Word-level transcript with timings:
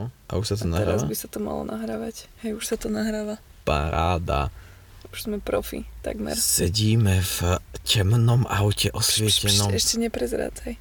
No, 0.00 0.08
a 0.26 0.32
už 0.34 0.46
sa 0.46 0.56
to 0.56 0.64
A 0.64 0.72
teraz 0.72 1.04
nahráva? 1.04 1.04
by 1.04 1.16
sa 1.16 1.28
to 1.28 1.38
malo 1.38 1.62
nahrávať. 1.62 2.16
Hej, 2.40 2.56
už 2.56 2.64
sa 2.64 2.76
to 2.80 2.88
nahráva. 2.88 3.36
Paráda. 3.62 4.48
Už 5.10 5.26
sme 5.26 5.36
profi, 5.36 5.84
takmer. 6.00 6.32
Sedíme 6.32 7.20
v 7.20 7.58
temnom 7.82 8.46
aute 8.46 8.88
Pš, 8.88 8.96
osvietenom. 8.96 9.68
ešte 9.70 9.98
neprezrácaj. 9.98 10.78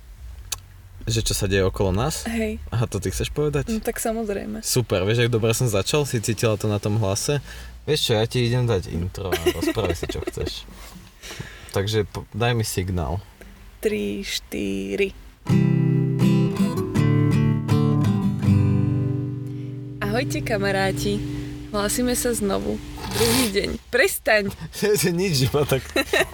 Že 1.04 1.20
čo 1.26 1.34
sa 1.34 1.50
deje 1.50 1.66
okolo 1.66 1.90
nás? 1.90 2.24
Hej, 2.24 2.62
Aha, 2.70 2.86
to 2.86 3.02
ty 3.02 3.10
chceš 3.10 3.28
povedať? 3.30 3.68
no 3.68 3.82
tak 3.82 3.98
samozrejme. 3.98 4.62
Super, 4.62 5.02
vieš, 5.04 5.26
ak 5.26 5.34
dobre 5.34 5.52
som 5.52 5.66
začal, 5.66 6.06
si 6.06 6.22
cítila 6.22 6.54
to 6.54 6.70
na 6.70 6.78
tom 6.78 6.96
hlase? 6.96 7.42
Vieš 7.84 8.00
čo, 8.00 8.12
ja 8.14 8.24
ti 8.24 8.46
idem 8.46 8.64
dať 8.64 8.88
intro 8.90 9.28
a 9.28 9.40
rozprávaj 9.58 9.98
si, 9.98 10.06
čo 10.06 10.22
chceš. 10.22 10.64
Takže 11.72 12.06
daj 12.32 12.54
mi 12.54 12.64
signál. 12.64 13.18
3, 13.82 14.22
4. 14.22 15.29
Ahojte 20.20 20.44
kamaráti, 20.44 21.16
hlásime 21.72 22.12
sa 22.12 22.36
znovu. 22.36 22.76
Druhý 23.16 23.56
deň. 23.56 23.70
Prestaň! 23.88 24.52
Nič, 25.16 25.48
iba 25.48 25.64
tak 25.64 25.80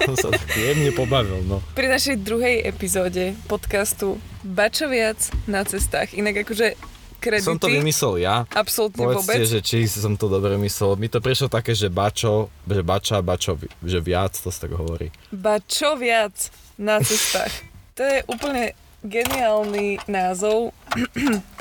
som 0.10 0.18
sa 0.18 0.28
tak 0.34 0.58
jemne 0.58 0.90
pobavil, 0.90 1.46
no. 1.46 1.62
Pri 1.78 1.94
našej 1.94 2.18
druhej 2.18 2.66
epizóde 2.66 3.38
podcastu 3.46 4.18
Bačo 4.42 4.90
viac 4.90 5.30
na 5.46 5.62
cestách. 5.62 6.18
Inak 6.18 6.42
akože 6.42 6.74
kredity... 7.22 7.46
Som 7.46 7.62
to 7.62 7.70
vymyslel 7.70 8.26
ja. 8.26 8.50
Absolútne 8.58 9.06
Povedzte, 9.06 9.22
vôbec. 9.22 9.54
že 9.54 9.60
či 9.62 9.86
som 9.86 10.18
to 10.18 10.34
dobre 10.34 10.58
myslel. 10.66 10.98
Mi 10.98 11.06
to 11.06 11.22
prišlo 11.22 11.54
také, 11.54 11.78
že 11.78 11.86
bačo, 11.86 12.50
že 12.66 12.82
bača, 12.82 13.22
bačo, 13.22 13.54
že 13.86 14.02
viac, 14.02 14.34
to 14.34 14.50
sa 14.50 14.66
tak 14.66 14.74
hovorí. 14.74 15.14
Bačo 15.30 15.94
viac 15.94 16.34
na 16.82 17.06
cestách. 17.06 17.54
To 17.94 18.02
je 18.02 18.26
úplne 18.34 18.74
geniálny 19.06 20.02
názov. 20.10 20.74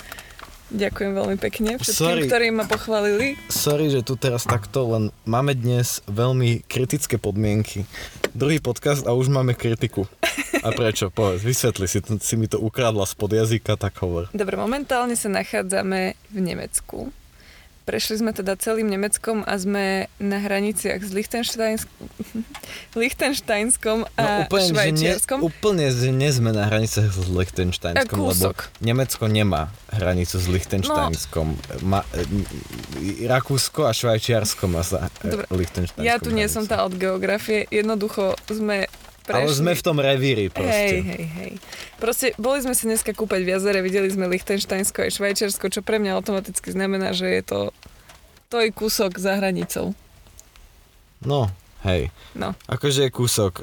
Ďakujem 0.74 1.12
veľmi 1.14 1.36
pekne 1.38 1.78
všetkým, 1.78 1.94
Sorry. 1.94 2.22
ktorí 2.26 2.46
ma 2.50 2.66
pochválili. 2.66 3.38
Sorry, 3.46 3.94
že 3.94 4.02
tu 4.02 4.18
teraz 4.18 4.42
takto, 4.42 4.90
len 4.90 5.14
máme 5.22 5.54
dnes 5.54 6.02
veľmi 6.10 6.66
kritické 6.66 7.14
podmienky. 7.14 7.86
Druhý 8.34 8.58
podcast 8.58 9.06
a 9.06 9.14
už 9.14 9.30
máme 9.30 9.54
kritiku. 9.54 10.10
A 10.66 10.74
prečo? 10.74 11.14
Povedz, 11.14 11.46
vysvetli, 11.46 11.86
si, 11.86 12.02
si 12.02 12.34
mi 12.34 12.50
to 12.50 12.58
ukradla 12.58 13.06
spod 13.06 13.30
jazyka, 13.38 13.78
tak 13.78 13.94
hovor. 14.02 14.26
Dobre, 14.34 14.58
momentálne 14.58 15.14
sa 15.14 15.30
nachádzame 15.30 16.18
v 16.34 16.38
Nemecku. 16.42 17.14
Prešli 17.84 18.24
sme 18.24 18.32
teda 18.32 18.56
celým 18.56 18.88
Nemeckom 18.88 19.44
a 19.44 19.54
sme 19.60 20.08
na 20.16 20.40
hraniciach 20.40 21.04
s 21.04 21.12
Lichtensteinsk... 21.12 21.84
Lichtensteinskom 22.96 24.08
No 24.08 24.24
a 24.24 24.48
úplne, 24.48 24.64
že 24.64 24.72
ne, 24.72 24.74
Švajčiarskom. 24.74 25.38
úplne 25.44 25.86
že 25.92 26.08
nie 26.08 26.30
sme 26.32 26.56
na 26.56 26.64
hranice 26.64 27.04
s 27.12 27.28
Lichtensteinskom, 27.28 28.18
lebo. 28.24 28.56
Nemecko 28.80 29.24
nemá 29.28 29.68
hranicu 29.92 30.40
s 30.40 30.46
Lichtensteinskom. 30.48 31.60
Ma, 31.84 32.00
e, 32.16 33.28
Rakúsko 33.28 33.84
a 33.84 33.92
Švajčiarsko 33.92 34.64
má 34.64 34.80
sa 34.80 35.12
Dobre, 35.20 35.44
Ja 36.00 36.16
tu 36.16 36.32
nie 36.32 36.48
som 36.48 36.64
tá 36.64 36.88
od 36.88 36.96
geografie, 36.96 37.68
jednoducho 37.68 38.38
sme 38.48 38.88
prešli... 39.24 39.40
Ale 39.40 39.50
sme 39.50 39.72
v 39.72 39.82
tom 39.82 39.96
revíri 39.98 40.46
Hej, 40.46 40.54
proste. 40.54 40.96
hej, 41.00 41.24
hej. 41.26 41.52
Proste 41.96 42.26
boli 42.36 42.60
sme 42.60 42.76
sa 42.76 42.84
dneska 42.84 43.16
kúpať 43.16 43.40
v 43.42 43.56
jazere, 43.56 43.80
videli 43.80 44.12
sme 44.12 44.28
Lichtensteinsko 44.28 45.08
aj 45.08 45.10
Švajčiarsko, 45.16 45.66
čo 45.72 45.80
pre 45.80 45.96
mňa 45.96 46.12
automaticky 46.20 46.68
znamená, 46.70 47.16
že 47.16 47.32
je 47.32 47.42
to 47.42 47.60
to 48.52 48.62
je 48.62 48.70
kúsok 48.70 49.18
za 49.18 49.34
hranicou. 49.34 49.98
No, 51.24 51.50
hej. 51.84 52.08
No. 52.32 52.52
Akože 52.66 53.04
je 53.04 53.10
kúsok. 53.10 53.52
E, 53.60 53.62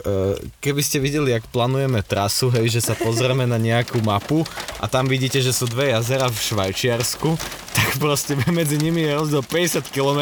Keby 0.57 0.79
ste 0.79 0.97
videli, 0.97 1.31
jak 1.31 1.45
plánujeme 1.45 1.99
trasu, 1.99 2.47
hej, 2.49 2.69
že 2.69 2.81
sa 2.81 2.93
pozrieme 2.93 3.43
na 3.43 3.57
nejakú 3.57 3.99
mapu 3.99 4.45
a 4.77 4.85
tam 4.85 5.05
vidíte, 5.05 5.37
že 5.37 5.49
sú 5.49 5.65
dve 5.65 5.89
jazera 5.89 6.25
v 6.25 6.37
Švajčiarsku, 6.37 7.29
tak 7.77 7.97
proste 7.97 8.33
medzi 8.47 8.75
nimi 8.75 9.01
je 9.01 9.11
rozdiel 9.11 9.43
50 9.43 9.89
km, 9.89 10.21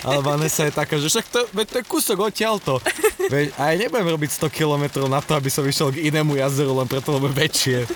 ale 0.00 0.18
Vanessa 0.20 0.64
je 0.64 0.72
taká, 0.72 0.96
že 0.96 1.06
však 1.06 1.26
to, 1.26 1.40
veď 1.50 1.66
to 1.66 1.76
je 1.76 1.84
kúsok 1.86 2.16
odtiaľto. 2.22 2.78
Veď, 3.24 3.56
a 3.56 3.72
ja 3.72 3.80
nebudem 3.80 4.04
robiť 4.10 4.30
100 4.36 4.52
km 4.52 4.84
na 5.06 5.16
to, 5.18 5.32
aby 5.32 5.48
som 5.48 5.64
išiel 5.64 5.88
k 5.88 6.04
inému 6.04 6.36
jazeru, 6.36 6.74
len 6.74 6.84
preto, 6.84 7.08
lebo 7.10 7.24
väčšie. 7.26 7.88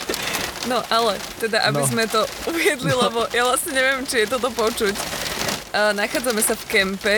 No 0.64 0.80
ale, 0.88 1.16
teda 1.36 1.64
aby 1.64 1.80
No. 1.80 1.84
sme 1.84 2.04
to 2.04 2.24
uviedli, 2.44 2.88
No. 2.88 3.04
lebo 3.04 3.28
ja 3.28 3.44
vlastne 3.44 3.72
neviem, 3.72 4.04
či 4.04 4.24
je 4.24 4.28
toto 4.28 4.48
počuť. 4.48 4.94
Uh, 5.68 5.92
nachádzame 5.92 6.40
sa 6.40 6.56
v 6.56 6.64
kempe, 6.64 7.14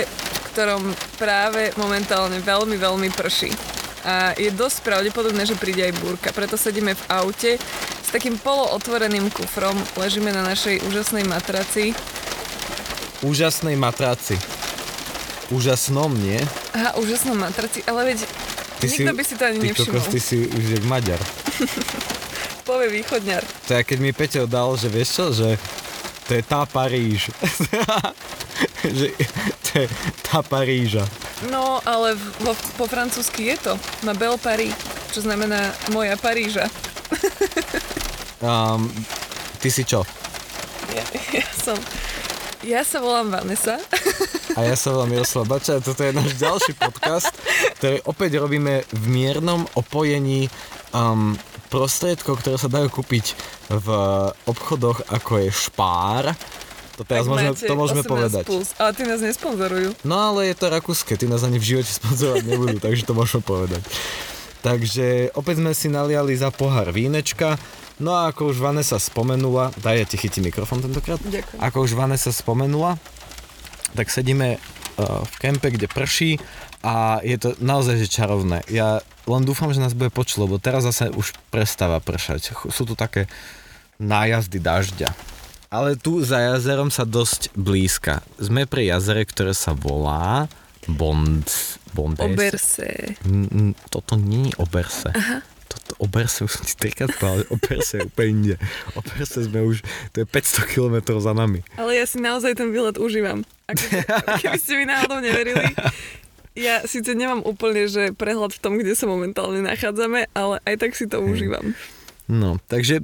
ktorom 0.50 0.83
práve 1.16 1.71
momentálne 1.78 2.43
veľmi, 2.43 2.77
veľmi 2.77 3.09
prší. 3.15 3.55
A 4.00 4.33
je 4.33 4.49
dosť 4.50 4.81
pravdepodobné, 4.83 5.44
že 5.44 5.61
príde 5.61 5.84
aj 5.84 5.94
búrka. 6.00 6.33
Preto 6.33 6.56
sedíme 6.56 6.97
v 6.97 7.05
aute 7.12 7.61
s 8.00 8.09
takým 8.09 8.41
polootvoreným 8.41 9.28
kufrom. 9.28 9.77
Ležíme 9.94 10.33
na 10.33 10.41
našej 10.43 10.83
úžasnej 10.89 11.28
matraci. 11.28 11.93
Úžasnej 13.21 13.77
matraci. 13.77 14.41
Úžasnom, 15.53 16.15
nie? 16.16 16.41
Aha, 16.72 16.97
úžasná 16.97 17.34
matraci, 17.37 17.84
ale 17.84 18.15
veď 18.15 18.25
nikto 18.87 19.12
by 19.12 19.25
si 19.27 19.34
to 19.37 19.44
ani 19.44 19.59
ty 19.59 19.66
nevšimol. 19.69 19.99
kokos, 19.99 20.06
ty 20.09 20.21
si 20.22 20.37
už 20.49 20.65
jak 20.81 20.84
Maďar. 20.87 21.21
Povie 22.69 23.03
východňar. 23.03 23.43
To 23.66 23.71
je, 23.77 23.83
keď 23.83 23.99
mi 23.99 24.15
Peťo 24.15 24.47
dal, 24.47 24.78
že 24.78 24.89
vieš 24.89 25.09
čo, 25.10 25.25
že 25.34 25.49
to 26.31 26.39
je 26.39 26.43
tá 26.47 26.62
Paríž. 26.65 27.34
že 28.99 29.10
je 29.75 29.86
tá 30.26 30.42
Paríža. 30.42 31.06
No, 31.48 31.81
ale 31.86 32.19
vo, 32.44 32.53
po 32.76 32.84
francúzsky 32.84 33.54
je 33.54 33.70
to. 33.70 33.72
Ma 34.04 34.12
Belle 34.12 34.38
Paris, 34.38 34.75
čo 35.14 35.25
znamená 35.25 35.72
moja 35.94 36.19
Paríža. 36.20 36.69
Um, 38.41 38.88
ty 39.60 39.69
si 39.69 39.84
čo? 39.84 40.04
Ja, 40.97 41.04
ja 41.36 41.48
som... 41.53 41.76
Ja 42.60 42.84
sa 42.84 43.00
volám 43.00 43.32
Vanessa. 43.32 43.80
A 44.53 44.69
ja 44.69 44.76
sa 44.76 44.92
volám 44.92 45.16
Miroslav 45.16 45.48
Bača 45.48 45.80
a 45.80 45.84
toto 45.84 46.04
je 46.04 46.12
náš 46.12 46.36
ďalší 46.36 46.76
podcast, 46.76 47.32
ktorý 47.80 48.04
opäť 48.04 48.36
robíme 48.36 48.84
v 48.84 49.04
miernom 49.09 49.64
opojení 49.80 50.53
um, 50.92 51.32
prostriedkov, 51.72 52.44
ktoré 52.44 52.60
sa 52.60 52.69
dajú 52.69 52.92
kúpiť 52.92 53.32
v 53.72 53.88
obchodoch 54.44 55.09
ako 55.09 55.41
je 55.41 55.48
Špár. 55.48 56.36
To 57.00 57.09
teraz 57.09 57.25
Tak 57.25 57.33
môžeme, 57.33 57.50
máte 57.56 57.65
to 57.65 57.77
môžeme 57.81 58.03
18 58.05 58.12
povedať. 58.12 58.44
Plus, 58.44 58.69
ale 58.77 58.93
ty 58.93 59.03
nás 59.09 59.21
nesponzorujú. 59.25 59.88
No 60.05 60.16
ale 60.21 60.53
je 60.53 60.56
to 60.61 60.69
rakúske, 60.69 61.16
ty 61.16 61.25
nás 61.25 61.41
ani 61.41 61.56
v 61.56 61.65
živote 61.65 61.88
sponzorovať 61.88 62.44
nebudú, 62.44 62.77
takže 62.84 63.09
to 63.09 63.16
môžeme 63.16 63.41
povedať. 63.41 63.81
Takže 64.61 65.33
opäť 65.33 65.65
sme 65.65 65.72
si 65.72 65.89
naliali 65.89 66.37
za 66.37 66.53
pohár 66.53 66.93
vínečka, 66.93 67.56
no 67.97 68.12
a 68.12 68.28
ako 68.28 68.53
už 68.53 68.60
Vanessa 68.60 69.00
spomenula, 69.00 69.72
daj 69.81 69.97
ja 69.97 70.05
ti 70.05 70.21
chytím 70.21 70.53
mikrofón 70.53 70.84
tentokrát, 70.84 71.16
Ďakujem. 71.25 71.56
ako 71.56 71.78
už 71.89 71.97
Vanessa 71.97 72.28
spomenula, 72.37 73.00
tak 73.97 74.12
sedíme 74.12 74.60
uh, 74.60 75.25
v 75.25 75.34
kempe, 75.41 75.72
kde 75.72 75.89
prší 75.89 76.37
a 76.84 77.25
je 77.25 77.41
to 77.41 77.56
naozaj 77.65 77.97
že 77.97 78.12
čarovné. 78.12 78.60
Ja 78.69 79.00
len 79.25 79.49
dúfam, 79.49 79.72
že 79.72 79.81
nás 79.81 79.97
bude 79.97 80.12
počuť, 80.12 80.44
lebo 80.44 80.60
teraz 80.60 80.84
zase 80.84 81.09
už 81.09 81.33
prestáva 81.49 81.97
pršať. 81.97 82.53
Sú 82.69 82.84
tu 82.84 82.93
také 82.93 83.25
nájazdy 83.97 84.60
dažďa. 84.60 85.40
Ale 85.70 85.94
tu 85.94 86.19
za 86.19 86.42
jazerom 86.42 86.91
sa 86.91 87.06
dosť 87.06 87.54
blízka. 87.54 88.26
Sme 88.42 88.66
pri 88.66 88.91
jazere, 88.91 89.22
ktoré 89.22 89.54
sa 89.54 89.70
volá 89.70 90.50
Bond... 90.91 91.47
Bondes. 91.94 92.22
Oberse. 92.22 93.19
N- 93.22 93.50
n- 93.50 93.75
Toto 93.86 94.14
nie 94.14 94.50
je 94.50 94.54
Oberse. 94.59 95.10
Aha. 95.10 95.42
Toto 95.66 95.94
Oberse 96.03 96.42
už 96.42 96.59
som 96.59 96.64
ti 96.66 96.75
trikrát 96.75 97.14
povedal, 97.14 97.47
Oberse 97.50 97.98
je 97.98 98.06
úplne 98.06 98.30
inde. 98.30 98.54
Oberse 98.94 99.47
sme 99.47 99.62
už, 99.62 99.82
to 100.10 100.22
je 100.22 100.26
500 100.26 100.70
km 100.70 100.97
za 101.19 101.30
nami. 101.30 101.62
Ale 101.78 101.94
ja 101.94 102.06
si 102.06 102.19
naozaj 102.19 102.59
ten 102.59 102.70
výlet 102.70 102.98
užívam. 102.98 103.47
Ako, 103.70 103.82
keby 104.42 104.59
ste 104.59 104.75
mi 104.75 104.86
náhodou 104.86 105.22
neverili. 105.22 105.70
Ja 106.59 106.82
síce 106.82 107.14
nemám 107.14 107.47
úplne 107.47 107.86
že 107.86 108.10
prehľad 108.10 108.50
v 108.50 108.62
tom, 108.62 108.75
kde 108.75 108.98
sa 108.98 109.06
momentálne 109.06 109.62
nachádzame, 109.62 110.26
ale 110.34 110.59
aj 110.66 110.75
tak 110.78 110.98
si 110.98 111.06
to 111.06 111.22
užívam. 111.22 111.78
No, 112.30 112.62
takže 112.70 113.02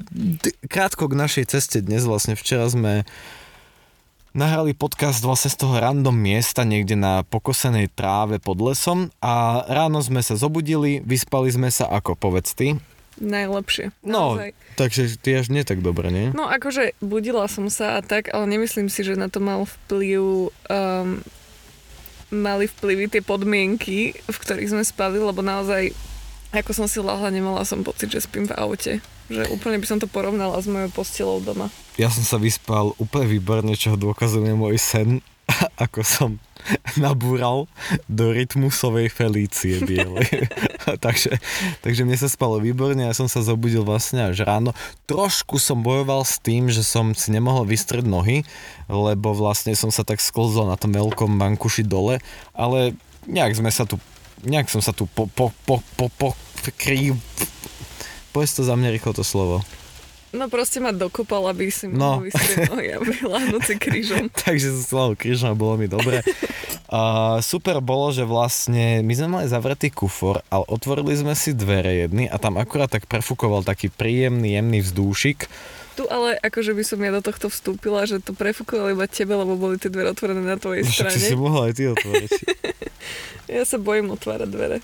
krátko 0.71 1.11
k 1.11 1.19
našej 1.19 1.51
ceste 1.51 1.83
dnes 1.83 2.07
vlastne 2.07 2.39
včera 2.39 2.71
sme 2.71 3.03
nahrali 4.39 4.71
podcast 4.71 5.19
vlastne 5.19 5.51
z 5.51 5.67
toho 5.67 5.83
random 5.83 6.15
miesta 6.15 6.63
niekde 6.63 6.95
na 6.95 7.27
pokosenej 7.27 7.91
tráve 7.91 8.39
pod 8.39 8.63
lesom 8.63 9.11
a 9.19 9.67
ráno 9.67 9.99
sme 9.99 10.23
sa 10.23 10.39
zobudili, 10.39 11.03
vyspali 11.03 11.51
sme 11.51 11.75
sa 11.75 11.91
ako 11.91 12.15
povedz 12.15 12.55
ty. 12.55 12.79
Najlepšie. 13.19 13.97
No, 14.07 14.39
Naozaj. 14.39 14.55
takže 14.79 15.03
ty 15.19 15.35
až 15.35 15.51
nie 15.51 15.67
tak 15.67 15.83
dobre, 15.83 16.13
nie? 16.15 16.31
No 16.31 16.47
akože 16.47 16.95
budila 17.03 17.51
som 17.51 17.67
sa 17.67 17.99
a 17.99 18.05
tak, 18.07 18.31
ale 18.31 18.47
nemyslím 18.47 18.87
si, 18.87 19.03
že 19.03 19.19
na 19.19 19.27
to 19.27 19.43
mal 19.43 19.67
vplyv 19.67 20.53
um, 20.53 21.09
mali 22.31 22.65
vplyvy 22.71 23.11
tie 23.11 23.23
podmienky, 23.27 24.15
v 24.15 24.37
ktorých 24.37 24.71
sme 24.71 24.85
spali, 24.87 25.19
lebo 25.19 25.43
naozaj 25.43 25.91
ako 26.55 26.71
som 26.77 26.87
si 26.87 27.03
lahla, 27.03 27.33
nemala 27.33 27.67
som 27.67 27.83
pocit, 27.83 28.13
že 28.13 28.23
spím 28.23 28.47
v 28.47 28.55
aute. 28.55 28.93
Že 29.27 29.43
úplne 29.51 29.77
by 29.83 29.87
som 29.87 29.99
to 29.99 30.07
porovnala 30.07 30.59
s 30.59 30.71
mojou 30.71 30.91
postelou 30.93 31.39
doma. 31.43 31.73
Ja 31.99 32.13
som 32.13 32.23
sa 32.23 32.39
vyspal 32.39 32.95
úplne 33.01 33.27
výborne, 33.27 33.73
čo 33.75 33.99
dôkazuje 33.99 34.55
môj 34.55 34.79
sen. 34.79 35.25
ako 35.85 36.01
som 36.03 36.31
nabúral 36.99 37.71
do 38.11 38.35
rytmusovej 38.35 39.11
Felície 39.13 39.79
bielej. 39.83 40.27
takže, 41.05 41.39
takže 41.83 42.03
mne 42.03 42.19
sa 42.19 42.27
spalo 42.27 42.59
výborne, 42.59 43.07
ja 43.07 43.15
som 43.15 43.31
sa 43.31 43.43
zobudil 43.43 43.87
vlastne 43.87 44.27
až 44.27 44.43
ráno. 44.43 44.75
Trošku 45.07 45.63
som 45.63 45.81
bojoval 45.83 46.27
s 46.27 46.43
tým, 46.43 46.69
že 46.73 46.83
som 46.83 47.15
si 47.15 47.31
nemohol 47.31 47.69
vystrieť 47.69 48.07
nohy, 48.07 48.43
lebo 48.91 49.33
vlastne 49.37 49.73
som 49.79 49.95
sa 49.95 50.03
tak 50.03 50.19
sklzol 50.19 50.67
na 50.67 50.79
tom 50.79 50.91
veľkom 50.91 51.39
bankuši 51.39 51.87
dole, 51.87 52.19
ale 52.51 52.99
nejak 53.31 53.55
sme 53.55 53.71
sa 53.71 53.87
tu, 53.87 53.99
nejak 54.43 54.67
som 54.67 54.83
sa 54.83 54.91
tu 54.91 55.07
po, 55.07 55.31
po, 55.31 55.55
po, 55.65 55.83
po, 55.95 56.07
po, 56.11 56.29
krí... 56.79 57.15
Povedz 58.37 58.53
to 58.53 58.63
za 58.63 58.77
mňa 58.77 58.93
rýchlo 58.93 59.13
to 59.13 59.25
slovo. 59.25 59.65
No 60.31 60.45
proste 60.47 60.77
ma 60.77 60.93
dokopal, 60.93 61.49
aby 61.49 61.73
si 61.73 61.89
No. 61.89 62.21
mohol 62.21 62.29
vystrieť 62.29 62.69
nohy 62.69 62.89
a 62.93 62.99
vyláhnuť 63.17 63.63
si 63.63 63.75
krížom. 63.75 64.29
Takže 64.45 64.69
som 64.71 64.83
slal 64.85 65.11
krížom 65.15 65.49
a 65.49 65.57
bolo 65.57 65.75
mi 65.75 65.89
dobre. 65.89 66.21
A 66.87 67.01
super 67.41 67.81
bolo, 67.81 68.13
že 68.13 68.23
vlastne 68.23 69.01
my 69.01 69.11
sme 69.11 69.29
mali 69.31 69.47
zavretý 69.47 69.89
kufor, 69.89 70.45
ale 70.47 70.69
otvorili 70.69 71.17
sme 71.17 71.33
si 71.33 71.51
dvere 71.51 72.05
jedny 72.05 72.29
a 72.29 72.37
tam 72.37 72.55
akurát 72.55 72.87
tak 72.87 73.09
prefúkoval 73.09 73.65
taký 73.65 73.89
príjemný, 73.89 74.53
jemný 74.53 74.85
vzdúšik. 74.85 75.49
Tu 75.97 76.05
ale 76.05 76.37
akože 76.37 76.77
by 76.77 76.85
som 76.85 77.01
ja 77.01 77.09
do 77.11 77.25
tohto 77.25 77.49
vstúpila, 77.49 78.05
že 78.05 78.21
to 78.21 78.37
prefúkovali 78.37 78.93
iba 78.93 79.09
tebe, 79.09 79.33
lebo 79.33 79.57
boli 79.57 79.81
tie 79.81 79.89
dvere 79.89 80.13
otvorené 80.13 80.45
na 80.45 80.61
tvojej 80.61 80.85
Však 80.85 81.09
si 81.09 81.17
si 81.17 81.33
strane. 81.33 81.41
mohla 81.41 81.63
aj 81.67 81.75
ty 81.75 81.89
otvoriť. 81.89 82.31
Ja 83.47 83.63
sa 83.63 83.79
bojím 83.79 84.11
otvárať 84.11 84.51
dvere. 84.51 84.83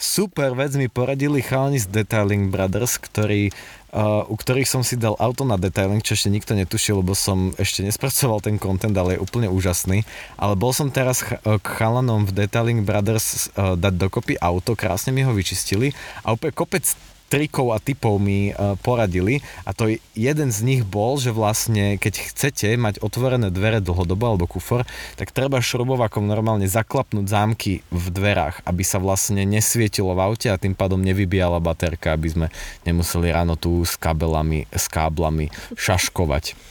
Super 0.00 0.56
vec 0.56 0.72
mi 0.80 0.88
poradili 0.88 1.44
chalani 1.44 1.76
z 1.76 1.84
Detailing 1.92 2.48
Brothers, 2.48 2.96
ktorí, 2.96 3.52
uh, 3.92 4.24
u 4.32 4.34
ktorých 4.34 4.64
som 4.64 4.80
si 4.80 4.96
dal 4.96 5.12
auto 5.20 5.44
na 5.44 5.60
detailing, 5.60 6.00
čo 6.00 6.16
ešte 6.16 6.32
nikto 6.32 6.56
netušil, 6.56 7.04
lebo 7.04 7.12
som 7.12 7.52
ešte 7.60 7.84
nespracoval 7.84 8.40
ten 8.40 8.56
content, 8.56 8.96
ale 8.96 9.20
je 9.20 9.20
úplne 9.20 9.52
úžasný. 9.52 10.08
Ale 10.40 10.56
bol 10.56 10.72
som 10.72 10.88
teraz 10.88 11.20
ch- 11.20 11.36
uh, 11.44 11.60
k 11.60 11.66
chalanom 11.76 12.24
v 12.24 12.32
Detailing 12.32 12.80
Brothers 12.80 13.52
uh, 13.52 13.76
dať 13.76 14.00
dokopy 14.00 14.40
auto, 14.40 14.72
krásne 14.72 15.12
mi 15.12 15.20
ho 15.20 15.36
vyčistili 15.36 15.92
a 16.24 16.32
úplne 16.32 16.56
kopec 16.56 16.88
trikov 17.30 17.70
a 17.70 17.78
typov 17.78 18.18
mi 18.18 18.50
uh, 18.50 18.74
poradili 18.82 19.38
a 19.62 19.70
to 19.70 19.94
jeden 20.18 20.50
z 20.50 20.58
nich 20.66 20.82
bol, 20.82 21.16
že 21.16 21.30
vlastne 21.30 21.94
keď 21.96 22.34
chcete 22.34 22.74
mať 22.74 22.98
otvorené 22.98 23.54
dvere 23.54 23.78
dlhodobo 23.78 24.34
alebo 24.34 24.50
kufor, 24.50 24.82
tak 25.14 25.30
treba 25.30 25.62
šrubovakom 25.62 26.26
normálne 26.26 26.66
zaklapnúť 26.66 27.30
zámky 27.30 27.86
v 27.94 28.04
dverách, 28.10 28.66
aby 28.66 28.82
sa 28.82 28.98
vlastne 28.98 29.46
nesvietilo 29.46 30.12
v 30.18 30.20
aute 30.26 30.48
a 30.50 30.58
tým 30.58 30.74
pádom 30.74 30.98
nevybíjala 30.98 31.62
baterka, 31.62 32.18
aby 32.18 32.28
sme 32.28 32.46
nemuseli 32.82 33.30
ráno 33.30 33.54
tu 33.54 33.86
s 33.86 33.94
kabelami, 33.94 34.66
s 34.74 34.90
káblami 34.90 35.54
šaškovať. 35.78 36.69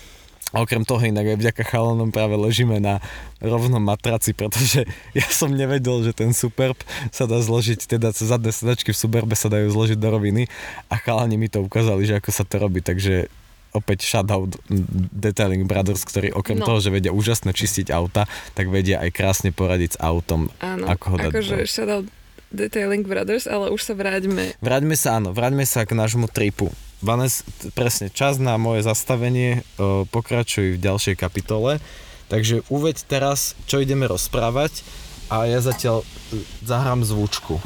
A 0.50 0.66
okrem 0.66 0.81
toho 0.81 0.98
inak 1.00 1.30
aj 1.30 1.38
vďaka 1.38 1.62
chalanom 1.62 2.10
práve 2.10 2.34
ležíme 2.34 2.81
na 2.81 2.98
rovnom 3.38 3.78
matraci, 3.78 4.34
pretože 4.34 4.81
ja 5.18 5.28
som 5.30 5.54
nevedel, 5.54 6.01
že 6.01 6.12
ten 6.12 6.34
Superb 6.34 6.78
sa 7.13 7.30
dá 7.30 7.38
zložiť, 7.38 7.86
teda 7.86 8.10
zadné 8.12 8.50
sedačky 8.50 8.90
v 8.90 8.98
Superbe 8.98 9.38
sa 9.38 9.46
dajú 9.48 9.69
zložiť 9.69 9.96
do 9.96 10.10
roviny 10.10 10.50
a 10.90 10.98
chalani 10.98 11.38
mi 11.38 11.48
to 11.48 11.62
ukázali, 11.62 12.04
že 12.04 12.18
ako 12.18 12.30
sa 12.30 12.44
to 12.44 12.57
robí, 12.57 12.81
takže 12.81 13.30
opäť 13.69 14.01
shoutout 14.01 14.57
Detailing 15.13 15.69
Brothers, 15.69 16.01
ktorí 16.01 16.34
okrem 16.34 16.57
No. 16.57 16.66
toho, 16.66 16.81
že 16.81 16.90
vedia 16.90 17.13
úžasne 17.13 17.54
čistiť 17.54 17.94
auta, 17.94 18.25
tak 18.57 18.74
vedia 18.74 18.98
aj 18.98 19.13
krásne 19.13 19.54
poradiť 19.54 19.94
s 19.94 19.98
autom, 20.01 20.50
Áno, 20.57 20.90
ako 20.90 21.06
ho 21.13 21.18
dať 21.22 21.31
akože 21.38 21.56
shoutout 21.69 22.07
Detailing 22.50 23.06
Brothers, 23.06 23.46
ale 23.46 23.69
už 23.69 23.86
sa 23.86 23.94
vráťme. 23.94 24.57
Vráťme 24.57 24.98
sa, 24.98 25.22
áno, 25.22 25.30
vráťme 25.30 25.62
sa 25.69 25.86
k 25.86 25.94
nášmu 25.94 26.25
tripu. 26.25 26.74
Vanes, 27.00 27.48
presne, 27.72 28.12
čas 28.12 28.44
na 28.44 28.60
moje 28.60 28.84
zastavenie, 28.84 29.63
o, 29.80 30.04
pokračuj 30.04 30.75
v 30.75 30.84
ďalšej 30.84 31.16
kapitole. 31.16 31.80
Takže 32.28 32.68
uveď 32.68 33.07
teraz, 33.07 33.56
čo 33.66 33.80
ideme 33.80 34.06
rozprávať 34.06 34.84
a 35.31 35.48
ja 35.48 35.63
zatiaľ 35.63 36.04
e, 36.04 36.06
zahrám 36.62 37.07
zvučku. 37.07 37.57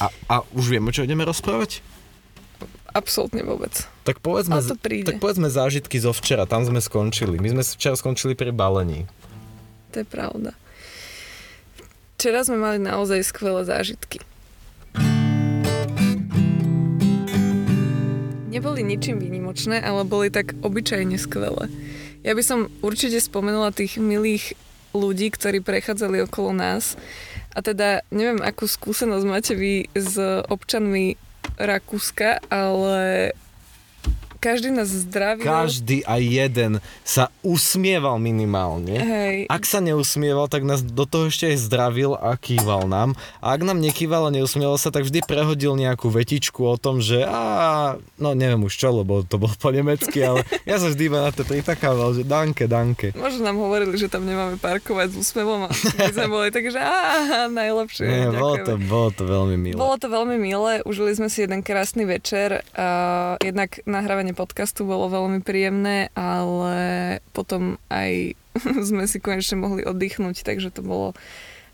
A, 0.00 0.08
a 0.26 0.34
už 0.56 0.72
vieme, 0.72 0.88
čo 0.90 1.04
ideme 1.04 1.22
rozprávať? 1.22 1.84
Absolútne 2.92 3.44
vôbec. 3.44 3.72
Tak 4.04 4.24
povedzme, 4.24 4.60
Ale 4.60 4.68
to 4.68 4.76
príde. 4.80 5.08
tak 5.14 5.20
povedzme 5.20 5.52
zážitky 5.52 6.00
zo 6.00 6.12
včera, 6.16 6.48
tam 6.48 6.64
sme 6.64 6.80
skončili. 6.80 7.40
My 7.40 7.52
sme 7.52 7.62
včera 7.64 7.96
skončili 7.96 8.32
pri 8.32 8.52
balení. 8.52 9.04
To 9.92 10.00
je 10.00 10.06
pravda. 10.08 10.56
Včera 12.16 12.40
sme 12.44 12.56
mali 12.56 12.78
naozaj 12.80 13.20
skvelé 13.24 13.68
zážitky. 13.68 14.24
Neboli 18.52 18.84
ničím 18.84 19.16
výnimočné, 19.16 19.80
ale 19.80 20.04
boli 20.04 20.28
tak 20.28 20.52
obyčajne 20.60 21.16
skvelé. 21.16 21.72
Ja 22.20 22.36
by 22.36 22.42
som 22.44 22.68
určite 22.84 23.16
spomenula 23.16 23.72
tých 23.72 23.96
milých 23.96 24.52
ľudí, 24.92 25.32
ktorí 25.32 25.64
prechádzali 25.64 26.20
okolo 26.28 26.52
nás. 26.52 27.00
A 27.56 27.64
teda 27.64 28.04
neviem, 28.12 28.44
akú 28.44 28.68
skúsenosť 28.68 29.24
máte 29.24 29.56
vy 29.56 29.88
s 29.96 30.20
občanmi 30.52 31.16
Rakúska, 31.56 32.44
ale 32.52 33.32
každý 34.42 34.74
nás 34.74 34.90
zdravil. 34.90 35.46
Každý 35.46 36.02
a 36.02 36.18
jeden 36.18 36.82
sa 37.06 37.30
usmieval 37.46 38.18
minimálne. 38.18 38.98
Hej. 38.98 39.36
Ak 39.46 39.62
sa 39.62 39.78
neusmieval, 39.78 40.50
tak 40.50 40.66
nás 40.66 40.82
do 40.82 41.06
toho 41.06 41.30
ešte 41.30 41.54
aj 41.54 41.62
zdravil 41.62 42.18
a 42.18 42.34
kýval 42.34 42.90
nám. 42.90 43.14
A 43.38 43.54
ak 43.54 43.62
nám 43.62 43.78
nekýval 43.78 44.26
a 44.26 44.34
neusmieval 44.34 44.82
sa, 44.82 44.90
tak 44.90 45.06
vždy 45.06 45.22
prehodil 45.22 45.78
nejakú 45.78 46.10
vetičku 46.10 46.66
o 46.66 46.74
tom, 46.74 46.98
že 46.98 47.22
a 47.22 47.94
no 48.18 48.34
neviem 48.34 48.66
už 48.66 48.74
čo, 48.74 48.90
lebo 48.90 49.22
to 49.22 49.38
bolo 49.38 49.54
po 49.54 49.70
nemecky, 49.70 50.18
ale 50.26 50.42
ja 50.70 50.82
sa 50.82 50.90
vždy 50.90 51.02
iba 51.06 51.22
na 51.22 51.30
to 51.30 51.46
pritakával, 51.46 52.10
že 52.18 52.26
danke, 52.26 52.66
danke. 52.66 53.14
Možno 53.14 53.46
nám 53.46 53.62
hovorili, 53.62 53.94
že 53.94 54.10
tam 54.10 54.26
nemáme 54.26 54.58
parkovať 54.58 55.14
s 55.14 55.30
úsmevom 55.30 55.66
a 55.66 55.70
my 55.70 56.10
sme 56.10 56.26
boli 56.26 56.48
tak, 56.50 56.66
že 56.66 56.82
á, 56.82 57.46
najlepšie. 57.46 58.04
Nie, 58.10 58.26
bolo 58.34 58.58
to, 58.66 58.74
bolo 58.82 59.08
to 59.14 59.22
veľmi 59.22 59.54
milé. 59.54 59.78
Bolo 59.78 59.94
to 60.02 60.10
veľmi 60.10 60.34
milé, 60.34 60.82
užili 60.82 61.14
sme 61.14 61.30
si 61.30 61.46
jeden 61.46 61.62
krásny 61.62 62.02
večer. 62.02 62.66
A 62.74 63.36
jednak 63.38 63.78
nahrávanie 63.86 64.31
podcastu 64.32 64.84
bolo 64.84 65.08
veľmi 65.08 65.40
príjemné, 65.44 66.08
ale 66.16 66.76
potom 67.36 67.80
aj 67.88 68.36
sme 68.88 69.04
si 69.08 69.18
konečne 69.22 69.60
mohli 69.60 69.82
oddychnúť, 69.84 70.44
takže 70.44 70.72
to 70.72 70.84
bolo 70.84 71.16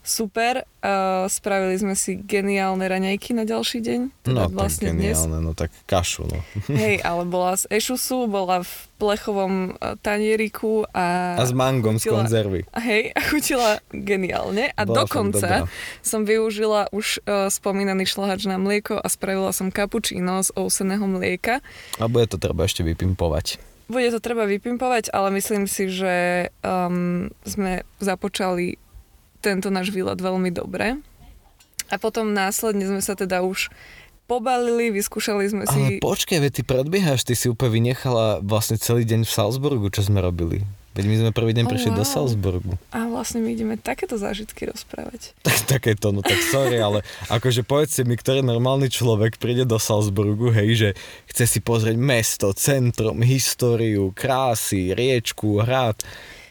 super. 0.09 0.65
A 0.79 0.93
spravili 1.27 1.75
sme 1.75 1.93
si 1.93 2.17
geniálne 2.17 2.81
raňajky 2.81 3.35
na 3.35 3.43
ďalší 3.43 3.79
deň. 3.79 4.01
Teda 4.23 4.47
No 4.47 4.49
vlastne 4.49 4.91
dnes. 4.91 5.19
geniálne, 5.19 5.39
no 5.43 5.53
tak 5.53 5.69
kašu, 5.85 6.25
no. 6.25 6.39
Hej, 6.73 7.03
ale 7.03 7.23
bola 7.23 7.55
z 7.55 7.69
ešusu, 7.69 8.25
bola 8.25 8.63
v 8.63 8.71
plechovom 8.97 9.55
e, 9.69 9.95
tanieriku 9.99 10.87
a... 10.89 11.35
A 11.35 11.43
s 11.43 11.53
mangom 11.53 11.99
z 11.99 12.07
chutila- 12.07 12.25
konzervy. 12.25 12.61
a 12.71 12.79
Hej, 12.81 13.03
a 13.11 13.21
chutila 13.21 13.71
geniálne. 13.91 14.71
A 14.73 14.83
Bola 14.83 15.05
dokonca 15.05 15.67
som 16.01 16.23
využila 16.23 16.89
už 16.89 17.21
uh, 17.21 17.47
spomínaný 17.47 18.07
šlahač 18.07 18.43
na 18.45 18.57
mlieko 18.57 18.97
a 18.97 19.07
spravila 19.07 19.51
som 19.51 19.69
kapučíno 19.69 20.41
z 20.41 20.55
ouseného 20.55 21.05
mlieka. 21.05 21.61
A 21.99 22.07
bude 22.07 22.27
to 22.27 22.39
treba 22.39 22.65
ešte 22.65 22.81
vypimpovať. 22.81 23.59
Bude 23.87 24.09
to 24.11 24.21
treba 24.21 24.45
vypimpovať, 24.45 25.11
ale 25.11 25.33
myslím 25.33 25.65
si, 25.65 25.89
že 25.89 26.15
um, 26.61 27.29
sme 27.43 27.83
započali 27.99 28.77
tento 29.41 29.69
náš 29.71 29.91
výlet 29.95 30.19
veľmi 30.19 30.51
dobre. 30.51 30.99
A 31.89 31.97
potom 31.97 32.37
následne 32.37 32.85
sme 32.85 33.01
sa 33.01 33.17
teda 33.17 33.41
už 33.41 33.73
pobalili, 34.29 34.93
vyskúšali 34.93 35.49
sme 35.49 35.65
si... 35.65 35.81
Ale 35.81 36.05
počkaj, 36.05 36.39
veď 36.45 36.53
ty 36.53 36.63
predbiehaš, 36.63 37.25
ty 37.25 37.33
si 37.33 37.49
úplne 37.49 37.81
vynechala 37.81 38.45
vlastne 38.45 38.77
celý 38.77 39.09
deň 39.09 39.25
v 39.25 39.33
Salzburgu, 39.33 39.89
čo 39.89 40.05
sme 40.05 40.21
robili. 40.21 40.69
Veď 40.93 41.05
my 41.09 41.17
sme 41.17 41.31
prvý 41.31 41.55
deň 41.55 41.65
Oh, 41.65 41.71
prišli 41.71 41.95
do 41.95 42.03
wow. 42.03 42.11
Salzburgu. 42.11 42.75
A 42.91 43.07
vlastne 43.07 43.39
my 43.39 43.55
ideme 43.55 43.79
takéto 43.79 44.19
zážitky 44.19 44.67
rozprávať. 44.67 45.33
Tak, 45.47 45.59
takéto, 45.81 46.11
no 46.13 46.21
tak 46.21 46.43
sorry, 46.43 46.77
ale 46.83 47.07
akože 47.33 47.63
povedzte 47.65 48.03
mi, 48.03 48.19
ktorý 48.19 48.45
normálny 48.45 48.91
človek 48.91 49.41
príde 49.41 49.65
do 49.65 49.81
Salzburgu, 49.81 50.51
hej, 50.53 50.69
že 50.75 50.89
chce 51.31 51.45
si 51.47 51.59
pozrieť 51.63 51.97
mesto, 51.97 52.51
centrum, 52.53 53.23
históriu, 53.25 54.13
krásy, 54.13 54.93
riečku, 54.93 55.63
hrad. 55.63 56.03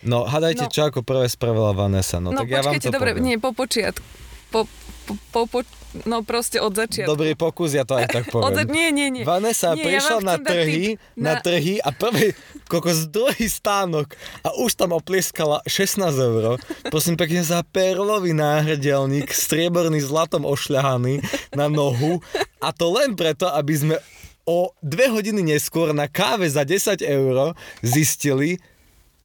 No, 0.02 0.24
hádajte, 0.24 0.64
No. 0.64 0.70
čo 0.70 0.82
ako 0.86 1.02
prvé 1.02 1.26
spravila 1.26 1.72
Vanessa, 1.72 2.18
no, 2.18 2.30
No, 2.30 2.40
tak 2.40 2.50
ja 2.50 2.62
vám 2.62 2.78
to 2.78 2.90
dobre, 2.90 3.14
poviem. 3.14 3.24
nie, 3.24 3.36
po 3.36 3.52
počiatku. 3.52 4.06
Po, 4.48 4.64
po, 5.04 5.14
po, 5.28 5.42
po, 5.46 5.60
no 6.04 6.22
proste 6.22 6.56
od 6.58 6.72
začiatku. 6.72 7.10
Dobrý 7.10 7.34
pokus, 7.34 7.72
ja 7.72 7.84
to 7.84 7.96
aj 7.96 8.08
tak 8.08 8.26
Od, 8.30 8.40
poviem. 8.48 8.68
nie, 8.68 8.88
nie, 8.92 9.08
nie. 9.10 9.24
Vanessa 9.24 9.74
Nie, 9.74 9.82
ja 9.82 9.86
prišla 9.90 10.16
vám 10.16 10.26
na 10.26 10.38
trhy, 10.38 10.86
na... 11.16 11.24
Na- 11.34 11.42
trhy 11.42 11.76
a 11.78 11.90
prvý, 11.90 12.32
kokos 12.66 13.06
druhý 13.06 13.46
stánok 13.46 14.16
a 14.42 14.56
už 14.56 14.76
tam 14.76 14.92
oplieskala 14.92 15.60
16 15.64 16.00
eur. 16.14 16.60
Prosím 16.86 17.16
pekne 17.16 17.42
za 17.42 17.60
perlový 17.62 18.32
náhrdelník, 18.32 19.28
strieborný 19.28 20.00
zlatom 20.00 20.44
ošľahaný 20.44 21.20
na 21.52 21.68
nohu 21.68 22.24
a 22.60 22.72
to 22.72 22.88
len 22.90 23.14
preto, 23.14 23.48
aby 23.48 23.74
sme 23.74 23.96
o 24.44 24.72
dve 24.80 25.12
hodiny 25.12 25.44
neskôr 25.46 25.92
na 25.92 26.08
káve 26.08 26.48
za 26.48 26.64
10 26.64 27.00
eur 27.02 27.52
zistili, 27.84 28.64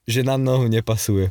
že 0.02 0.26
na 0.26 0.34
nohu 0.34 0.66
nepasuje. 0.66 1.30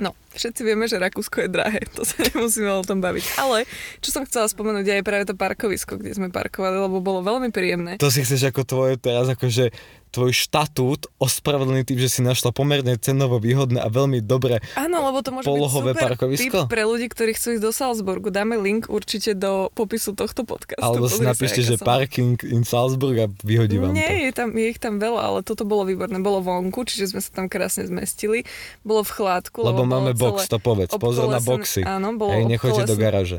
No, 0.00 0.16
všetci 0.32 0.64
vieme, 0.64 0.88
že 0.88 0.96
Rakúsko 0.96 1.44
je 1.44 1.50
drahé, 1.52 1.84
to 1.92 2.08
sa 2.08 2.22
nemusíme 2.24 2.70
o 2.70 2.86
tom 2.86 3.04
baviť. 3.04 3.36
Ale 3.36 3.68
čo 4.00 4.14
som 4.14 4.24
chcela 4.24 4.48
spomenúť 4.48 4.86
je 4.86 4.94
aj 4.96 5.04
práve 5.04 5.24
to 5.28 5.36
parkovisko, 5.36 6.00
kde 6.00 6.16
sme 6.16 6.32
parkovali, 6.32 6.78
lebo 6.78 7.04
bolo 7.04 7.20
veľmi 7.20 7.52
príjemné. 7.52 8.00
To 8.00 8.08
si 8.08 8.24
chceš 8.24 8.48
ako 8.48 8.62
tvoje 8.64 8.94
teraz 8.96 9.28
akože 9.28 9.74
tvoj 10.08 10.32
štatút 10.32 11.06
ospravedlný 11.20 11.84
tým, 11.84 12.00
že 12.00 12.08
si 12.08 12.20
našla 12.24 12.50
pomerne 12.50 12.96
cenovo 12.96 13.36
výhodné 13.38 13.78
a 13.80 13.88
veľmi 13.92 14.24
dobré. 14.24 14.64
Áno, 14.74 15.04
lebo 15.04 15.20
to 15.20 15.30
môže 15.30 15.46
Polohové 15.46 15.92
byť 15.92 16.00
super 16.00 16.10
parkovisko? 16.16 16.58
tip 16.64 16.70
pre 16.72 16.82
ľudí, 16.88 17.06
ktorí 17.12 17.36
chcú 17.36 17.60
ísť 17.60 17.62
do 17.62 17.72
Salzburgu. 17.72 18.28
Dáme 18.32 18.56
link 18.58 18.88
určite 18.88 19.36
do 19.36 19.68
popisu 19.76 20.16
tohto 20.16 20.42
podcastu. 20.48 20.82
Alebo 20.82 21.06
si 21.06 21.20
napíšte, 21.20 21.60
že 21.60 21.76
som. 21.76 21.86
parking 21.86 22.40
in 22.48 22.64
Salzburg 22.64 23.16
a 23.20 23.26
vyhodí 23.44 23.76
vám 23.76 23.92
to. 23.92 24.00
Nie, 24.00 24.28
je, 24.28 24.32
tam, 24.32 24.48
je 24.56 24.66
ich 24.72 24.80
tam 24.80 24.96
veľa, 24.96 25.20
ale 25.20 25.38
toto 25.44 25.68
bolo 25.68 25.84
výborné. 25.84 26.18
Bolo 26.18 26.40
vonku, 26.40 26.88
čiže 26.88 27.12
sme 27.12 27.20
sa 27.20 27.30
tam 27.30 27.46
krásne 27.46 27.84
zmestili. 27.84 28.48
Bolo 28.82 29.04
v 29.04 29.10
chládku. 29.12 29.60
Lebo 29.62 29.84
bolo 29.84 29.92
máme 29.92 30.12
box, 30.16 30.48
to 30.48 30.58
povedz. 30.58 30.90
Pozor 30.96 31.28
na 31.28 31.38
boxy. 31.38 31.86
Áno, 31.86 32.16
bolo 32.16 32.34
Hej, 32.34 32.44
nechoďte 32.48 32.84
do 32.88 32.96
garáže. 32.96 33.38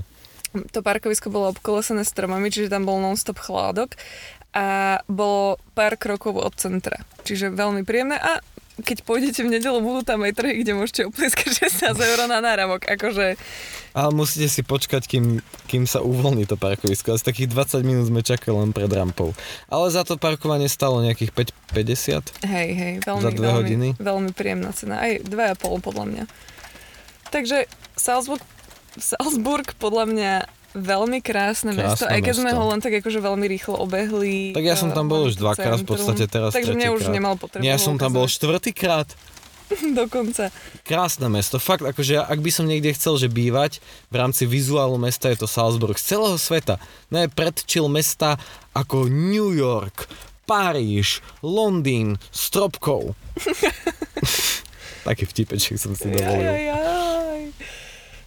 to 0.73 0.81
parkovisko 0.81 1.29
bolo 1.29 1.53
obkolesené 1.53 2.01
stromami, 2.01 2.49
čiže 2.49 2.73
tam 2.73 2.88
bol 2.88 2.97
non-stop 2.97 3.38
chládok 3.38 3.93
a 4.51 4.68
bolo 5.06 5.56
pár 5.72 5.96
krokov 5.96 6.36
od 6.36 6.53
centra. 6.56 7.01
Čiže 7.22 7.53
veľmi 7.53 7.86
príjemné 7.86 8.18
a 8.18 8.41
keď 8.79 9.03
pôjdete 9.03 9.44
v 9.44 9.60
nedelu, 9.60 9.84
budú 9.84 10.08
tam 10.08 10.24
aj 10.24 10.39
trhy, 10.39 10.63
kde 10.63 10.72
môžete 10.72 11.03
oplieskať 11.03 11.68
16 11.68 12.00
eur 12.10 12.32
na 12.32 12.39
náramok. 12.39 12.88
Akože, 12.88 13.36
Ale 13.91 14.10
musíte 14.15 14.48
si 14.48 14.63
počkať, 14.63 15.03
kým, 15.03 15.44
kým 15.68 15.84
sa 15.84 16.00
uvoľní 16.00 16.48
to 16.48 16.56
parkovisko. 16.56 17.12
Asi 17.12 17.27
takých 17.27 17.51
20 17.51 17.84
minút 17.84 18.08
sme 18.08 18.24
čakali 18.24 18.56
len 18.56 18.72
pred 18.72 18.88
rampou. 18.88 19.36
Ale 19.68 19.91
za 19.91 20.08
to 20.08 20.15
parkovanie 20.15 20.72
stalo 20.72 21.03
nejakých 21.03 21.51
5,50. 21.75 22.48
hej, 22.48 22.70
hej, 22.72 22.94
veľmi, 23.03 23.20
Za 23.20 23.32
dve 23.36 23.48
veľmi, 23.51 23.58
hodiny? 23.60 23.88
veľmi 24.00 24.32
príjemná 24.32 24.72
cena. 24.72 25.03
Aj 25.03 25.20
2,5 25.20 25.60
podľa 25.84 26.06
mňa. 26.08 26.24
Takže 27.29 27.68
Salzburg, 28.00 28.41
Salzburg 28.96 29.75
podľa 29.75 30.06
mňa 30.08 30.32
veľmi 30.73 31.19
krásne, 31.23 31.73
Krásne 31.73 31.93
mesto, 31.93 32.05
aj 32.05 32.19
keď 32.21 32.35
sme 32.38 32.51
ho 32.53 32.63
len 32.69 32.79
tak 32.79 32.93
akože 33.01 33.19
veľmi 33.21 33.45
rýchlo 33.49 33.75
obehli. 33.81 34.53
Tak 34.53 34.65
ja 34.65 34.75
som 34.77 34.89
eh, 34.91 34.95
tam 34.95 35.09
bol 35.09 35.25
už 35.25 35.38
to 35.38 35.47
dvakrát, 35.47 35.81
v 35.81 35.88
podstate 35.88 36.25
teraz 36.29 36.53
Takže 36.53 36.77
mňa 36.77 36.89
už 36.93 37.01
nemal 37.09 37.35
potrebu 37.38 37.65
Ja 37.65 37.81
som 37.81 37.97
tam 37.97 38.13
bol 38.13 38.29
štvrtýkrát. 38.29 39.09
Dokonca. 40.01 40.49
Krásne 40.81 41.29
mesto, 41.29 41.61
fakt, 41.61 41.85
akože 41.85 42.21
ak 42.21 42.39
by 42.41 42.51
som 42.53 42.65
niekde 42.65 42.93
chcel, 42.97 43.21
že 43.21 43.29
bývať 43.29 43.81
v 44.09 44.15
rámci 44.17 44.49
vizuálu 44.49 44.97
mesta 44.97 45.29
je 45.29 45.45
to 45.45 45.47
Salzburg 45.49 45.97
z 45.97 46.17
celého 46.17 46.38
sveta. 46.41 46.81
Je 47.13 47.29
predčil 47.29 47.85
mesta 47.85 48.41
ako 48.73 49.05
New 49.09 49.53
York, 49.53 50.09
Paríž, 50.49 51.21
Londýn, 51.45 52.17
Stropkov. 52.33 53.13
Taký 55.07 55.23
vtipeček 55.25 55.77
som 55.77 55.93
si 55.93 56.09
dovolil. 56.09 56.43
jaj, 56.43 56.63
jaj. 56.65 57.78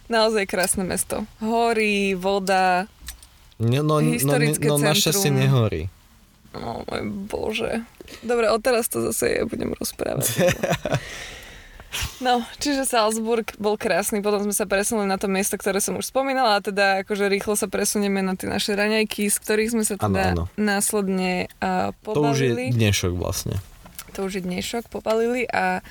Naozaj 0.05 0.43
krásne 0.45 0.83
mesto. 0.83 1.23
Hory, 1.39 2.13
voda. 2.13 2.85
No, 3.57 3.79
no, 3.81 3.97
no, 3.97 4.03
Historické 4.03 4.67
no 4.67 4.75
našťastie 4.77 5.29
centrum. 5.29 5.41
nehorí. 5.41 5.81
O 6.53 6.83
môj 6.83 7.01
bože. 7.25 7.81
Dobre, 8.19 8.45
odteraz 8.47 8.85
to 8.85 9.01
zase 9.03 9.25
ja 9.31 9.43
budem 9.43 9.73
rozprávať. 9.73 10.27
No, 12.17 12.41
čiže 12.57 12.89
Salzburg 12.89 13.53
bol 13.61 13.77
krásny, 13.77 14.17
potom 14.17 14.41
sme 14.41 14.49
sa 14.49 14.65
presunuli 14.65 15.05
na 15.05 15.21
to 15.21 15.29
miesto, 15.29 15.61
ktoré 15.61 15.77
som 15.77 15.93
už 15.93 16.09
spomínala, 16.09 16.57
a 16.57 16.63
teda 16.63 17.05
akože 17.05 17.29
rýchlo 17.29 17.53
sa 17.53 17.69
presunieme 17.69 18.17
na 18.17 18.33
tie 18.33 18.49
naše 18.49 18.73
raňajky, 18.73 19.29
z 19.29 19.37
ktorých 19.37 19.69
sme 19.69 19.83
sa 19.85 20.01
teda 20.01 20.33
Áno, 20.33 20.49
áno. 20.49 20.57
následne 20.57 21.53
uh, 21.61 21.93
To 22.01 22.17
už 22.25 22.33
je 22.33 22.49
pobavili. 22.49 22.63
dnešok 22.73 23.13
vlastne. 23.13 23.61
to 24.09 24.25
už 24.25 24.41
je 24.41 24.43
dnešok, 24.43 24.89
popalili 24.89 25.45
a, 25.45 25.85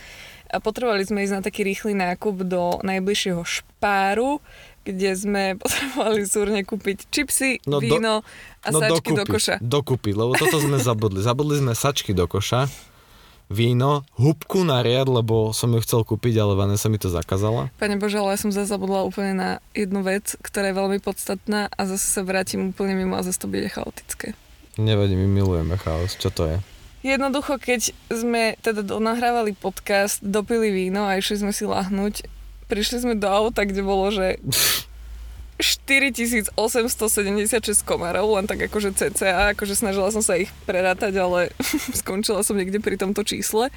a 0.52 0.60
potrebovali 0.60 1.02
sme 1.02 1.24
ísť 1.24 1.34
na 1.34 1.42
taký 1.42 1.64
rýchly 1.64 1.96
nákup 1.96 2.44
do 2.44 2.76
najbližšieho 2.84 3.40
špáru, 3.40 4.38
kde 4.84 5.10
sme 5.16 5.42
potrebovali 5.62 6.22
súrne 6.28 6.60
kúpiť 6.62 7.08
čipsy, 7.08 7.64
No 7.64 7.80
do- 7.80 7.88
víno 7.88 8.14
a 8.60 8.68
no 8.68 8.78
sačky 8.78 9.10
dokúpi, 9.10 9.18
do 9.18 9.24
koša. 9.26 9.54
Dokúpi, 9.58 10.10
lebo 10.12 10.36
toto 10.36 10.60
sme 10.60 10.76
zabudli. 10.86 11.18
Zabudli 11.18 11.56
sme 11.58 11.72
sačky 11.72 12.12
do 12.12 12.28
koša, 12.28 12.68
víno, 13.48 14.04
hubku 14.16 14.64
na 14.64 14.80
riad, 14.80 15.08
lebo 15.08 15.52
som 15.52 15.68
ju 15.72 15.80
chcel 15.80 16.04
kúpiť, 16.04 16.40
ale 16.40 16.56
Vanessa 16.56 16.88
mi 16.88 16.96
to 16.96 17.12
zakázala. 17.12 17.68
Pane 17.76 18.00
Bože, 18.00 18.16
ale 18.16 18.32
ja 18.32 18.40
som 18.40 18.48
zase 18.48 18.68
zabudla 18.68 19.04
úplne 19.04 19.32
na 19.36 19.50
jednu 19.72 20.00
vec, 20.00 20.36
ktorá 20.40 20.72
je 20.72 20.78
veľmi 20.78 20.98
podstatná 21.04 21.68
a 21.68 21.80
zase 21.84 22.06
sa 22.06 22.24
vrátim 22.24 22.72
úplne 22.72 22.96
mimo 22.96 23.12
a 23.12 23.20
zase 23.20 23.36
to 23.36 23.52
bude 23.52 23.68
chaotické. 23.68 24.32
Nevadí, 24.80 25.12
my 25.12 25.28
milujeme 25.28 25.76
chaos. 25.76 26.16
Čo 26.16 26.32
to 26.32 26.42
je? 26.48 26.56
Jednoducho, 27.02 27.58
keď 27.58 27.90
sme 28.06 28.54
teda 28.62 28.86
nahrávali 28.86 29.58
podcast, 29.58 30.22
dopili 30.22 30.70
víno 30.70 31.02
a 31.02 31.18
išli 31.18 31.42
sme 31.42 31.50
si 31.50 31.66
lahnúť, 31.66 32.22
prišli 32.70 33.02
sme 33.02 33.14
do 33.18 33.26
auta, 33.26 33.66
kde 33.66 33.82
bolo, 33.82 34.14
že 34.14 34.38
4876 35.58 36.54
komárov, 37.82 38.38
len 38.38 38.46
tak 38.46 38.62
akože 38.70 38.94
cca, 38.94 39.54
akože 39.54 39.74
snažila 39.74 40.14
som 40.14 40.22
sa 40.22 40.38
ich 40.38 40.50
prerátať, 40.62 41.18
ale 41.18 41.50
skončila 42.00 42.46
som 42.46 42.54
niekde 42.54 42.78
pri 42.78 42.94
tomto 42.94 43.26
čísle. 43.26 43.70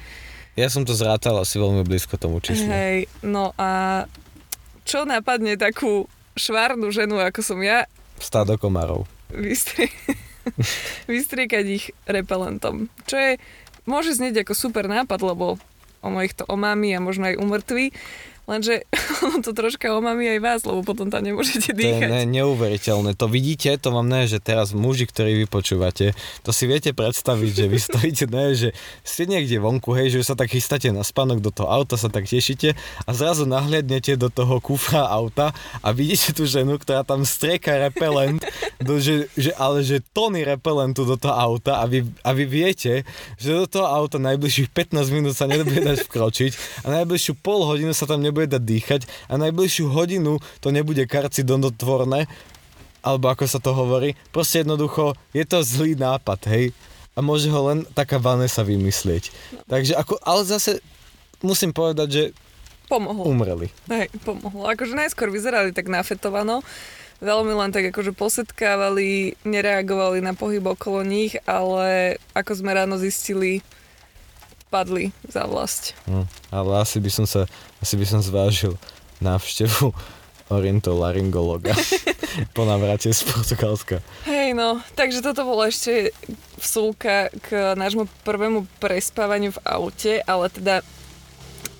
Ja 0.56 0.70
som 0.72 0.86
to 0.86 0.94
zrátal 0.96 1.36
asi 1.36 1.58
veľmi 1.58 1.84
blízko 1.84 2.16
tomu 2.16 2.40
číslu. 2.40 2.70
Hej, 2.70 3.10
no 3.26 3.52
a 3.58 4.06
čo 4.86 5.02
napadne 5.02 5.58
takú 5.58 6.06
švárnu 6.38 6.94
ženu, 6.94 7.18
ako 7.18 7.42
som 7.42 7.58
ja, 7.58 7.90
Stádo 8.16 8.56
komárov. 8.56 9.04
vystrie... 9.34 9.90
vystriekať 11.10 11.64
ich 11.66 11.84
repelentom. 12.06 12.88
Čo 13.06 13.16
je, 13.18 13.30
môže 13.84 14.14
znieť 14.14 14.46
ako 14.46 14.54
super 14.54 14.86
nápad, 14.86 15.20
lebo 15.22 15.60
ono 16.04 16.22
ich 16.22 16.36
to 16.36 16.46
omámi 16.46 16.94
a 16.94 17.02
možno 17.02 17.26
aj 17.26 17.40
umrtví, 17.40 17.90
lenže 18.46 18.86
ono 19.26 19.42
to 19.42 19.50
troška 19.52 19.90
omámi 19.92 20.26
aj 20.32 20.40
vás, 20.40 20.60
lebo 20.62 20.82
potom 20.82 21.10
tam 21.10 21.22
nemôžete 21.22 21.74
To 21.74 21.78
je 21.78 21.82
dýchať. 21.82 22.08
ne, 22.08 22.22
neuveriteľné. 22.30 23.18
To 23.18 23.26
vidíte, 23.26 23.74
to 23.78 23.90
vám 23.90 24.06
ne, 24.06 24.26
že 24.26 24.38
teraz 24.38 24.70
muži, 24.70 25.06
ktorí 25.06 25.42
vy 25.42 25.46
počúvate, 25.46 26.14
to 26.46 26.50
si 26.54 26.70
viete 26.70 26.94
predstaviť, 26.94 27.50
že 27.52 27.64
vy 27.66 27.78
stojíte, 27.90 28.24
ne, 28.30 28.54
že 28.54 28.68
ste 29.02 29.26
niekde 29.26 29.58
vonku, 29.58 29.92
hej, 29.94 30.14
že 30.14 30.26
sa 30.26 30.38
tak 30.38 30.54
chystáte 30.54 30.88
na 30.94 31.02
spánok 31.02 31.42
do 31.42 31.50
toho 31.50 31.66
auta, 31.66 31.98
sa 31.98 32.06
tak 32.06 32.30
tešíte 32.30 32.78
a 33.04 33.10
zrazu 33.10 33.48
nahliadnete 33.48 34.14
do 34.14 34.30
toho 34.30 34.62
kufra 34.62 35.10
auta 35.10 35.50
a 35.82 35.88
vidíte 35.90 36.36
tú 36.36 36.46
ženu, 36.46 36.78
ktorá 36.78 37.02
tam 37.02 37.26
strieka 37.26 37.74
repelent, 37.76 38.44
do, 38.78 39.00
že, 39.00 39.26
že, 39.34 39.50
ale 39.56 39.80
že 39.82 40.04
tony 40.12 40.44
repelentu 40.44 41.08
do 41.08 41.16
toho 41.16 41.32
auta 41.32 41.80
a 41.80 41.88
vy, 41.88 42.04
a 42.22 42.30
vy 42.30 42.44
viete, 42.44 43.02
že 43.40 43.48
do 43.50 43.66
toho 43.66 43.88
auta 43.88 44.20
najbližších 44.20 44.68
15 44.70 45.08
minút 45.10 45.34
sa 45.34 45.48
nebude 45.48 45.80
dať 45.80 46.04
vkročiť 46.04 46.84
a 46.84 47.02
najbližšiu 47.02 47.32
pol 47.40 47.64
hodinu 47.64 47.96
sa 47.96 48.04
tam 48.04 48.20
nebude 48.20 48.35
dať 48.44 48.60
dýchať 48.60 49.00
a 49.32 49.40
najbližšiu 49.40 49.88
hodinu 49.88 50.36
to 50.60 50.68
nebude 50.68 51.00
karcidonotvorné, 51.08 52.28
alebo 53.00 53.32
ako 53.32 53.48
sa 53.48 53.56
to 53.56 53.72
hovorí. 53.72 54.12
Proste 54.36 54.60
jednoducho 54.60 55.16
je 55.32 55.48
to 55.48 55.64
zlý 55.64 55.96
nápad, 55.96 56.44
hej. 56.52 56.76
A 57.16 57.24
môže 57.24 57.48
ho 57.48 57.72
len 57.72 57.88
taká 57.96 58.20
Vanessa 58.20 58.60
vymyslieť. 58.60 59.32
Takže 59.64 59.96
ako, 59.96 60.20
ale 60.20 60.44
zase 60.44 60.84
musím 61.40 61.72
povedať, 61.72 62.08
že 62.12 62.22
Pomohlo. 62.92 63.24
umreli. 63.24 63.72
Hej, 63.88 64.12
pomohlo. 64.22 64.68
Akože 64.68 64.92
najskôr 64.92 65.32
vyzerali 65.32 65.72
tak 65.72 65.88
nafetovano, 65.88 66.60
veľmi 67.18 67.56
len 67.56 67.70
tak 67.72 67.88
akože 67.90 68.12
posetkávali, 68.12 69.34
nereagovali 69.42 70.20
na 70.20 70.36
pohyb 70.36 70.62
okolo 70.62 71.02
nich, 71.02 71.34
ale 71.48 72.20
ako 72.36 72.52
sme 72.52 72.76
ráno 72.76 73.00
zistili, 73.00 73.64
padli 74.68 75.14
za 75.28 75.46
vlast. 75.46 75.94
Hm. 76.06 76.26
Ale 76.50 76.70
asi 76.82 76.98
by 76.98 77.10
som 77.10 77.26
sa, 77.26 77.46
asi 77.78 77.94
by 77.94 78.06
som 78.06 78.20
zvážil 78.20 78.74
návštevu 79.22 79.94
orintolaryngologa 80.46 81.74
po 82.56 82.62
navrate 82.62 83.10
z 83.10 83.26
Portugalska. 83.26 83.98
Hej 84.30 84.54
no, 84.54 84.78
takže 84.94 85.18
toto 85.22 85.42
bolo 85.42 85.66
ešte 85.66 86.14
vsúka 86.62 87.34
k 87.42 87.74
nášmu 87.74 88.06
prvému 88.22 88.66
prespávaniu 88.78 89.50
v 89.50 89.62
aute, 89.66 90.12
ale 90.22 90.46
teda 90.50 90.86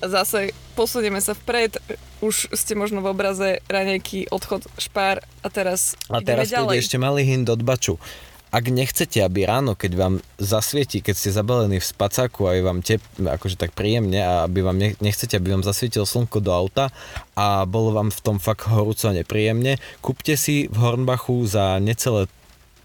zase 0.03 0.51
posunieme 0.75 1.17
sa 1.23 1.33
vpred, 1.33 1.79
už 2.21 2.53
ste 2.53 2.77
možno 2.77 3.01
v 3.01 3.09
obraze 3.09 3.63
raňajky, 3.65 4.29
odchod, 4.29 4.67
špár 4.77 5.23
a 5.41 5.47
teraz 5.49 5.97
A 6.11 6.21
teraz 6.21 6.51
ďalej. 6.53 6.83
ešte 6.83 7.01
malý 7.01 7.25
hint 7.25 7.49
od 7.49 7.61
Baču. 7.63 7.97
Ak 8.47 8.71
nechcete, 8.71 9.19
aby 9.19 9.43
ráno, 9.43 9.75
keď 9.75 9.91
vám 9.99 10.13
zasvieti, 10.39 11.03
keď 11.03 11.15
ste 11.19 11.35
zabalení 11.35 11.83
v 11.83 11.89
spacáku 11.91 12.47
a 12.47 12.55
je 12.55 12.61
vám 12.63 12.79
tep, 12.79 13.03
akože 13.19 13.59
tak 13.59 13.75
príjemne 13.75 14.23
a 14.23 14.47
aby 14.47 14.63
vám 14.63 14.79
ne, 14.79 14.95
nechcete, 15.03 15.35
aby 15.35 15.51
vám 15.51 15.67
zasvietilo 15.67 16.07
slnko 16.07 16.39
do 16.39 16.55
auta 16.55 16.87
a 17.35 17.67
bolo 17.67 17.91
vám 17.91 18.07
v 18.07 18.23
tom 18.23 18.37
fakt 18.39 18.71
horúco 18.71 19.11
nepríjemne, 19.11 19.75
kúpte 19.99 20.39
si 20.39 20.71
v 20.71 20.77
Hornbachu 20.79 21.43
za 21.43 21.75
necelé 21.83 22.31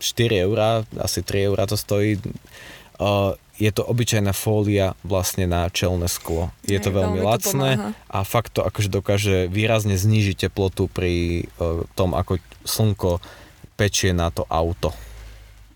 4 0.02 0.50
eurá, 0.50 0.82
asi 0.98 1.22
3 1.22 1.46
eurá 1.46 1.62
to 1.70 1.78
stojí, 1.78 2.18
uh, 2.98 3.38
je 3.62 3.70
to 3.70 3.86
obyčajná 3.86 4.34
fólia 4.34 4.98
vlastne 5.06 5.46
na 5.46 5.70
čelné 5.70 6.10
sklo. 6.10 6.50
Je 6.66 6.82
to 6.82 6.90
Hej, 6.90 6.98
veľmi 6.98 7.22
veľmi 7.22 7.30
lacné 7.30 7.70
a 8.10 8.18
fakt 8.26 8.58
to 8.58 8.66
akože 8.66 8.90
dokáže 8.90 9.36
výrazne 9.46 9.94
znížiť 9.94 10.50
teplotu 10.50 10.90
pri 10.90 11.46
uh, 11.62 11.86
tom, 11.94 12.18
ako 12.18 12.42
slnko 12.66 13.22
pečie 13.78 14.10
na 14.10 14.34
to 14.34 14.42
auto. 14.50 14.90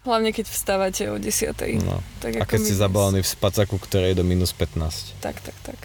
Hlavne 0.07 0.31
keď 0.31 0.47
vstávate 0.47 1.11
o 1.11 1.19
10. 1.19 1.83
No. 1.83 1.99
Tak 2.23 2.39
A 2.39 2.47
keď 2.47 2.59
ste 2.63 2.73
dnes. 2.73 2.81
zabalení 2.81 3.21
v 3.21 3.29
spacaku, 3.29 3.77
ktoré 3.77 4.15
je 4.15 4.23
do 4.23 4.25
minus 4.25 4.55
15. 4.55 5.19
Tak, 5.19 5.43
tak, 5.43 5.59
tak. 5.67 5.79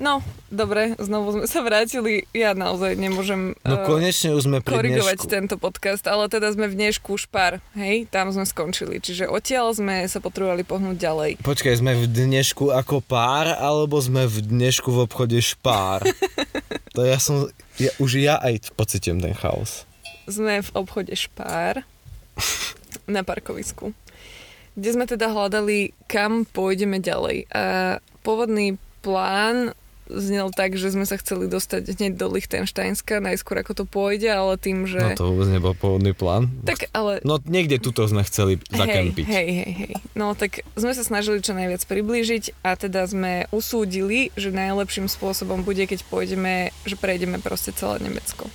No, 0.00 0.24
dobre, 0.48 0.96
znovu 0.96 1.36
sme 1.36 1.44
sa 1.44 1.60
vrátili. 1.60 2.24
Ja 2.32 2.56
naozaj 2.56 2.96
nemôžem 2.96 3.52
No 3.60 3.76
eh, 3.76 3.84
konečne 3.84 4.32
už 4.32 4.48
sme 4.48 4.64
pri 4.64 4.80
korigovať 4.80 5.16
dnešku. 5.20 5.28
tento 5.28 5.54
podcast, 5.60 6.08
ale 6.08 6.24
teda 6.26 6.48
sme 6.56 6.72
v 6.72 6.74
dnešku 6.74 7.20
špar, 7.20 7.60
hej, 7.76 8.08
tam 8.08 8.32
sme 8.32 8.48
skončili. 8.48 8.96
Čiže 8.96 9.28
odtiaľ 9.28 9.76
sme 9.76 10.08
sa 10.08 10.18
potrebovali 10.18 10.64
pohnúť 10.64 10.96
ďalej. 10.96 11.30
Počkaj, 11.44 11.84
sme 11.84 11.92
v 12.00 12.08
dnešku 12.08 12.72
ako 12.72 13.04
pár, 13.04 13.52
alebo 13.52 14.00
sme 14.00 14.24
v 14.24 14.40
dnešku 14.40 14.88
v 14.88 15.04
obchode 15.04 15.36
špár? 15.36 16.00
to 16.96 17.04
ja 17.04 17.20
som, 17.20 17.52
ja, 17.76 17.92
už 18.00 18.24
ja 18.24 18.40
aj 18.40 18.72
pocitím 18.72 19.20
ten 19.20 19.36
chaos. 19.36 19.84
Sme 20.24 20.64
v 20.64 20.70
obchode 20.80 21.12
špár 21.12 21.84
na 23.10 23.22
parkovisku, 23.22 23.92
kde 24.78 24.90
sme 24.94 25.04
teda 25.06 25.30
hľadali, 25.30 25.92
kam 26.06 26.46
pôjdeme 26.46 27.02
ďalej. 27.02 27.50
A 27.50 27.98
pôvodný 28.22 28.78
plán 29.02 29.74
znel 30.10 30.50
tak, 30.50 30.74
že 30.74 30.90
sme 30.90 31.06
sa 31.06 31.14
chceli 31.22 31.46
dostať 31.46 31.94
hneď 31.94 32.18
do 32.18 32.26
Lichtensteinska, 32.34 33.22
najskôr 33.22 33.62
ako 33.62 33.72
to 33.82 33.84
pôjde, 33.86 34.26
ale 34.26 34.58
tým, 34.58 34.84
že... 34.84 34.98
No 34.98 35.14
to 35.14 35.30
vôbec 35.30 35.48
nebol 35.54 35.72
pôvodný 35.72 36.12
plán. 36.12 36.50
Tak 36.66 36.90
ale 36.90 37.22
No 37.22 37.38
niekde 37.46 37.78
tuto 37.78 38.02
sme 38.10 38.26
chceli 38.26 38.58
zakempiť. 38.74 39.24
Hej, 39.30 39.48
hej, 39.54 39.72
hej. 39.86 39.92
No 40.18 40.34
tak 40.34 40.66
sme 40.74 40.90
sa 40.92 41.06
snažili 41.06 41.38
čo 41.38 41.54
najviac 41.54 41.86
priblížiť 41.86 42.66
a 42.66 42.74
teda 42.74 43.06
sme 43.06 43.46
usúdili, 43.54 44.34
že 44.34 44.50
najlepším 44.50 45.06
spôsobom 45.06 45.62
bude, 45.62 45.86
keď 45.86 46.02
pôjdeme, 46.10 46.74
že 46.82 46.98
prejdeme 46.98 47.38
proste 47.38 47.70
celé 47.70 48.02
Nemecko. 48.02 48.50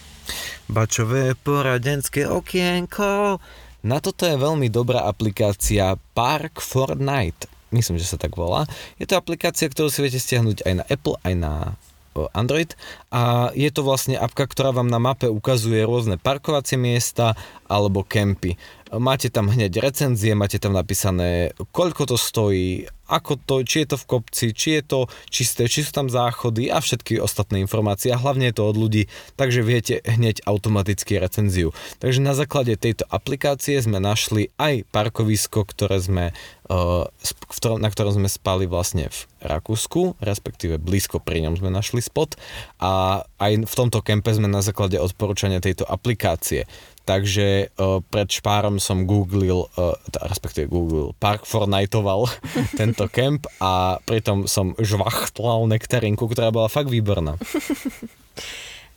Bačové 0.65 1.37
poradenské 1.37 2.25
okienko. 2.25 3.39
Na 3.85 4.01
toto 4.01 4.25
je 4.25 4.33
veľmi 4.33 4.65
dobrá 4.73 5.05
aplikácia 5.05 5.93
Park 6.17 6.57
Fortnite. 6.57 7.45
Myslím, 7.69 8.01
že 8.01 8.09
sa 8.09 8.17
tak 8.17 8.33
volá. 8.33 8.65
Je 8.97 9.05
to 9.05 9.13
aplikácia, 9.13 9.69
ktorú 9.69 9.93
si 9.93 10.01
viete 10.01 10.17
stiahnuť 10.17 10.65
aj 10.65 10.73
na 10.73 10.83
Apple, 10.89 11.21
aj 11.21 11.33
na 11.37 11.53
Android 12.31 12.71
a 13.11 13.51
je 13.51 13.67
to 13.75 13.83
vlastne 13.83 14.15
apka, 14.15 14.47
ktorá 14.47 14.71
vám 14.71 14.87
na 14.87 15.03
mape 15.03 15.27
ukazuje 15.27 15.83
rôzne 15.83 16.15
parkovacie 16.15 16.79
miesta 16.79 17.35
alebo 17.65 18.05
kempy. 18.05 18.57
Máte 18.95 19.33
tam 19.33 19.49
hneď 19.49 19.81
recenzie, 19.81 20.37
máte 20.37 20.61
tam 20.61 20.71
napísané, 20.77 21.51
koľko 21.73 22.05
to 22.05 22.17
stojí, 22.21 22.87
ako 23.05 23.37
to, 23.37 23.55
či 23.65 23.85
je 23.85 23.87
to 23.93 23.97
v 24.01 24.09
kopci, 24.09 24.45
či 24.53 24.69
je 24.79 24.83
to 24.85 24.99
čisté, 25.29 25.69
či 25.69 25.85
sú 25.85 25.91
tam 25.93 26.07
záchody 26.09 26.73
a 26.73 26.81
všetky 26.81 27.21
ostatné 27.21 27.61
informácie 27.61 28.13
a 28.13 28.21
hlavne 28.21 28.49
je 28.49 28.55
to 28.57 28.63
od 28.65 28.77
ľudí, 28.77 29.09
takže 29.37 29.61
viete 29.61 30.01
hneď 30.05 30.41
automaticky 30.45 31.17
recenziu. 31.21 31.73
Takže 32.01 32.21
na 32.21 32.37
základe 32.37 32.77
tejto 32.77 33.05
aplikácie 33.09 33.77
sme 33.81 34.01
našli 34.01 34.53
aj 34.57 34.85
parkovisko, 34.89 35.65
ktoré 35.65 36.01
sme, 36.01 36.25
ktorom, 37.51 37.81
na 37.81 37.89
ktorom 37.89 38.13
sme 38.15 38.29
spali 38.29 38.65
vlastne 38.65 39.09
v 39.09 39.19
Rakúsku, 39.45 40.17
respektíve 40.21 40.81
blízko 40.81 41.21
pri 41.21 41.45
ňom 41.45 41.61
sme 41.61 41.69
našli 41.69 42.01
spot 42.01 42.37
a 42.81 43.25
aj 43.37 43.69
v 43.69 43.73
tomto 43.77 44.01
kempe 44.01 44.33
sme 44.33 44.49
na 44.49 44.65
základe 44.65 44.97
odporúčania 44.97 45.61
tejto 45.61 45.85
aplikácie. 45.85 46.65
Takže 47.05 47.69
uh, 47.77 48.01
pred 48.01 48.25
špárom 48.25 48.81
som 48.81 49.05
googlil, 49.05 49.69
uh, 49.77 49.93
t- 50.09 50.21
respektíve 50.25 50.65
googlil, 50.65 51.13
Park 51.21 51.45
Fortniteoval 51.45 52.25
tento 52.81 53.05
kemp 53.05 53.45
a 53.61 54.01
pritom 54.01 54.49
som 54.49 54.73
žvachtlal 54.81 55.69
nektarinku, 55.69 56.25
ktorá 56.25 56.49
bola 56.49 56.65
fakt 56.65 56.89
výborná. 56.89 57.37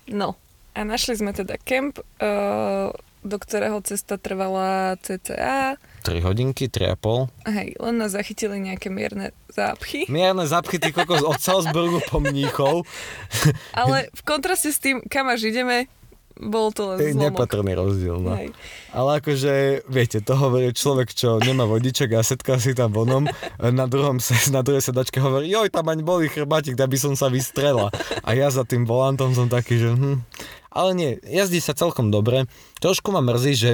No 0.09 0.41
a 0.73 0.89
našli 0.89 1.21
sme 1.21 1.37
teda 1.37 1.61
kemp, 1.61 2.01
uh, 2.01 2.89
do 3.21 3.37
ktorého 3.37 3.83
cesta 3.85 4.17
trvala 4.17 4.97
cca, 5.05 5.77
3 6.07 6.25
hodinky, 6.25 6.71
3,5. 6.73 7.29
hej, 7.51 7.77
len 7.77 7.95
nás 8.01 8.17
zachytili 8.17 8.57
nejaké 8.57 8.89
mierne 8.89 9.37
zápchy, 9.53 10.09
Mierne 10.09 10.49
zapchy, 10.49 10.81
ty 10.81 10.97
kokos 10.97 11.21
od 11.21 11.37
Salzburgu 11.37 12.01
po 12.09 12.25
Mníchov. 12.25 12.89
ale 13.77 14.09
v 14.17 14.23
kontraste 14.25 14.73
s 14.73 14.81
tým, 14.81 15.05
kam 15.05 15.29
až 15.29 15.53
ideme, 15.53 15.93
bol 16.39 16.71
to 16.71 16.95
len 16.95 17.19
zlomok. 17.19 17.35
nepatrný 17.35 17.73
rozdiel, 17.75 18.23
no. 18.23 18.39
Hej. 18.39 18.55
Ale 18.95 19.19
akože, 19.19 19.53
viete, 19.91 20.23
to 20.23 20.39
hovorí 20.39 20.71
človek, 20.71 21.11
čo 21.11 21.43
nemá 21.43 21.67
vodiček 21.67 22.15
a 22.15 22.23
setká 22.23 22.63
si 22.63 22.79
tam 22.79 22.95
vonom, 22.95 23.27
na, 23.59 23.87
druhom, 23.91 24.23
na 24.55 24.63
druhej 24.63 24.83
sedačke 24.87 25.19
hovorí, 25.19 25.51
joj, 25.51 25.67
tam 25.75 25.91
ani 25.91 26.07
boli 26.07 26.31
chrbátik, 26.31 26.79
tak 26.79 26.95
by 26.95 26.99
som 26.99 27.19
sa 27.19 27.27
vystrela. 27.27 27.91
A 28.23 28.39
ja 28.39 28.49
za 28.55 28.63
tým 28.63 28.87
volantom 28.87 29.35
som 29.35 29.51
taký, 29.51 29.83
že 29.83 29.91
hm. 29.91 30.23
Ale 30.71 30.95
nie, 30.95 31.19
jazdí 31.27 31.59
sa 31.59 31.75
celkom 31.75 32.15
dobre. 32.15 32.47
Trošku 32.79 33.11
ma 33.11 33.19
mrzí, 33.19 33.53
že 33.59 33.71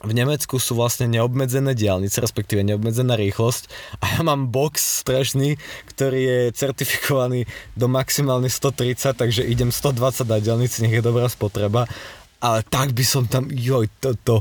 v 0.00 0.12
Nemecku 0.16 0.56
sú 0.56 0.80
vlastne 0.80 1.04
neobmedzené 1.12 1.76
diálnice, 1.76 2.24
respektíve 2.24 2.64
neobmedzená 2.64 3.20
rýchlosť 3.20 3.68
a 4.00 4.04
ja 4.16 4.20
mám 4.24 4.48
box 4.48 5.04
strašný, 5.04 5.60
ktorý 5.92 6.20
je 6.20 6.38
certifikovaný 6.56 7.44
do 7.76 7.84
maximálne 7.84 8.48
130, 8.48 9.12
takže 9.12 9.44
idem 9.44 9.68
120 9.68 10.24
na 10.24 10.38
diálnici, 10.40 10.80
nech 10.80 10.96
je 10.96 11.04
dobrá 11.04 11.28
spotreba, 11.28 11.84
ale 12.40 12.64
tak 12.64 12.96
by 12.96 13.04
som 13.04 13.28
tam, 13.28 13.52
joj, 13.52 13.92
to, 14.00 14.16
to, 14.24 14.40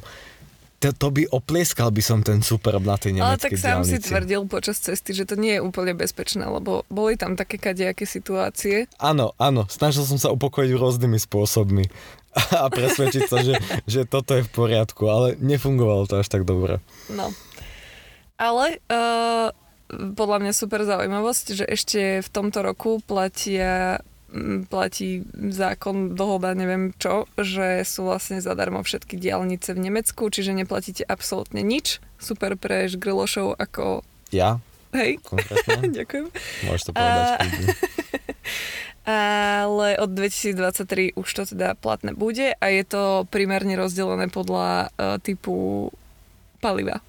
to, 0.79 0.95
to 0.95 1.07
by 1.11 1.27
oplieskal 1.35 1.91
by 1.91 1.99
som 1.99 2.23
ten 2.23 2.39
superb 2.39 2.87
na 2.87 2.95
tej 2.95 3.19
Ale 3.19 3.35
nemeckej 3.35 3.51
tak 3.51 3.59
sám 3.59 3.83
si 3.83 3.99
diálnici. 3.99 4.07
tvrdil 4.07 4.41
počas 4.47 4.79
cesty, 4.79 5.11
že 5.11 5.27
to 5.27 5.35
nie 5.35 5.59
je 5.59 5.61
úplne 5.61 5.91
bezpečné, 5.91 6.47
lebo 6.47 6.87
boli 6.87 7.19
tam 7.19 7.35
také 7.35 7.59
kadejaké 7.59 8.07
situácie. 8.07 8.87
Áno, 8.95 9.35
áno, 9.35 9.67
snažil 9.67 10.07
som 10.07 10.15
sa 10.15 10.31
upokojiť 10.31 10.71
rôznymi 10.71 11.19
spôsobmi 11.19 11.91
a 12.35 12.69
presvedčiť 12.69 13.23
sa, 13.25 13.41
že, 13.41 13.57
že 13.89 14.05
toto 14.05 14.37
je 14.37 14.45
v 14.45 14.51
poriadku, 14.53 15.09
ale 15.09 15.27
nefungovalo 15.41 16.05
to 16.05 16.21
až 16.21 16.27
tak 16.29 16.45
dobre. 16.45 16.77
No. 17.09 17.33
Ale 18.39 18.79
uh, 18.87 19.51
podľa 19.89 20.37
mňa 20.45 20.53
super 20.53 20.85
zaujímavosť, 20.85 21.45
že 21.57 21.65
ešte 21.65 22.01
v 22.21 22.29
tomto 22.29 22.61
roku 22.61 23.01
platia 23.03 23.99
m, 24.29 24.63
platí 24.69 25.25
zákon, 25.33 26.13
dohoda, 26.13 26.53
neviem 26.53 26.93
čo, 26.95 27.25
že 27.35 27.83
sú 27.83 28.07
vlastne 28.07 28.39
zadarmo 28.39 28.85
všetky 28.85 29.17
diálnice 29.17 29.73
v 29.73 29.89
Nemecku, 29.89 30.29
čiže 30.29 30.53
neplatíte 30.53 31.03
absolútne 31.03 31.65
nič. 31.65 31.99
Super 32.21 32.55
pre 32.55 32.85
žgrlošov 32.87 33.57
ako... 33.57 34.05
Ja, 34.29 34.61
Hej, 34.89 35.21
ďakujem. 36.01 36.33
môžeš 36.65 36.83
to 36.89 36.91
povedať. 36.97 37.25
A-. 37.29 37.45
Ale 39.07 39.97
od 39.97 40.11
2023 40.11 41.15
už 41.15 41.27
to 41.27 41.43
teda 41.55 41.73
platné 41.79 42.13
bude 42.13 42.53
a 42.53 42.65
je 42.67 42.83
to 42.83 43.25
primárne 43.31 43.73
rozdelené 43.79 44.27
podľa 44.27 44.91
uh, 44.93 45.17
typu 45.23 45.89
paliva. 46.59 47.01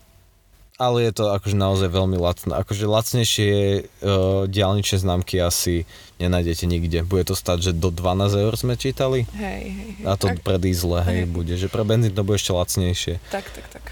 Ale 0.80 1.04
je 1.04 1.12
to 1.12 1.28
akože 1.36 1.60
naozaj 1.60 1.92
veľmi 1.92 2.16
lacné. 2.16 2.56
Akože 2.56 2.88
lacnejšie 2.88 3.52
uh, 4.00 4.48
diálničné 4.48 4.96
známky 5.04 5.36
asi 5.36 5.84
nenájdete 6.16 6.64
nikde. 6.64 7.04
Bude 7.04 7.28
to 7.28 7.36
stať, 7.36 7.68
že 7.68 7.72
do 7.76 7.92
12 7.92 8.48
eur 8.48 8.54
sme 8.56 8.80
čítali. 8.80 9.28
Hej, 9.36 9.76
hej, 9.76 9.90
hej. 10.00 10.04
A 10.08 10.16
to 10.16 10.32
tak, 10.32 10.40
pre 10.40 10.56
diesle, 10.56 11.04
hej, 11.04 11.28
Hej. 11.28 11.28
bude. 11.28 11.52
Že 11.60 11.68
pre 11.68 11.84
benzín 11.84 12.16
to 12.16 12.24
bude 12.24 12.40
ešte 12.40 12.56
lacnejšie. 12.56 13.20
tak, 13.28 13.44
tak, 13.52 13.68
tak. 13.68 13.84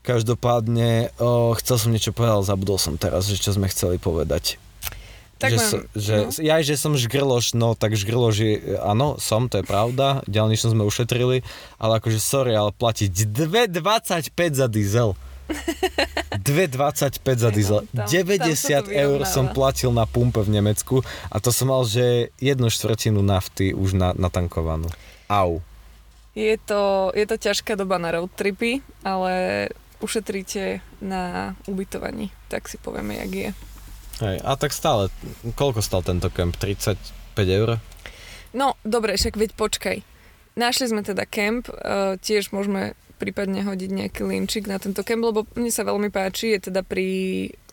Každopádne, 0.00 1.12
uh, 1.20 1.52
chcel 1.60 1.76
som 1.76 1.92
niečo 1.92 2.16
povedať, 2.16 2.48
zabudol 2.48 2.80
som 2.80 2.96
teraz, 2.96 3.28
že 3.28 3.36
čo 3.36 3.52
sme 3.52 3.68
chceli 3.68 4.00
povedať. 4.00 4.56
Tak 5.40 5.50
že, 5.50 5.56
mám, 5.56 5.70
so, 5.72 5.76
že 5.96 6.14
no. 6.20 6.28
ja, 6.44 6.60
že 6.60 6.76
som 6.76 6.92
žgrloš, 6.92 7.56
no 7.56 7.72
tak 7.72 7.96
žgrloš 7.96 8.34
je, 8.36 8.52
áno, 8.84 9.16
som, 9.16 9.48
to 9.48 9.58
je 9.58 9.64
pravda, 9.64 10.20
ďalnično 10.28 10.76
sme 10.76 10.84
ušetrili, 10.84 11.40
ale 11.80 11.92
akože 11.96 12.20
sorry, 12.20 12.52
ale 12.52 12.76
platiť 12.76 13.08
2,25 13.32 14.36
za 14.52 14.68
diesel. 14.68 15.16
2,25 16.44 17.24
za 17.40 17.50
Hej, 17.50 17.52
no, 17.52 17.56
diesel. 17.56 17.78
tam- 17.88 18.04
tam 18.04 18.06
sa 18.06 18.84
90 18.84 18.84
to 18.84 18.90
eur 18.92 19.18
som 19.26 19.48
platil 19.50 19.90
na 19.90 20.04
pumpe 20.04 20.44
v 20.44 20.60
Nemecku 20.60 21.00
a 21.32 21.36
to 21.40 21.50
som 21.50 21.72
mal, 21.72 21.82
že 21.88 22.30
jednu 22.38 22.68
štvrtinu 22.68 23.24
nafty 23.24 23.72
už 23.72 23.96
na, 23.96 24.12
natankovanú. 24.12 24.92
Au. 25.26 25.64
Je 26.36 26.54
to, 26.62 27.10
je 27.16 27.26
to 27.26 27.36
ťažká 27.40 27.74
doba 27.74 27.98
na 27.98 28.14
road 28.14 28.30
tripy, 28.36 28.84
ale 29.02 29.66
ušetríte 29.98 30.78
na 31.02 31.54
ubytovaní, 31.66 32.30
tak 32.46 32.70
si 32.70 32.78
povieme, 32.78 33.18
jak 33.18 33.32
je. 33.34 33.50
Hej, 34.20 34.36
a 34.44 34.52
tak 34.54 34.70
stále, 34.70 35.08
koľko 35.56 35.80
stal 35.80 36.04
tento 36.04 36.28
kemp? 36.28 36.52
35 36.54 36.96
eur? 37.40 37.80
No, 38.52 38.76
dobre, 38.84 39.16
však 39.16 39.40
veď 39.40 39.50
počkaj. 39.56 39.96
Našli 40.58 40.92
sme 40.92 41.00
teda 41.00 41.24
kemp, 41.24 41.70
uh, 41.70 42.20
tiež 42.20 42.52
môžeme 42.52 42.92
prípadne 43.16 43.64
hodiť 43.64 43.90
nejaký 43.92 44.20
linčik 44.24 44.64
na 44.64 44.80
tento 44.80 45.00
kemp, 45.00 45.24
lebo 45.24 45.48
mne 45.56 45.72
sa 45.72 45.84
veľmi 45.84 46.08
páči, 46.08 46.56
je 46.56 46.72
teda 46.72 46.80
pri 46.80 47.06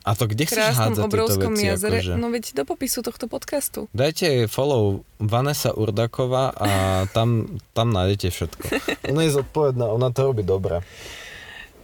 A 0.04 0.16
to 0.16 0.28
kde 0.28 0.48
chceš 0.48 0.56
krásnom 0.56 0.96
hádzať 0.96 1.00
tieto 1.00 1.08
obrovskom 1.08 1.54
veci? 1.56 1.66
jazere. 1.68 2.00
Akože? 2.00 2.14
No 2.16 2.28
veď 2.32 2.44
do 2.56 2.64
popisu 2.64 3.00
tohto 3.04 3.28
podcastu. 3.28 3.92
Dajte 3.92 4.24
jej 4.28 4.48
follow 4.48 5.04
Vanessa 5.20 5.76
Urdaková 5.76 6.56
a 6.56 6.70
tam, 7.12 7.60
tam 7.76 7.92
nájdete 7.92 8.28
všetko. 8.32 8.64
Ona 9.12 9.22
je 9.28 9.32
zodpovedná, 9.36 9.88
ona 9.88 10.08
to 10.12 10.32
robí 10.32 10.44
dobre. 10.44 10.80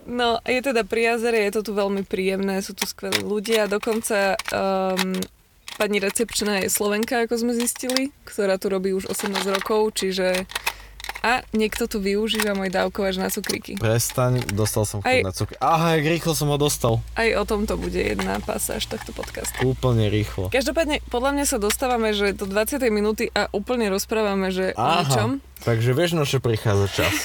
No, 0.03 0.39
je 0.43 0.59
teda 0.59 0.83
pri 0.83 1.15
jazere, 1.15 1.47
je 1.47 1.59
to 1.59 1.61
tu 1.63 1.71
veľmi 1.71 2.03
príjemné, 2.03 2.59
sú 2.59 2.75
tu 2.75 2.83
skvelí 2.83 3.23
ľudia, 3.23 3.71
dokonca 3.71 4.35
um, 4.51 5.15
pani 5.79 5.97
recepčná 6.03 6.59
je 6.59 6.67
Slovenka, 6.67 7.23
ako 7.23 7.39
sme 7.39 7.53
zistili, 7.55 8.11
ktorá 8.27 8.59
tu 8.59 8.67
robí 8.67 8.91
už 8.91 9.07
18 9.07 9.31
rokov, 9.47 9.95
čiže 9.95 10.43
A 11.23 11.39
niekto 11.55 11.87
tu 11.87 12.03
využíva 12.03 12.51
môj 12.51 12.67
dávkovač 12.67 13.15
na 13.15 13.31
cukriky. 13.31 13.79
Prestaň, 13.79 14.43
dostal 14.51 14.83
som 14.83 14.99
Aj- 15.07 15.23
chuť 15.23 15.23
na 15.23 15.31
cukry. 15.31 15.55
Aha, 15.63 15.95
jak 15.95 16.19
rýchlo 16.19 16.35
som 16.35 16.51
ho 16.51 16.59
dostal. 16.59 16.99
Aj 17.15 17.31
o 17.39 17.43
tomto 17.47 17.79
bude 17.79 17.95
jedna 17.95 18.43
pasáž 18.43 18.91
tohto 18.91 19.15
podcastu. 19.15 19.55
Úplne 19.63 20.11
rýchlo. 20.11 20.51
Každopádne, 20.51 20.99
podľa 21.07 21.31
mňa 21.39 21.45
sa 21.47 21.57
dostávame, 21.63 22.11
že 22.11 22.35
do 22.35 22.43
20. 22.43 22.75
minúty 22.91 23.31
a 23.31 23.47
úplne 23.55 23.87
rozprávame, 23.87 24.51
že 24.51 24.75
o 24.75 24.83
ničom. 24.83 25.39
takže 25.63 25.95
vieš, 25.95 26.19
na 26.19 26.27
čo 26.27 26.43
prichádza 26.43 26.87
čas. 26.91 27.15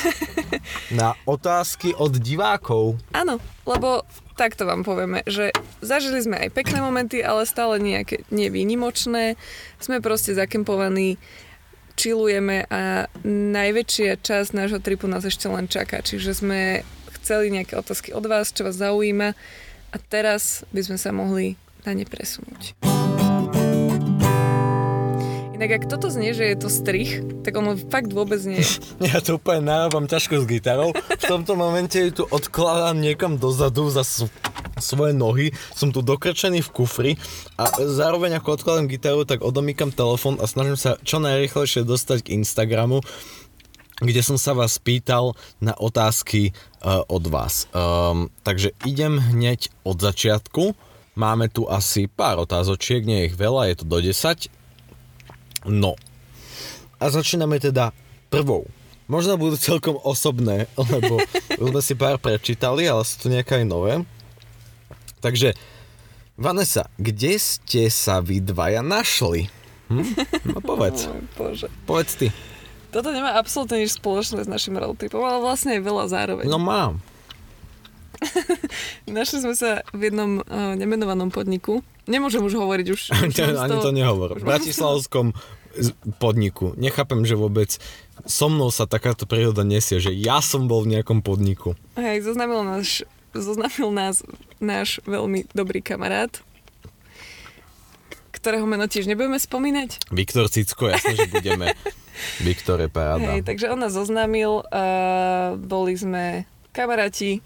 na 0.94 1.18
otázky 1.26 1.90
od 1.98 2.14
divákov. 2.22 3.02
Áno, 3.11 3.42
lebo 3.66 4.06
takto 4.38 4.62
vám 4.62 4.87
povieme, 4.87 5.26
že 5.26 5.50
zažili 5.82 6.22
sme 6.22 6.38
aj 6.38 6.54
pekné 6.54 6.78
momenty, 6.78 7.18
ale 7.18 7.42
stále 7.50 7.82
nejaké 7.82 8.22
nevýnimočné. 8.30 9.34
Sme 9.82 9.98
proste 9.98 10.38
zakempovaní, 10.38 11.18
chillujeme 11.98 12.70
a 12.70 13.11
najväčšia 13.26 14.22
časť 14.22 14.54
nášho 14.54 14.78
tripu 14.78 15.11
nás 15.11 15.26
ešte 15.26 15.50
len 15.50 15.66
čaká. 15.66 15.98
Čiže 15.98 16.30
sme 16.38 16.87
chceli 17.18 17.50
nejaké 17.50 17.74
otázky 17.74 18.14
od 18.14 18.22
vás, 18.30 18.54
čo 18.54 18.62
vás 18.62 18.78
zaujíma 18.78 19.34
a 19.90 19.96
teraz 20.06 20.62
by 20.70 20.80
sme 20.87 20.96
sa 20.96 21.11
mohli 21.11 21.58
na 21.82 21.98
ne 21.98 22.06
presunúť. 22.06 22.78
Inak 25.58 25.82
ak 25.82 25.90
toto 25.90 26.06
znie, 26.06 26.30
že 26.38 26.54
je 26.54 26.56
to 26.62 26.70
strich, 26.70 27.18
tak 27.42 27.58
ono 27.58 27.74
fakt 27.74 28.14
vôbec 28.14 28.38
nie 28.46 28.62
je. 28.62 28.78
Ja 29.11 29.18
to 29.18 29.42
úplne 29.42 29.66
narábam 29.66 30.06
ťažko 30.06 30.40
s 30.40 30.46
gitarou. 30.46 30.94
V 30.94 31.24
tomto 31.26 31.58
momente 31.58 31.98
ju 31.98 32.22
tu 32.22 32.24
odkladám 32.30 32.94
niekam 33.02 33.34
dozadu 33.42 33.90
za 33.90 34.06
svoje 34.81 35.12
nohy. 35.14 35.55
Som 35.75 35.95
tu 35.95 36.01
dokrčený 36.03 36.64
v 36.64 36.73
kufri 36.73 37.12
a 37.61 37.69
zároveň 37.79 38.38
ako 38.38 38.59
odkladám 38.59 38.91
gitaru, 38.91 39.23
tak 39.29 39.45
odomýkam 39.45 39.93
telefón 39.93 40.38
a 40.43 40.47
snažím 40.49 40.79
sa 40.79 40.97
čo 41.05 41.23
najrychlejšie 41.23 41.87
dostať 41.87 42.27
k 42.27 42.33
Instagramu, 42.38 43.05
kde 43.99 44.23
som 44.23 44.38
sa 44.38 44.55
vás 44.55 44.79
pýtal 44.79 45.35
na 45.59 45.75
otázky 45.75 46.55
uh, 46.83 47.03
od 47.11 47.25
vás. 47.27 47.67
Um, 47.75 48.31
takže 48.47 48.75
idem 48.87 49.19
hneď 49.19 49.71
od 49.83 49.99
začiatku. 49.99 50.79
Máme 51.19 51.51
tu 51.51 51.67
asi 51.67 52.07
pár 52.07 52.38
otázočiek, 52.38 53.03
nie 53.03 53.27
je 53.27 53.35
ich 53.35 53.37
veľa, 53.37 53.75
je 53.75 53.77
to 53.83 53.87
do 53.91 53.99
10. 53.99 54.47
No, 55.67 55.99
a 56.99 57.05
začíname 57.14 57.62
teda 57.62 57.95
prvou. 58.27 58.67
Možno 59.09 59.41
budú 59.41 59.57
celkom 59.57 59.97
osobné, 60.03 60.69
lebo 60.77 61.23
sme 61.71 61.81
si 61.81 61.95
pár 61.95 62.21
prečítali, 62.21 62.85
ale 62.91 63.07
sú 63.07 63.25
tu 63.25 63.27
nejaké 63.33 63.62
aj 63.62 63.67
nové. 63.67 64.03
Takže, 65.18 65.54
Vanessa, 66.38 66.87
kde 66.96 67.35
ste 67.37 67.90
sa 67.90 68.22
vy 68.22 68.38
dvaja 68.38 68.81
našli? 68.81 69.50
Hm? 69.90 70.04
No 70.54 70.61
povedz, 70.62 71.11
Bože. 71.38 71.66
povedz 71.85 72.12
ty. 72.14 72.28
Toto 72.88 73.12
nemá 73.12 73.37
absolútne 73.37 73.85
nič 73.85 74.00
spoločné 74.00 74.44
s 74.44 74.48
našim 74.48 74.72
roadtripom, 74.72 75.20
ale 75.20 75.44
vlastne 75.44 75.76
je 75.76 75.83
veľa 75.85 76.09
zároveň. 76.09 76.48
No 76.48 76.57
mám. 76.57 77.04
Našli 79.07 79.44
sme 79.44 79.54
sa 79.54 79.85
v 79.94 80.11
jednom 80.11 80.40
uh, 80.42 80.74
nemenovanom 80.74 81.31
podniku. 81.31 81.85
Nemôžem 82.09 82.40
už 82.40 82.57
hovoriť 82.57 82.87
už. 82.90 83.00
už 83.31 83.37
Ani 83.61 83.76
toho- 83.76 83.85
to 83.85 83.92
nehovor. 83.92 84.35
V 84.35 84.42
bratislavskom 84.42 85.37
podniku. 86.18 86.74
Nechápem, 86.74 87.22
že 87.22 87.38
vôbec 87.38 87.76
so 88.26 88.48
mnou 88.50 88.72
sa 88.72 88.88
takáto 88.88 89.28
príroda 89.28 89.62
nesie, 89.62 90.02
že 90.02 90.11
ja 90.11 90.42
som 90.42 90.66
bol 90.66 90.83
v 90.83 90.98
nejakom 90.98 91.22
podniku. 91.22 91.78
Hej, 91.94 92.26
zoznámil 92.26 92.64
nás, 92.66 93.04
zoznámil 93.37 93.92
nás 93.94 94.24
náš 94.59 95.03
veľmi 95.07 95.51
dobrý 95.55 95.83
kamarát, 95.83 96.31
ktorého 98.31 98.66
meno 98.71 98.87
tiež 98.87 99.11
nebudeme 99.11 99.38
spomínať. 99.38 100.11
Viktor 100.14 100.47
Cicko, 100.47 100.90
jasne, 100.90 101.18
že 101.18 101.27
budeme. 101.31 101.75
Viktor 102.47 102.79
je 102.83 102.90
paráda. 102.90 103.35
Hej, 103.35 103.47
takže 103.47 103.71
on 103.71 103.79
nás 103.79 103.94
zoznámil, 103.94 104.62
uh, 104.62 105.59
boli 105.59 105.94
sme 105.94 106.47
kamaráti 106.75 107.42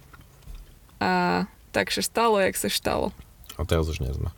a 1.00 1.44
takže 1.72 2.04
stalo, 2.04 2.40
jak 2.40 2.56
sa 2.56 2.68
štalo. 2.68 3.12
A 3.56 3.64
teraz 3.64 3.88
už 3.88 4.00
nie 4.00 4.12
sme. 4.12 4.32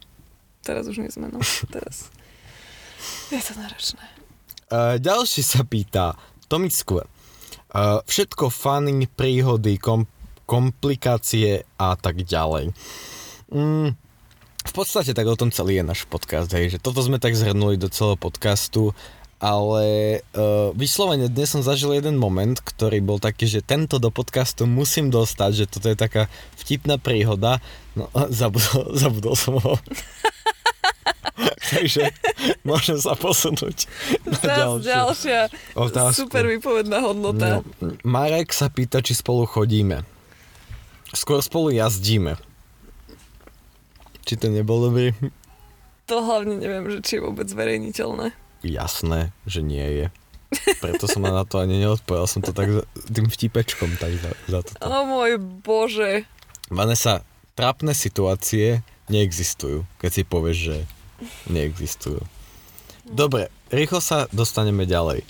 Teraz 0.63 0.87
už 0.87 1.03
nie 1.03 1.11
sme, 1.11 1.31
no. 1.31 1.39
Teraz 1.75 2.11
je 3.31 3.43
to 3.43 3.55
náročné. 3.59 4.05
Uh, 4.71 4.97
ďalší 4.97 5.43
sa 5.45 5.63
pýta, 5.67 6.17
Tomi 6.49 6.73
Skle. 6.73 7.05
Uh, 7.75 7.99
všetko 8.07 8.55
fany, 8.55 9.11
príhody, 9.11 9.77
kom, 9.83 10.07
komplikácie 10.45 11.65
a 11.77 11.97
tak 11.97 12.25
ďalej. 12.25 12.73
Mm, 13.53 13.97
v 14.65 14.73
podstate 14.73 15.13
tak 15.13 15.29
o 15.29 15.37
tom 15.37 15.53
celý 15.53 15.81
je 15.81 15.85
náš 15.85 16.01
podcast, 16.09 16.49
hej, 16.57 16.77
že 16.77 16.79
toto 16.81 17.05
sme 17.05 17.21
tak 17.21 17.37
zhrnuli 17.37 17.77
do 17.77 17.93
celého 17.93 18.17
podcastu, 18.17 18.97
ale 19.45 20.19
uh, 20.33 20.73
vyslovene 20.73 21.29
dnes 21.29 21.53
som 21.53 21.61
zažil 21.61 21.93
jeden 21.93 22.17
moment, 22.17 22.57
ktorý 22.57 23.05
bol 23.05 23.21
taký, 23.21 23.45
že 23.45 23.61
tento 23.61 24.01
do 24.01 24.09
podcastu 24.09 24.65
musím 24.65 25.13
dostať, 25.13 25.51
že 25.53 25.65
toto 25.69 25.93
je 25.93 25.97
taká 26.01 26.33
vtipná 26.57 26.97
príhoda, 26.97 27.61
no 27.93 28.09
zabudol, 28.33 28.95
zabudol 29.05 29.35
som 29.37 29.61
ho. 29.61 29.77
Takže 31.75 32.13
môžem 32.65 32.97
sa 32.97 33.13
posunúť 33.19 33.85
na 34.25 34.39
Zas 34.39 34.49
ďalšiu. 34.49 34.87
ďalšia 34.87 35.41
otázku. 35.77 36.29
super 36.29 36.45
vypovedná 36.49 37.05
hodnota. 37.05 37.61
No, 37.85 37.97
Marek 38.07 38.53
sa 38.55 38.73
pýta, 38.73 39.05
či 39.05 39.13
spolu 39.13 39.45
chodíme. 39.45 40.13
Skôr 41.14 41.38
spolu 41.40 41.70
jazdíme. 41.70 42.35
Či 44.27 44.35
to 44.35 44.50
nebol 44.50 44.90
dobrý? 44.90 45.14
To 46.11 46.20
hlavne 46.20 46.61
neviem, 46.61 46.85
že 46.90 47.00
či 47.00 47.12
je 47.16 47.24
vôbec 47.24 47.48
zverejniteľné. 47.48 48.35
Jasné, 48.66 49.33
že 49.48 49.61
nie 49.64 49.85
je. 49.85 50.07
Preto 50.83 51.09
som 51.09 51.24
na 51.24 51.46
to 51.46 51.62
ani 51.62 51.81
neodpovedal. 51.81 52.29
Som 52.29 52.42
to 52.42 52.50
tak 52.50 52.68
za, 52.68 52.83
tým 53.09 53.31
vtipečkom 53.31 53.96
tak 53.96 54.12
za, 54.18 54.31
za 54.50 54.59
toto. 54.66 54.85
O 54.85 55.07
môj 55.07 55.38
bože. 55.38 56.29
Vanessa, 56.68 57.22
trápne 57.55 57.94
situácie 57.94 58.83
neexistujú, 59.09 59.85
keď 60.00 60.11
si 60.11 60.22
povieš, 60.24 60.59
že 60.59 60.77
neexistujú. 61.48 62.20
Dobre, 63.05 63.53
rýchlo 63.68 64.00
sa 64.00 64.27
dostaneme 64.33 64.88
ďalej. 64.88 65.24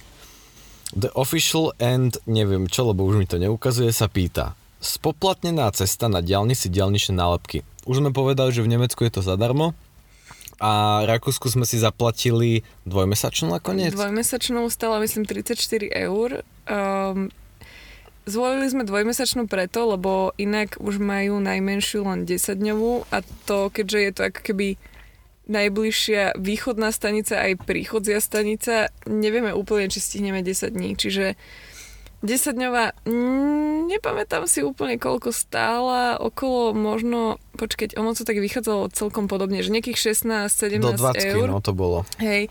The 0.95 1.11
official 1.19 1.75
and 1.83 2.15
neviem 2.31 2.71
čo, 2.71 2.87
lebo 2.87 3.03
už 3.03 3.19
mi 3.19 3.27
to 3.27 3.43
neukazuje, 3.43 3.91
sa 3.91 4.07
pýta. 4.07 4.55
Spoplatnená 4.85 5.73
cesta 5.73 6.13
na 6.13 6.21
diálnici 6.21 6.69
diálničné 6.69 7.17
nálepky. 7.17 7.65
Už 7.89 8.05
sme 8.05 8.13
povedali, 8.13 8.53
že 8.53 8.61
v 8.61 8.77
Nemecku 8.77 9.01
je 9.09 9.17
to 9.17 9.23
zadarmo 9.25 9.73
a 10.61 11.03
Rakúsku 11.09 11.49
sme 11.49 11.65
si 11.65 11.81
zaplatili 11.81 12.63
dvojmesačnú 12.85 13.49
nakoniec. 13.49 13.97
Dvojmesačnú 13.97 14.69
stala 14.69 15.01
myslím 15.01 15.25
34 15.25 15.89
eur. 15.89 16.47
Um, 16.69 17.33
zvolili 18.29 18.69
sme 18.69 18.87
dvojmesačnú 18.87 19.51
preto, 19.51 19.97
lebo 19.97 20.37
inak 20.37 20.79
už 20.79 21.01
majú 21.01 21.41
najmenšiu 21.41 22.05
len 22.05 22.29
10 22.29 22.61
dňovú 22.61 23.09
a 23.09 23.25
to, 23.49 23.73
keďže 23.73 23.99
je 23.99 24.13
to 24.13 24.23
ako 24.31 24.41
keby 24.53 24.69
najbližšia 25.45 26.41
východná 26.41 26.89
stanica 26.89 27.37
aj 27.37 27.69
príchodzia 27.69 28.17
stanica, 28.21 28.89
nevieme 29.05 29.53
úplne, 29.53 29.93
či 29.93 30.01
stihneme 30.01 30.41
10 30.41 30.73
dní. 30.73 30.97
Čiže 30.97 31.37
10 32.25 32.57
dňová, 32.57 33.05
mm, 33.05 33.93
nepamätám 33.93 34.49
si 34.49 34.65
úplne 34.65 34.97
koľko 34.97 35.29
stála, 35.29 36.17
okolo 36.17 36.73
možno, 36.73 37.37
počkať, 37.61 38.01
ono 38.01 38.17
to 38.17 38.25
tak 38.25 38.41
vychádzalo 38.41 38.89
celkom 38.97 39.29
podobne, 39.29 39.61
že 39.61 39.69
nejakých 39.69 40.17
16-17 40.17 40.81
Do 40.81 40.97
20, 40.97 41.21
eur. 41.37 41.47
no 41.53 41.61
to 41.61 41.77
bolo. 41.77 42.09
Hej. 42.17 42.49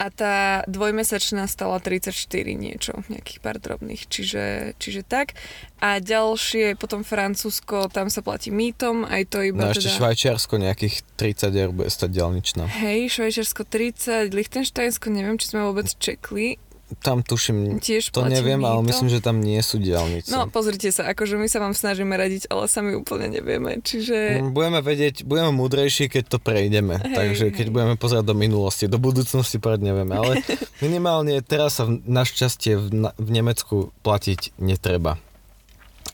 A 0.00 0.08
tá 0.08 0.64
dvojmesačná 0.64 1.44
stala 1.44 1.76
34 1.76 2.16
niečo, 2.56 3.04
nejakých 3.12 3.44
pár 3.44 3.60
drobných, 3.60 4.08
čiže, 4.08 4.72
čiže 4.80 5.04
tak. 5.04 5.36
A 5.84 6.00
ďalšie, 6.00 6.80
potom 6.80 7.04
Francúzsko, 7.04 7.92
tam 7.92 8.08
sa 8.08 8.24
platí 8.24 8.48
mýtom, 8.48 9.04
aj 9.04 9.28
to 9.28 9.44
iba 9.44 9.68
No 9.68 9.76
ešte 9.76 9.92
teda... 9.92 10.00
Švajčiarsko 10.00 10.56
nejakých 10.56 11.04
30 11.20 11.52
eur 11.52 11.70
bude 11.76 11.92
stať 11.92 12.16
diálničná. 12.16 12.64
Hej, 12.80 13.20
Švajčiarsko 13.20 13.68
30, 13.68 14.32
Lichtensteinsko, 14.32 15.12
neviem, 15.12 15.36
či 15.36 15.52
sme 15.52 15.68
vôbec 15.68 15.92
čekli. 16.00 16.56
Tam 16.98 17.22
tuším, 17.22 17.78
Tiež 17.78 18.10
to 18.10 18.26
neviem, 18.26 18.58
ale 18.60 18.82
mýto. 18.82 18.90
myslím, 18.90 19.08
že 19.08 19.22
tam 19.22 19.38
nie 19.38 19.62
sú 19.62 19.78
diálnice. 19.78 20.26
No, 20.28 20.50
pozrite 20.50 20.90
sa, 20.90 21.06
akože 21.06 21.38
my 21.38 21.46
sa 21.46 21.62
vám 21.62 21.70
snažíme 21.70 22.10
radiť, 22.10 22.50
ale 22.50 22.66
sami 22.66 22.98
úplne 22.98 23.30
nevieme, 23.30 23.78
čiže... 23.78 24.42
Mm, 24.42 24.50
Budeme 24.50 24.82
vedieť, 24.82 25.22
budeme 25.22 25.54
múdrejší, 25.54 26.10
keď 26.10 26.24
to 26.26 26.38
prejdeme. 26.38 26.98
Hej, 26.98 27.14
Takže 27.14 27.44
keď 27.54 27.66
hej. 27.66 27.72
budeme 27.72 27.94
pozerať 27.94 28.26
do 28.26 28.34
minulosti, 28.34 28.84
do 28.84 28.98
budúcnosti 28.98 29.62
povedať 29.62 29.86
nevieme. 29.86 30.18
Ale 30.18 30.42
minimálne 30.84 31.38
teraz 31.40 31.78
sa 31.78 31.86
v- 31.86 32.02
našťastie 32.02 32.74
v, 32.74 32.86
na- 33.06 33.14
v 33.14 33.28
Nemecku 33.30 33.94
platiť 34.02 34.58
netreba. 34.58 35.14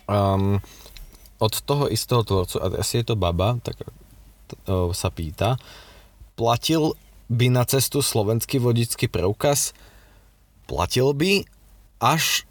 Um, 0.05 0.61
od 1.37 1.53
toho 1.65 1.89
istého 1.89 2.21
tvorcu, 2.21 2.61
a 2.61 2.81
asi 2.81 3.01
je 3.01 3.11
to 3.11 3.17
baba, 3.17 3.57
tak 3.61 3.81
o, 4.69 4.93
sa 4.93 5.09
pýta, 5.09 5.57
platil 6.33 6.97
by 7.27 7.51
na 7.51 7.67
cestu 7.67 8.01
slovenský 8.01 8.57
vodický 8.57 9.11
preukaz? 9.11 9.75
Platil 10.67 11.15
by 11.15 11.47
až 12.03 12.45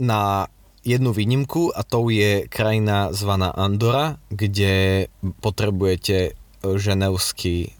na 0.00 0.48
jednu 0.80 1.12
výnimku 1.12 1.72
a 1.76 1.84
tou 1.84 2.08
je 2.08 2.48
krajina 2.48 3.12
zvaná 3.12 3.52
Andora, 3.52 4.16
kde 4.32 5.06
potrebujete 5.44 6.36
ženevský, 6.64 7.76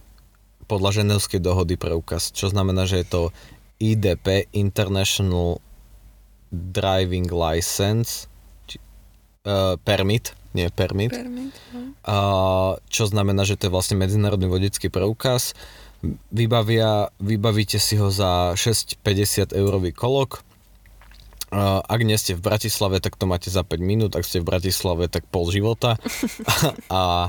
podľa 0.69 1.05
ženevskej 1.05 1.41
dohody 1.41 1.81
preukaz, 1.81 2.33
čo 2.33 2.53
znamená, 2.53 2.85
že 2.85 3.05
je 3.05 3.07
to 3.09 3.23
IDP, 3.81 4.49
International 4.53 5.65
driving 6.53 7.31
license, 7.33 8.29
či, 8.69 8.77
uh, 9.49 9.81
permit, 9.81 10.37
nie 10.53 10.69
permit, 10.69 11.15
Permit, 11.15 11.55
no. 11.73 11.81
uh, 12.05 12.73
čo 12.91 13.09
znamená, 13.09 13.47
že 13.49 13.57
to 13.57 13.71
je 13.71 13.75
vlastne 13.75 13.97
medzinárodný 13.97 14.51
vodický 14.51 14.93
preukaz. 14.93 15.57
Vybavia, 16.33 17.13
vybavíte 17.21 17.77
si 17.77 18.01
ho 18.01 18.09
za 18.09 18.57
6,50 18.57 19.53
eurový 19.53 19.93
kolok. 19.93 20.41
Ak 21.53 22.01
nie 22.01 22.17
ste 22.17 22.33
v 22.33 22.47
Bratislave, 22.47 23.03
tak 23.05 23.19
to 23.21 23.29
máte 23.29 23.53
za 23.53 23.67
5 23.67 23.77
minút, 23.83 24.15
ak 24.17 24.25
ste 24.25 24.41
v 24.41 24.49
Bratislave, 24.49 25.13
tak 25.13 25.29
pol 25.29 25.51
života. 25.53 26.01
a 26.89 27.29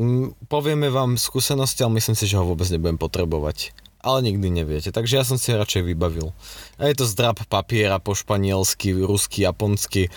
m, 0.00 0.34
povieme 0.48 0.88
vám 0.90 1.20
skúsenosti, 1.20 1.86
ale 1.86 2.02
myslím 2.02 2.16
si, 2.18 2.24
že 2.26 2.40
ho 2.40 2.48
vôbec 2.48 2.66
nebudem 2.72 2.98
potrebovať. 2.98 3.76
Ale 4.02 4.18
nikdy 4.26 4.50
neviete, 4.50 4.90
takže 4.90 5.22
ja 5.22 5.24
som 5.28 5.38
si 5.38 5.54
radšej 5.54 5.86
vybavil. 5.86 6.34
A 6.82 6.90
je 6.90 6.98
to 6.98 7.06
zdrab 7.06 7.38
papiera 7.46 8.02
po 8.02 8.18
španielsky, 8.18 8.90
rusky, 8.98 9.46
japonsky 9.46 10.10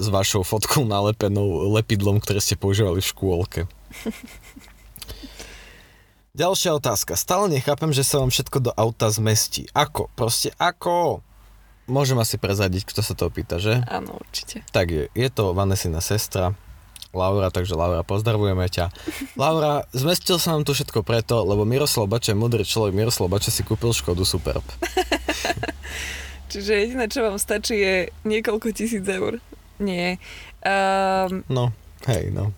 s 0.00 0.06
vašou 0.08 0.42
fotkou 0.42 0.82
nalepenou 0.82 1.70
lepidlom, 1.76 2.18
ktoré 2.18 2.42
ste 2.42 2.58
používali 2.58 2.98
v 2.98 3.10
škôlke. 3.14 3.60
Ďalšia 6.30 6.78
otázka. 6.78 7.18
Stále 7.18 7.50
nechápem, 7.50 7.90
že 7.90 8.06
sa 8.06 8.22
vám 8.22 8.30
všetko 8.30 8.70
do 8.70 8.72
auta 8.78 9.10
zmestí. 9.10 9.66
Ako? 9.74 10.06
Proste 10.14 10.54
ako? 10.62 11.26
Môžem 11.90 12.14
asi 12.22 12.38
prezadiť, 12.38 12.86
kto 12.86 13.02
sa 13.02 13.18
to 13.18 13.26
pýta, 13.34 13.58
že? 13.58 13.82
Áno, 13.90 14.14
určite. 14.14 14.62
Tak 14.70 14.86
je, 14.94 15.04
je 15.10 15.28
to 15.28 15.50
Vanesina 15.50 15.98
sestra, 15.98 16.54
Laura, 17.10 17.50
takže 17.50 17.74
Laura, 17.74 18.06
pozdravujeme 18.06 18.62
ťa. 18.70 18.94
Laura, 19.34 19.82
zmestil 19.90 20.38
sa 20.38 20.54
nám 20.54 20.62
tu 20.62 20.70
všetko 20.70 21.02
preto, 21.02 21.42
lebo 21.42 21.66
Miroslav 21.66 22.06
Bača, 22.06 22.38
múdry 22.38 22.62
človek, 22.62 22.94
Miroslav 22.94 23.26
Bača 23.26 23.50
si 23.50 23.66
kúpil 23.66 23.90
Škodu 23.90 24.22
Superb. 24.22 24.62
Čiže 26.54 26.70
jediné, 26.78 27.10
čo 27.10 27.26
vám 27.26 27.42
stačí, 27.42 27.74
je 27.74 27.96
niekoľko 28.22 28.70
tisíc 28.70 29.02
eur. 29.02 29.42
Nie. 29.82 30.22
Um, 30.62 31.42
No, 31.50 31.74
hej, 32.06 32.30
no. 32.30 32.54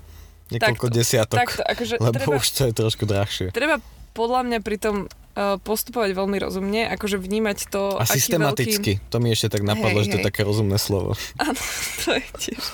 Niekoľko 0.53 0.87
Takto, 0.89 0.97
desiatok, 0.97 1.39
takto, 1.41 1.63
akože 1.65 1.95
lebo 1.97 2.17
treba- 2.21 2.37
už 2.37 2.47
to 2.53 2.63
je 2.69 2.73
trošku 2.77 3.05
drahšie. 3.09 3.47
treba 3.51 3.81
podľa 4.13 4.41
mňa 4.45 4.59
pri 4.61 4.77
tom 4.77 4.97
uh, 5.09 5.57
postupovať 5.65 6.13
veľmi 6.13 6.37
rozumne, 6.37 6.85
akože 6.93 7.17
vnímať 7.17 7.73
to, 7.73 7.97
A 7.97 8.05
systematicky, 8.05 9.01
to 9.09 9.17
mi 9.25 9.33
ešte 9.33 9.57
tak 9.57 9.65
napadlo, 9.65 10.05
Hej, 10.05 10.05
že 10.05 10.09
to 10.13 10.17
je 10.21 10.23
hej. 10.23 10.29
také 10.29 10.43
rozumné 10.45 10.77
slovo. 10.77 11.17
Veľký... 11.17 11.41
Áno, 11.41 11.61
to 12.05 12.11
je 12.13 12.25
tiež. 12.37 12.65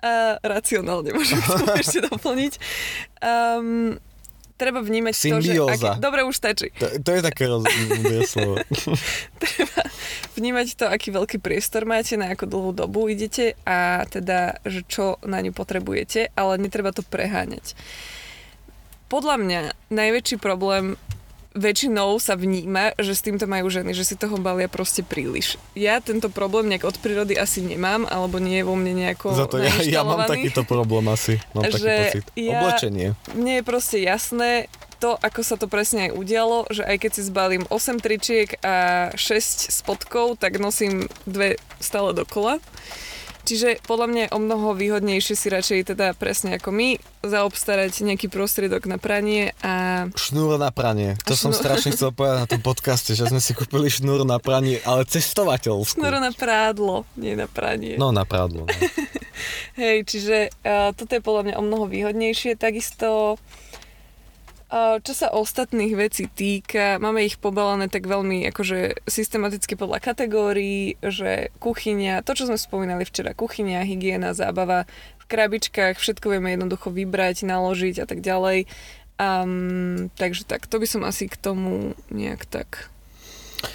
Uh, 0.00 0.40
racionálne 0.40 1.12
môžem 1.12 1.36
to 1.44 1.76
ešte 1.84 2.00
doplniť. 2.08 2.52
Um, 3.20 4.00
treba 4.56 4.80
vnímať 4.80 5.12
to, 5.12 5.40
že... 5.40 5.52
Symbióza. 5.52 5.96
Aký, 5.96 6.00
dobre, 6.00 6.20
už 6.24 6.36
stačí. 6.36 6.72
To, 6.80 6.88
to 7.00 7.10
je 7.16 7.20
také 7.20 7.44
rozumné 7.44 8.24
slovo. 8.24 8.56
Vnímať 10.40 10.68
to, 10.72 10.88
aký 10.88 11.12
veľký 11.12 11.36
priestor 11.36 11.84
máte, 11.84 12.16
na 12.16 12.32
ako 12.32 12.48
dlhú 12.48 12.70
dobu 12.72 13.12
idete 13.12 13.60
a 13.68 14.08
teda, 14.08 14.56
že 14.64 14.80
čo 14.88 15.20
na 15.20 15.44
ňu 15.44 15.52
potrebujete, 15.52 16.32
ale 16.32 16.56
netreba 16.56 16.96
to 16.96 17.04
preháňať. 17.04 17.76
Podľa 19.12 19.36
mňa 19.36 19.60
najväčší 19.92 20.40
problém 20.40 20.96
väčšinou 21.52 22.16
sa 22.22 22.38
vníma, 22.38 22.94
že 22.96 23.10
s 23.12 23.26
týmto 23.26 23.44
majú 23.50 23.66
ženy, 23.68 23.90
že 23.90 24.06
si 24.06 24.14
toho 24.14 24.38
balia 24.38 24.70
proste 24.70 25.02
príliš. 25.02 25.58
Ja 25.74 25.98
tento 25.98 26.30
problém 26.30 26.70
nejak 26.70 26.86
od 26.86 26.96
prírody 27.02 27.34
asi 27.34 27.60
nemám, 27.60 28.06
alebo 28.06 28.38
nie 28.38 28.62
je 28.62 28.68
vo 28.70 28.78
mne 28.78 28.94
nejako 28.96 29.34
Za 29.34 29.44
to 29.50 29.58
ja, 29.58 29.74
ja 29.82 30.06
mám 30.06 30.24
takýto 30.24 30.62
problém 30.62 31.10
asi. 31.10 31.42
Mám 31.52 31.68
taký 31.68 31.82
Že 31.82 31.92
pocit. 31.98 32.24
ja- 32.38 32.62
Oblečenie. 32.64 33.08
Mne 33.34 33.52
je 33.60 33.64
proste 33.66 33.98
jasné 33.98 34.70
to, 35.00 35.16
ako 35.16 35.40
sa 35.40 35.56
to 35.56 35.64
presne 35.64 36.12
aj 36.12 36.14
udialo, 36.14 36.68
že 36.68 36.84
aj 36.84 36.96
keď 37.00 37.10
si 37.16 37.22
zbalím 37.24 37.64
8 37.66 37.98
tričiek 37.98 38.60
a 38.60 38.74
6 39.16 39.72
spodkov, 39.72 40.36
tak 40.36 40.60
nosím 40.60 41.08
dve 41.24 41.56
stále 41.80 42.12
dokola. 42.12 42.60
Čiže 43.40 43.80
podľa 43.88 44.06
mňa 44.06 44.22
je 44.28 44.34
o 44.36 44.38
mnoho 44.38 44.76
výhodnejšie 44.76 45.32
si 45.32 45.48
radšej 45.48 45.96
teda 45.96 46.12
presne 46.12 46.60
ako 46.60 46.76
my 46.76 47.00
zaobstarať 47.24 48.04
nejaký 48.04 48.28
prostriedok 48.28 48.84
na 48.84 49.00
pranie 49.00 49.56
a 49.64 50.06
Šnúr 50.12 50.60
na 50.60 50.68
pranie. 50.68 51.16
To 51.24 51.32
A 51.32 51.40
som 51.40 51.48
šnúr- 51.50 51.64
strašne 51.64 51.96
chcel 51.96 52.12
povedať 52.12 52.36
na 52.36 52.46
tom 52.46 52.60
podcaste, 52.60 53.16
že 53.16 53.26
sme 53.26 53.40
si 53.40 53.56
kúpili 53.56 53.88
šnúr 53.88 54.28
na 54.28 54.36
pranie, 54.36 54.84
ale 54.84 55.08
cestovateľskú. 55.08 55.98
šnúro 55.98 56.20
na 56.20 56.36
prádlo, 56.36 57.08
nie 57.16 57.32
na 57.32 57.48
pranie. 57.48 57.96
No 57.96 58.12
na 58.12 58.28
prádlo. 58.28 58.68
No. 58.68 58.76
Hej, 59.80 60.04
čiže 60.04 60.52
uh, 60.60 60.92
toto 60.92 61.16
je 61.16 61.24
podľa 61.24 61.42
mňa 61.48 61.54
o 61.56 61.62
mnoho 61.64 61.88
výhodnejšie. 61.88 62.60
Takisto, 62.60 63.40
čo 65.02 65.12
sa 65.18 65.34
ostatných 65.34 65.98
vecí 65.98 66.30
týka, 66.30 67.02
máme 67.02 67.26
ich 67.26 67.42
pobalané 67.42 67.90
tak 67.90 68.06
veľmi 68.06 68.46
akože 68.54 69.02
systematicky 69.02 69.74
podľa 69.74 69.98
kategórií, 69.98 70.94
že 71.02 71.50
kuchyňa, 71.58 72.22
to 72.22 72.38
čo 72.38 72.46
sme 72.46 72.54
spomínali 72.54 73.02
včera, 73.02 73.34
kuchyňa, 73.34 73.82
hygiena, 73.82 74.30
zábava, 74.30 74.86
v 75.18 75.24
krabičkách 75.26 75.98
všetko 75.98 76.30
vieme 76.30 76.54
jednoducho 76.54 76.94
vybrať, 76.94 77.42
naložiť 77.50 78.02
a 78.02 78.06
tak 78.06 78.22
ďalej. 78.22 78.70
Um, 79.18 80.08
takže 80.14 80.46
tak, 80.46 80.70
to 80.70 80.78
by 80.78 80.86
som 80.86 81.02
asi 81.02 81.26
k 81.26 81.34
tomu 81.34 81.98
nejak 82.14 82.46
tak 82.46 82.88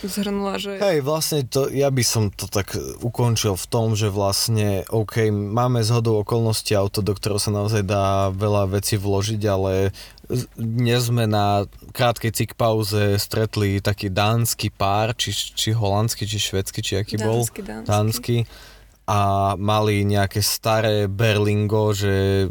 zhrnula, 0.04 0.58
že... 0.58 0.78
Hej, 0.78 1.06
vlastne 1.06 1.46
to, 1.46 1.70
ja 1.70 1.90
by 1.90 2.04
som 2.06 2.34
to 2.34 2.50
tak 2.50 2.74
ukončil 3.02 3.54
v 3.56 3.68
tom, 3.70 3.94
že 3.94 4.10
vlastne, 4.12 4.84
OK, 4.90 5.30
máme 5.32 5.86
zhodou 5.86 6.22
okolností 6.22 6.74
auto, 6.74 7.06
do 7.06 7.14
ktorého 7.14 7.42
sa 7.42 7.54
naozaj 7.54 7.86
dá 7.86 8.30
veľa 8.34 8.70
vecí 8.76 8.98
vložiť, 8.98 9.42
ale 9.46 9.94
dnes 10.58 11.10
sme 11.10 11.30
na 11.30 11.70
krátkej 11.94 12.34
cik 12.34 12.52
pauze 12.58 13.22
stretli 13.22 13.78
taký 13.78 14.10
dánsky 14.10 14.74
pár, 14.74 15.14
či, 15.14 15.32
či 15.34 15.70
holandský, 15.70 16.26
či 16.26 16.42
švedský, 16.42 16.80
či 16.82 16.94
aký 16.98 17.16
bol. 17.22 17.46
Dánsky, 17.46 17.62
dánsky. 17.62 17.90
dánsky 17.90 18.38
a 19.06 19.54
mali 19.54 20.02
nejaké 20.02 20.42
staré 20.42 21.06
Berlingo, 21.06 21.94
že 21.94 22.50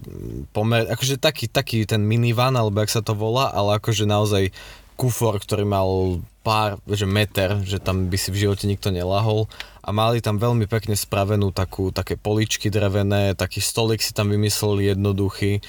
pomer, 0.55 0.87
akože 0.87 1.18
taký, 1.18 1.51
taký 1.51 1.83
ten 1.83 2.07
minivan, 2.07 2.55
alebo 2.55 2.79
jak 2.79 2.94
sa 2.94 3.03
to 3.03 3.18
volá, 3.18 3.51
ale 3.51 3.83
akože 3.83 4.07
naozaj 4.07 4.55
kufor, 4.94 5.38
ktorý 5.42 5.66
mal 5.66 6.20
pár, 6.44 6.76
že 6.85 7.09
meter, 7.09 7.64
že 7.64 7.80
tam 7.80 8.07
by 8.12 8.16
si 8.20 8.28
v 8.28 8.46
živote 8.46 8.68
nikto 8.68 8.92
nelahol 8.92 9.48
a 9.80 9.88
mali 9.90 10.20
tam 10.20 10.37
veľmi 10.37 10.68
pekne 10.68 10.92
spravenú 10.92 11.50
takú, 11.50 11.88
také 11.88 12.20
poličky 12.20 12.68
drevené, 12.68 13.33
taký 13.33 13.64
stolik 13.64 14.04
si 14.04 14.12
tam 14.12 14.28
vymysleli 14.28 14.92
jednoduchý. 14.92 15.64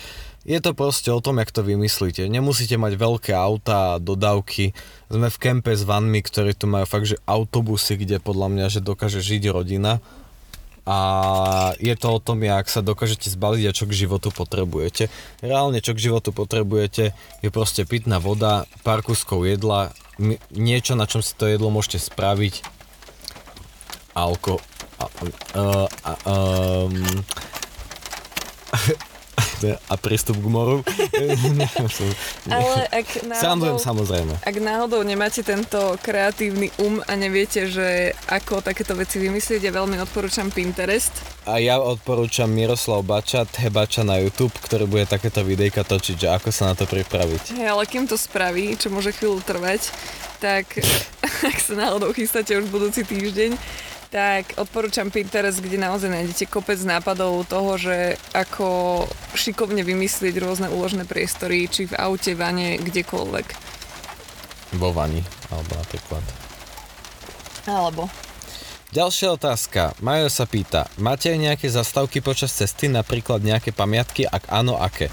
Je 0.46 0.62
to 0.62 0.78
proste 0.78 1.10
o 1.10 1.24
tom, 1.24 1.42
jak 1.42 1.50
to 1.50 1.66
vymyslíte. 1.66 2.30
Nemusíte 2.30 2.78
mať 2.78 3.02
veľké 3.02 3.34
auta 3.34 3.98
a 3.98 4.02
dodávky. 4.04 4.78
Sme 5.10 5.34
v 5.34 5.42
kempe 5.42 5.74
s 5.74 5.82
vanmi, 5.82 6.22
ktorí 6.22 6.54
tu 6.54 6.70
majú 6.70 6.86
fakt, 6.86 7.10
že 7.10 7.18
autobusy, 7.26 7.98
kde 7.98 8.22
podľa 8.22 8.54
mňa, 8.54 8.66
že 8.70 8.86
dokáže 8.86 9.26
žiť 9.26 9.50
rodina. 9.50 9.98
A 10.86 10.98
je 11.82 11.98
to 11.98 12.18
o 12.18 12.20
tom, 12.22 12.46
jak 12.46 12.70
sa 12.70 12.86
dokážete 12.86 13.34
zbaliť 13.34 13.64
a 13.66 13.76
čo 13.76 13.90
k 13.90 14.06
životu 14.06 14.30
potrebujete. 14.30 15.10
Reálne, 15.42 15.82
čo 15.82 15.98
k 15.98 16.10
životu 16.10 16.30
potrebujete, 16.30 17.18
je 17.42 17.50
proste 17.50 17.90
pitná 17.90 18.22
voda, 18.22 18.70
pár 18.86 19.02
kuskov 19.02 19.50
jedla, 19.50 19.98
niečo, 20.54 20.94
na 20.94 21.10
čom 21.10 21.26
si 21.26 21.34
to 21.34 21.50
jedlo 21.50 21.74
môžete 21.74 21.98
spraviť. 22.06 22.62
Alko... 24.14 24.62
A, 24.96 25.12
a, 25.12 25.62
a, 26.08 26.12
um, 26.88 26.96
a 29.64 29.96
prístup 29.96 30.38
k 30.42 30.48
moru. 30.48 30.78
Ale 32.52 32.82
ak 32.92 33.08
Srandujem 33.36 33.80
náhodou, 33.80 33.86
samozrejme. 33.86 34.34
ak 34.44 34.56
náhodou 34.60 35.02
nemáte 35.06 35.42
tento 35.42 35.96
kreatívny 36.02 36.72
um 36.82 37.00
a 37.06 37.14
neviete, 37.16 37.70
že 37.70 38.12
ako 38.28 38.60
takéto 38.62 38.98
veci 38.98 39.22
vymyslieť, 39.22 39.62
ja 39.64 39.72
veľmi 39.72 39.98
odporúčam 40.02 40.52
Pinterest. 40.52 41.12
A 41.46 41.62
ja 41.62 41.78
odporúčam 41.78 42.50
Miroslav 42.50 43.06
Bača, 43.06 43.46
Bača 43.70 44.02
na 44.02 44.18
YouTube, 44.18 44.54
ktorý 44.66 44.90
bude 44.90 45.06
takéto 45.06 45.46
videjka 45.46 45.86
točiť, 45.86 46.16
že 46.16 46.28
ako 46.34 46.50
sa 46.50 46.74
na 46.74 46.76
to 46.76 46.90
pripraviť. 46.90 47.58
Hej, 47.60 47.70
ale 47.70 47.84
kým 47.86 48.10
to 48.10 48.18
spraví, 48.18 48.74
čo 48.76 48.90
môže 48.90 49.14
chvíľu 49.14 49.42
trvať, 49.46 49.94
tak 50.42 50.66
ak 51.50 51.58
sa 51.62 51.74
náhodou 51.78 52.12
chystáte 52.12 52.54
už 52.58 52.70
budúci 52.70 53.06
týždeň, 53.06 53.58
tak 54.16 54.56
odporúčam 54.56 55.12
Pinterest, 55.12 55.60
kde 55.60 55.76
naozaj 55.76 56.08
nájdete 56.08 56.48
kopec 56.48 56.80
nápadov 56.88 57.44
toho, 57.52 57.76
že 57.76 58.16
ako 58.32 59.04
šikovne 59.36 59.84
vymyslieť 59.84 60.40
rôzne 60.40 60.72
úložné 60.72 61.04
priestory, 61.04 61.68
či 61.68 61.92
v 61.92 62.00
aute, 62.00 62.32
vane, 62.32 62.80
kdekoľvek. 62.80 63.48
Vo 64.80 64.96
vani, 64.96 65.20
alebo 65.52 65.76
napríklad. 65.76 66.24
Alebo. 67.68 68.08
Ďalšia 68.96 69.36
otázka. 69.36 70.00
Majo 70.00 70.32
sa 70.32 70.48
pýta, 70.48 70.88
máte 70.96 71.36
aj 71.36 71.40
nejaké 71.52 71.68
zastavky 71.68 72.24
počas 72.24 72.56
cesty, 72.56 72.88
napríklad 72.88 73.44
nejaké 73.44 73.76
pamiatky? 73.76 74.24
Ak 74.24 74.48
áno, 74.48 74.80
aké? 74.80 75.12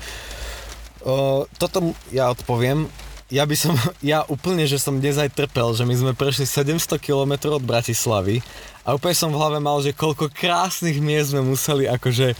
O, 1.02 1.50
toto 1.58 1.90
ja 2.14 2.30
odpoviem. 2.30 2.86
Ja 3.32 3.48
by 3.48 3.56
som, 3.56 3.72
ja 4.04 4.28
úplne, 4.28 4.68
že 4.68 4.76
som 4.76 5.00
dnes 5.00 5.16
aj 5.16 5.32
trpel, 5.32 5.72
že 5.72 5.88
my 5.88 5.94
sme 5.96 6.12
prešli 6.12 6.44
700 6.44 7.00
km 7.00 7.56
od 7.56 7.64
Bratislavy 7.64 8.44
a 8.84 8.92
úplne 8.92 9.16
som 9.16 9.32
v 9.32 9.40
hlave 9.40 9.56
mal, 9.56 9.80
že 9.80 9.96
koľko 9.96 10.28
krásnych 10.28 11.00
miest 11.00 11.32
sme 11.32 11.40
museli 11.40 11.88
akože 11.88 12.36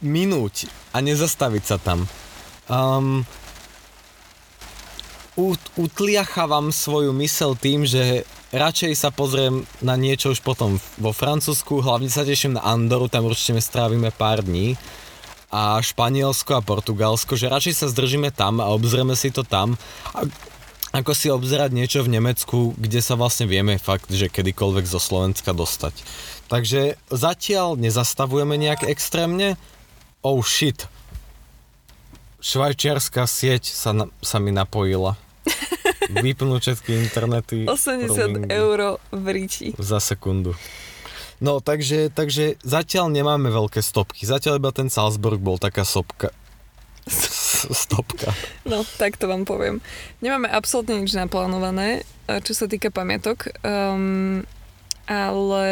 minúť 0.00 0.72
a 0.96 1.04
nezastaviť 1.04 1.62
sa 1.68 1.76
tam. 1.76 2.08
Um, 2.72 3.28
ut- 5.36 5.70
utliachávam 5.76 6.72
svoju 6.72 7.12
mysel 7.20 7.52
tým, 7.52 7.84
že 7.84 8.24
radšej 8.48 8.96
sa 8.96 9.12
pozriem 9.12 9.68
na 9.84 9.92
niečo 10.00 10.32
už 10.32 10.40
potom 10.40 10.80
vo 10.96 11.12
Francúzsku, 11.12 11.84
hlavne 11.84 12.08
sa 12.08 12.24
teším 12.24 12.56
na 12.56 12.64
Andoru, 12.64 13.12
tam 13.12 13.28
určite 13.28 13.60
strávime 13.60 14.08
pár 14.08 14.40
dní 14.40 14.80
a 15.54 15.78
Španielsko 15.78 16.58
a 16.58 16.66
Portugalsko, 16.66 17.38
že 17.38 17.46
radšej 17.46 17.74
sa 17.78 17.86
zdržíme 17.86 18.34
tam 18.34 18.58
a 18.58 18.74
obzrieme 18.74 19.14
si 19.14 19.30
to 19.30 19.46
tam, 19.46 19.78
a 20.10 20.26
ako 20.94 21.10
si 21.10 21.26
obzerať 21.26 21.74
niečo 21.74 22.06
v 22.06 22.18
Nemecku, 22.18 22.74
kde 22.78 23.02
sa 23.02 23.18
vlastne 23.18 23.50
vieme 23.50 23.78
fakt, 23.82 24.10
že 24.10 24.30
kedykoľvek 24.30 24.86
zo 24.86 25.02
Slovenska 25.02 25.50
dostať. 25.50 25.94
Takže 26.46 26.98
zatiaľ 27.10 27.74
nezastavujeme 27.74 28.54
nejak 28.54 28.86
extrémne. 28.86 29.58
Oh 30.22 30.38
shit. 30.46 30.86
Švajčiarská 32.38 33.26
sieť 33.26 33.74
sa, 33.74 33.90
na, 33.90 34.06
sa 34.22 34.38
mi 34.38 34.54
napojila. 34.54 35.18
Vypnú 36.14 36.62
všetky 36.62 36.94
internety. 37.10 37.66
80 37.66 38.06
roamingy 38.06 38.48
eur 38.54 39.02
v 39.10 39.26
ríči. 39.34 39.68
Za 39.74 39.98
sekundu. 39.98 40.54
No, 41.42 41.58
takže, 41.58 42.10
takže 42.14 42.60
zatiaľ 42.62 43.10
nemáme 43.10 43.50
veľké 43.50 43.82
stopky. 43.82 44.26
Zatiaľ 44.26 44.62
iba 44.62 44.70
ten 44.70 44.90
Salzburg 44.90 45.38
bol 45.42 45.58
taká 45.58 45.82
sopka. 45.82 46.30
Stopka. 47.64 48.32
No, 48.68 48.84
tak 49.00 49.16
to 49.16 49.24
vám 49.24 49.48
poviem. 49.48 49.80
Nemáme 50.20 50.48
absolútne 50.48 51.00
nič 51.00 51.16
naplánované, 51.16 52.04
eh, 52.28 52.40
čo 52.44 52.52
sa 52.52 52.68
týka 52.68 52.92
pamiatok. 52.92 53.56
Um, 53.64 54.44
ale 55.04 55.64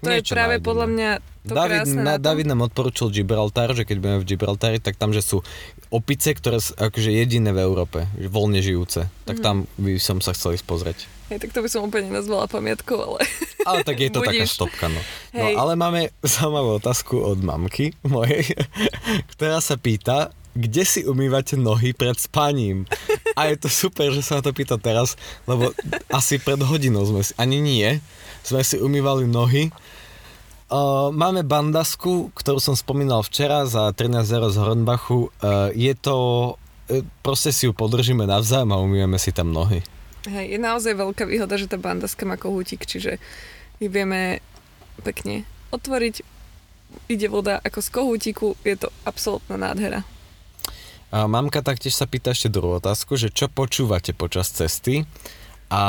to 0.00 0.08
Niečo 0.08 0.32
je 0.32 0.36
práve 0.36 0.54
nájdeme. 0.56 0.68
podľa 0.68 0.86
mňa 0.88 1.10
to 1.48 1.52
David, 1.56 1.80
na, 1.92 2.02
na. 2.04 2.14
David 2.20 2.46
nám 2.48 2.60
odporúčil 2.68 3.08
Gibraltar, 3.12 3.72
že 3.72 3.84
keď 3.88 3.96
budeme 4.00 4.20
v 4.20 4.28
Gibraltari, 4.28 4.78
tak 4.80 5.00
tam, 5.00 5.16
že 5.16 5.24
sú 5.24 5.40
opice, 5.88 6.36
ktoré 6.36 6.60
sú 6.60 6.76
akože 6.76 7.08
jediné 7.08 7.52
v 7.56 7.64
Európe, 7.64 8.04
voľne 8.28 8.60
žijúce. 8.60 9.08
Tak 9.24 9.40
tam 9.40 9.64
by 9.80 9.96
som 9.96 10.20
sa 10.20 10.36
chcel 10.36 10.56
ísť 10.56 10.66
pozrieť. 10.68 10.98
Hej, 11.28 11.44
tak 11.44 11.52
to 11.52 11.60
by 11.60 11.68
som 11.68 11.84
úplne 11.84 12.08
nazvala 12.08 12.48
pamiatkou, 12.48 12.96
ale 12.96 13.20
Ale 13.68 13.84
tak 13.84 14.00
je 14.00 14.08
to 14.08 14.24
taká 14.24 14.32
Budíš. 14.32 14.56
stopka, 14.56 14.88
no. 14.88 14.96
no. 15.36 15.44
Hej. 15.44 15.54
ale 15.60 15.72
máme 15.76 16.00
zaujímavú 16.24 16.80
otázku 16.80 17.20
od 17.20 17.44
mamky 17.44 17.92
mojej, 18.00 18.48
ktorá 19.36 19.60
sa 19.60 19.76
pýta, 19.76 20.32
kde 20.56 20.82
si 20.88 21.00
umývate 21.04 21.60
nohy 21.60 21.92
pred 21.92 22.16
spaním? 22.16 22.88
A 23.36 23.52
je 23.52 23.60
to 23.60 23.68
super, 23.68 24.08
že 24.10 24.24
sa 24.24 24.40
na 24.40 24.42
to 24.42 24.56
pýta 24.56 24.80
teraz, 24.80 25.20
lebo 25.44 25.70
asi 26.08 26.40
pred 26.40 26.58
hodinou 26.64 27.04
sme 27.04 27.20
si, 27.20 27.36
ani 27.36 27.60
nie, 27.60 28.00
sme 28.40 28.64
si 28.64 28.80
umývali 28.80 29.28
nohy. 29.28 29.68
Uh, 30.68 31.08
máme 31.12 31.44
bandasku, 31.44 32.32
ktorú 32.36 32.60
som 32.60 32.76
spomínal 32.76 33.24
včera 33.24 33.64
za 33.64 33.88
13 33.92 34.24
eur 34.32 34.44
z 34.48 34.56
Hornbachu. 34.60 35.28
Uh, 35.40 35.72
je 35.72 35.92
to, 35.96 36.16
uh, 36.56 37.04
proste 37.20 37.52
si 37.52 37.68
ju 37.68 37.72
podržíme 37.72 38.24
navzájom 38.24 38.72
a 38.72 38.80
umývame 38.80 39.16
si 39.20 39.32
tam 39.32 39.52
nohy. 39.52 39.80
Hej, 40.28 40.54
je 40.54 40.58
naozaj 40.60 40.94
veľká 40.94 41.24
výhoda, 41.24 41.56
že 41.56 41.66
tá 41.66 41.80
bandaska 41.80 42.22
má 42.28 42.36
kohútik, 42.36 42.84
čiže 42.84 43.16
ju 43.80 43.88
vieme 43.88 44.44
pekne 45.02 45.48
otvoriť. 45.74 46.22
Ide 47.08 47.28
voda 47.28 47.60
ako 47.60 47.80
z 47.84 47.88
kohútiku, 47.92 48.46
je 48.64 48.76
to 48.76 48.88
absolútna 49.04 49.60
nádhera. 49.60 50.04
A 51.08 51.24
mamka 51.24 51.64
taktiež 51.64 51.96
sa 51.96 52.04
pýta 52.04 52.36
ešte 52.36 52.52
druhú 52.52 52.76
otázku, 52.80 53.16
že 53.16 53.32
čo 53.32 53.48
počúvate 53.48 54.12
počas 54.12 54.52
cesty. 54.52 55.08
A 55.68 55.82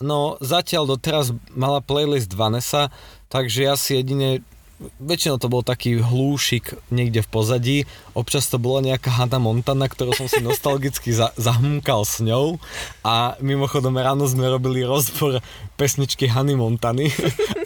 no 0.00 0.40
zatiaľ 0.40 0.96
doteraz 0.96 1.36
mala 1.52 1.84
playlist 1.84 2.32
Vanessa, 2.32 2.88
takže 3.28 3.68
ja 3.68 3.76
si 3.76 3.96
jedine 3.96 4.40
väčšinou 4.78 5.42
to 5.42 5.50
bol 5.50 5.66
taký 5.66 5.98
hlúšik 5.98 6.78
niekde 6.94 7.26
v 7.26 7.28
pozadí. 7.28 7.76
Občas 8.14 8.46
to 8.46 8.62
bola 8.62 8.78
nejaká 8.86 9.10
Hannah 9.10 9.42
Montana, 9.42 9.90
ktorú 9.90 10.14
som 10.14 10.30
si 10.30 10.38
nostalgicky 10.38 11.10
za, 11.10 11.34
zahmkal 11.34 12.06
s 12.06 12.22
ňou. 12.22 12.62
A 13.02 13.34
mimochodom 13.42 13.98
ráno 13.98 14.30
sme 14.30 14.46
robili 14.46 14.86
rozbor 14.86 15.42
pesničky 15.74 16.30
Hany 16.30 16.54
Montany 16.54 17.10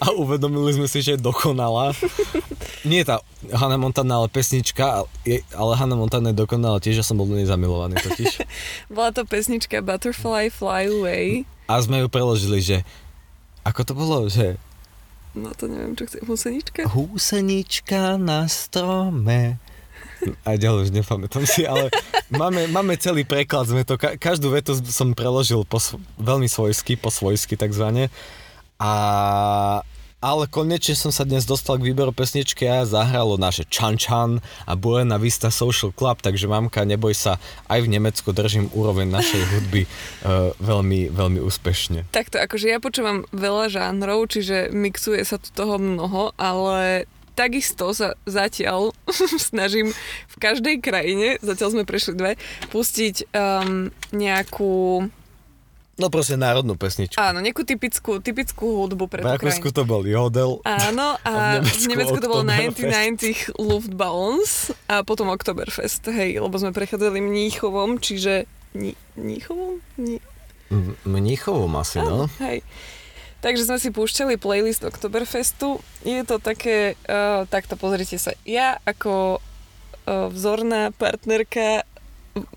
a 0.01 0.13
uvedomili 0.17 0.73
sme 0.73 0.89
si, 0.89 1.05
že 1.05 1.17
je 1.17 1.21
dokonalá. 1.21 1.93
Nie 2.81 3.05
tá 3.05 3.21
Hannah 3.53 3.77
Montana, 3.77 4.25
ale 4.25 4.27
pesnička, 4.33 5.05
ale 5.53 5.71
Hannah 5.77 5.97
Montana 5.97 6.33
je 6.33 6.41
dokonalá 6.41 6.81
tiež, 6.81 7.01
ja 7.01 7.05
som 7.05 7.21
bol 7.21 7.29
do 7.29 7.37
nej 7.37 7.45
zamilovaný 7.45 8.01
totiž. 8.01 8.41
Bola 8.93 9.13
to 9.13 9.21
pesnička 9.29 9.85
Butterfly 9.85 10.49
Fly 10.49 10.89
Away. 10.89 11.45
A 11.69 11.79
sme 11.79 12.01
ju 12.01 12.07
preložili, 12.09 12.59
že 12.59 12.77
ako 13.63 13.81
to 13.87 13.93
bolo, 13.95 14.17
že 14.27 14.59
No 15.33 15.49
to 15.57 15.65
neviem, 15.65 15.97
čo 15.97 16.05
chce. 16.05 16.21
Husenička? 16.21 16.81
húsenička 16.93 18.21
na 18.21 18.45
strome. 18.45 19.57
A 20.47 20.55
ďalej 20.55 20.87
už 20.87 20.91
nepamätám 20.95 21.43
si, 21.43 21.67
ale 21.67 21.91
máme, 22.31 22.71
máme 22.71 22.95
celý 22.95 23.27
preklad, 23.27 23.67
sme 23.67 23.83
to, 23.83 23.99
ka- 23.99 24.15
každú 24.15 24.55
vetu 24.55 24.71
som 24.87 25.11
preložil 25.11 25.67
po, 25.67 25.83
veľmi 26.15 26.47
svojsky, 26.47 26.95
po 26.95 27.11
svojsky 27.11 27.59
takzvané. 27.59 28.07
A, 28.79 29.83
ale 30.23 30.47
konečne 30.47 30.95
som 30.95 31.11
sa 31.11 31.27
dnes 31.27 31.43
dostal 31.43 31.75
k 31.75 31.91
výberu 31.91 32.15
pesničky 32.15 32.63
a 32.63 32.87
zahralo 32.87 33.35
naše 33.35 33.67
Chan 33.67 33.99
Chan 33.99 34.39
a 34.63 34.73
Buena 34.79 35.19
Vista 35.19 35.51
Social 35.51 35.91
Club, 35.91 36.23
takže 36.23 36.47
mamka, 36.47 36.87
neboj 36.87 37.11
sa, 37.11 37.43
aj 37.67 37.83
v 37.83 37.91
Nemecku 37.91 38.31
držím 38.31 38.71
úroveň 38.71 39.11
našej 39.11 39.43
hudby 39.51 39.83
uh, 39.83 40.55
veľmi, 40.71 41.11
veľmi 41.11 41.43
úspešne. 41.43 42.07
Takto, 42.15 42.39
akože 42.39 42.71
ja 42.71 42.79
počúvam 42.79 43.27
veľa 43.35 43.67
žánrov, 43.67 44.31
čiže 44.31 44.71
mixuje 44.71 45.19
sa 45.27 45.35
tu 45.35 45.51
toho 45.51 45.75
mnoho, 45.75 46.31
ale 46.39 47.03
takisto 47.35 47.91
sa 47.91 48.15
zatiaľ 48.23 48.95
snažím 49.51 49.91
v 50.31 50.35
každej 50.39 50.79
krajine, 50.79 51.35
zatiaľ 51.43 51.75
sme 51.75 51.83
prešli 51.83 52.13
dve, 52.15 52.31
pustiť 52.71 53.27
um, 53.35 53.91
nejakú, 54.15 55.03
No 55.93 56.09
proste 56.09 56.33
národnú 56.33 56.73
pesničku. 56.73 57.21
áno, 57.21 57.37
nejakú 57.37 57.61
typickú, 57.61 58.17
typickú 58.17 58.81
hudbu 58.81 59.05
pre 59.05 59.21
tú 59.21 59.29
Rakúsku 59.29 59.69
to 59.69 59.85
bol 59.85 60.01
Jodel. 60.01 60.57
Áno, 60.65 61.21
A 61.21 61.61
a, 61.61 61.61
v 61.61 61.69
v 61.69 61.85
Nemecku 61.93 62.17
Nemecku 62.17 62.17
to 62.17 62.27
Oktoberfest. 62.33 63.53
1990 63.53 63.61
Luftballons 63.61 64.51
a 64.89 65.05
potom 65.05 65.29
Oktoberfest, 65.29 66.01
hej, 66.09 66.41
lebo 66.41 66.55
sme 66.57 66.73
prechádzali 66.73 67.21
Mníchovom, 67.21 68.01
čiže 68.01 68.49
Ní, 68.73 68.97
Mníchovom? 69.13 69.85
Ní, 70.01 70.17
M- 70.73 70.97
Mníchovom 71.05 71.69
asi, 71.77 72.01
no. 72.01 72.25
Hej. 72.41 72.65
Takže 73.45 73.69
sme 73.69 73.77
si 73.77 73.93
púšťali 73.93 74.41
playlist 74.41 74.81
Oktoberfestu. 74.81 75.77
Je 76.01 76.25
to 76.25 76.41
také, 76.41 76.97
uh, 77.05 77.45
takto 77.45 77.77
pozrite 77.77 78.17
sa. 78.17 78.33
Ja 78.49 78.81
ako 78.81 79.37
uh, 79.37 80.31
vzorná 80.33 80.89
partnerka 80.89 81.85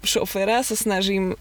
šoféra 0.01 0.65
sa 0.65 0.73
snažím 0.73 1.37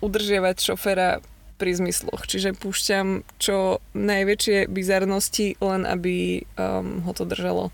udržiavať 0.00 0.56
šoféra 0.60 1.20
pri 1.60 1.76
zmysloch. 1.76 2.24
Čiže 2.24 2.56
púšťam 2.56 3.20
čo 3.36 3.84
najväčšie 3.92 4.72
bizarnosti, 4.72 5.60
len 5.60 5.84
aby 5.84 6.48
um, 6.56 7.04
ho 7.04 7.12
to 7.12 7.28
držalo 7.28 7.68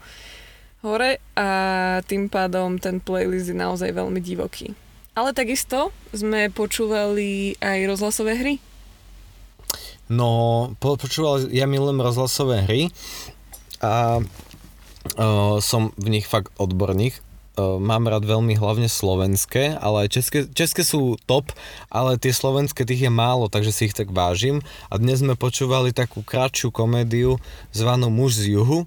hore 0.82 1.22
a 1.38 1.48
tým 2.06 2.26
pádom 2.26 2.78
ten 2.82 2.98
playlist 2.98 3.50
je 3.50 3.56
naozaj 3.56 3.94
veľmi 3.94 4.18
divoký. 4.18 4.74
Ale 5.16 5.32
takisto 5.32 5.94
sme 6.12 6.52
počúvali 6.52 7.56
aj 7.62 7.78
rozhlasové 7.88 8.36
hry. 8.36 8.54
No, 10.06 10.70
po, 10.78 10.94
počúval, 10.94 11.50
ja 11.50 11.66
milujem 11.66 11.98
rozhlasové 11.98 12.62
hry 12.62 12.82
a 13.82 14.22
uh, 14.22 15.56
som 15.58 15.90
v 15.98 16.06
nich 16.14 16.26
fakt 16.30 16.54
odborník. 16.60 17.25
Mám 17.56 18.04
rád 18.12 18.28
veľmi 18.28 18.52
hlavne 18.52 18.84
slovenské, 18.84 19.80
ale 19.80 20.04
aj 20.04 20.08
české, 20.12 20.38
české 20.52 20.84
sú 20.84 21.16
top, 21.24 21.48
ale 21.88 22.20
tie 22.20 22.28
slovenské 22.28 22.84
tých 22.84 23.08
je 23.08 23.12
málo, 23.12 23.48
takže 23.48 23.72
si 23.72 23.88
ich 23.88 23.96
tak 23.96 24.12
vážim. 24.12 24.60
A 24.92 25.00
dnes 25.00 25.24
sme 25.24 25.40
počúvali 25.40 25.96
takú 25.96 26.20
kratšiu 26.20 26.68
komédiu 26.68 27.40
zvanú 27.72 28.12
Muž 28.12 28.44
z 28.44 28.60
juhu. 28.60 28.84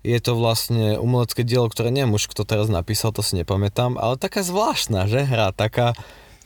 Je 0.00 0.16
to 0.22 0.32
vlastne 0.32 0.96
umelecké 0.96 1.44
dielo, 1.44 1.68
ktoré 1.68 1.92
neviem 1.92 2.16
už 2.16 2.32
kto 2.32 2.48
teraz 2.48 2.72
napísal, 2.72 3.12
to 3.12 3.20
si 3.20 3.36
nepamätám, 3.36 4.00
ale 4.00 4.16
taká 4.16 4.40
zvláštna, 4.40 5.10
že 5.10 5.26
hra, 5.26 5.52
taká, 5.52 5.92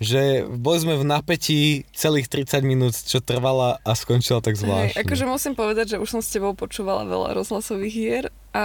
že 0.00 0.48
boli 0.48 0.80
sme 0.80 0.96
v 0.96 1.04
napätí 1.04 1.84
celých 1.92 2.32
30 2.32 2.66
minút, 2.66 2.96
čo 2.96 3.20
trvala 3.20 3.78
a 3.84 3.92
skončila 3.94 4.40
tak 4.42 4.56
Hej, 4.56 4.64
zvláštne. 4.64 5.00
akože 5.04 5.24
musím 5.28 5.54
povedať, 5.54 5.94
že 5.94 6.00
už 6.00 6.08
som 6.08 6.20
s 6.24 6.32
tebou 6.32 6.56
počúvala 6.56 7.04
veľa 7.06 7.36
rozhlasových 7.36 7.94
hier 7.94 8.24
a 8.56 8.64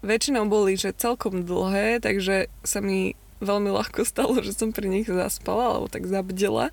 väčšinou 0.00 0.48
boli, 0.48 0.76
že 0.76 0.96
celkom 0.96 1.44
dlhé, 1.44 2.00
takže 2.00 2.48
sa 2.64 2.80
mi 2.80 3.14
veľmi 3.40 3.72
ľahko 3.72 4.04
stalo, 4.04 4.36
že 4.44 4.52
som 4.52 4.72
pri 4.72 4.88
nich 4.88 5.08
zaspala 5.08 5.76
alebo 5.76 5.88
tak 5.88 6.04
zabdela. 6.04 6.72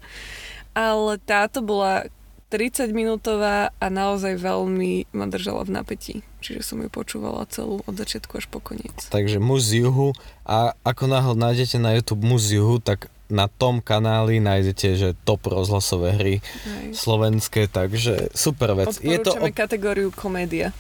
Ale 0.77 1.17
táto 1.17 1.63
bola 1.65 2.05
30 2.47 2.95
minútová 2.95 3.75
a 3.75 3.87
naozaj 3.91 4.39
veľmi 4.39 5.11
ma 5.11 5.27
držala 5.27 5.67
v 5.67 5.71
napätí. 5.75 6.15
Čiže 6.39 6.63
som 6.63 6.79
ju 6.79 6.87
počúvala 6.87 7.43
celú 7.51 7.83
od 7.83 7.95
začiatku 7.97 8.39
až 8.39 8.47
po 8.47 8.63
koniec. 8.63 8.95
Takže 9.11 9.41
muž 9.41 9.67
z 9.67 9.83
juhu 9.83 10.15
a 10.47 10.71
ako 10.87 11.11
náhle 11.11 11.35
nájdete 11.35 11.75
na 11.75 11.91
YouTube 11.99 12.23
muž 12.23 12.47
z 12.47 12.63
juhu, 12.63 12.79
tak 12.79 13.11
na 13.27 13.51
tom 13.51 13.83
kanáli 13.83 14.39
nájdete, 14.39 14.87
že 14.95 15.09
top 15.27 15.51
rozhlasové 15.51 16.15
hry 16.15 16.35
Hej. 16.39 16.95
slovenské, 16.95 17.67
takže 17.67 18.31
super 18.31 18.71
vec. 18.79 18.95
Je 19.03 19.19
to, 19.19 19.35
Odporúčame 19.35 19.51
o- 19.51 19.57
kategóriu 19.59 20.07
komédia. 20.15 20.71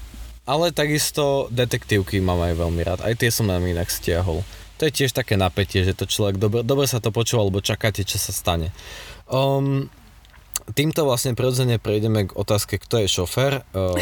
Ale 0.47 0.71
takisto 0.71 1.51
detektívky 1.51 2.23
mám 2.23 2.39
aj 2.39 2.55
veľmi 2.55 2.81
rád, 2.81 2.99
aj 3.03 3.19
tie 3.19 3.29
som 3.29 3.51
nám 3.51 3.67
inak 3.67 3.91
stiahol. 3.91 4.47
To 4.79 4.87
je 4.87 4.95
tiež 5.03 5.11
také 5.11 5.35
napätie, 5.35 5.83
že 5.83 5.91
to 5.91 6.07
človek, 6.07 6.39
dobre, 6.39 6.63
dobre 6.63 6.87
sa 6.87 7.03
to 7.03 7.11
počúva, 7.11 7.43
lebo 7.43 7.59
čakáte, 7.59 8.07
čo 8.07 8.15
sa 8.15 8.31
stane. 8.31 8.71
Um, 9.27 9.91
týmto 10.71 11.03
vlastne 11.03 11.35
prirodzene 11.35 11.83
prejdeme 11.83 12.31
k 12.31 12.37
otázke, 12.37 12.79
kto 12.79 13.03
je 13.03 13.07
šofér. 13.11 13.67
Uh, 13.73 13.97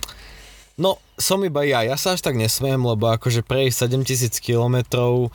no, 0.82 1.00
som 1.16 1.40
iba 1.46 1.64
ja. 1.64 1.86
Ja 1.86 1.96
sa 1.96 2.18
až 2.18 2.20
tak 2.20 2.36
nesmiem, 2.36 2.82
lebo 2.82 3.08
akože 3.08 3.46
prejsť 3.46 3.88
7000 3.88 4.42
kilometrov 4.42 5.32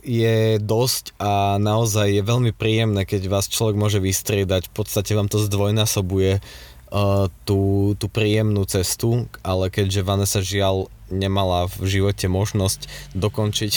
je 0.00 0.56
dosť 0.56 1.12
a 1.20 1.60
naozaj 1.60 2.08
je 2.08 2.22
veľmi 2.24 2.56
príjemné, 2.56 3.04
keď 3.04 3.28
vás 3.28 3.52
človek 3.52 3.76
môže 3.76 4.00
vystriedať. 4.00 4.72
V 4.72 4.80
podstate 4.80 5.12
vám 5.12 5.28
to 5.28 5.36
zdvojnásobuje 5.36 6.40
uh, 6.40 6.69
tú, 7.46 7.94
tú 7.94 8.06
príjemnú 8.10 8.66
cestu, 8.66 9.30
ale 9.46 9.70
keďže 9.70 10.06
Vanessa 10.06 10.40
žiaľ 10.42 10.90
nemala 11.10 11.66
v 11.66 11.90
živote 11.98 12.30
možnosť 12.30 12.86
dokončiť 13.18 13.72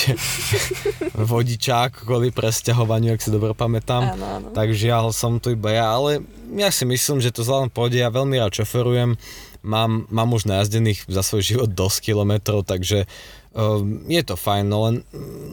vodičák 1.33 2.05
kvôli 2.05 2.29
presťahovaniu, 2.29 3.17
ak 3.17 3.21
si 3.25 3.33
dobre 3.33 3.57
pamätám. 3.57 4.13
Áno, 4.13 4.25
áno. 4.37 4.47
Tak 4.53 4.73
žiaľ 4.73 5.09
som 5.11 5.41
tu 5.41 5.53
iba 5.53 5.73
ja, 5.73 5.97
ale 5.97 6.21
ja 6.53 6.69
si 6.69 6.85
myslím, 6.85 7.19
že 7.19 7.33
to 7.33 7.41
zvládam 7.41 7.73
pôjde. 7.73 8.05
Ja 8.05 8.13
veľmi 8.13 8.37
rád 8.37 8.53
šoferujem. 8.53 9.17
Mám, 9.63 10.11
mám 10.11 10.29
už 10.35 10.43
najazdených 10.43 11.07
za 11.07 11.23
svoj 11.23 11.41
život 11.41 11.69
dosť 11.71 12.11
kilometrov, 12.11 12.67
takže 12.67 13.07
um, 13.55 14.03
je 14.11 14.19
to 14.19 14.35
fajn, 14.35 14.65
no 14.67 14.77
len 14.85 14.95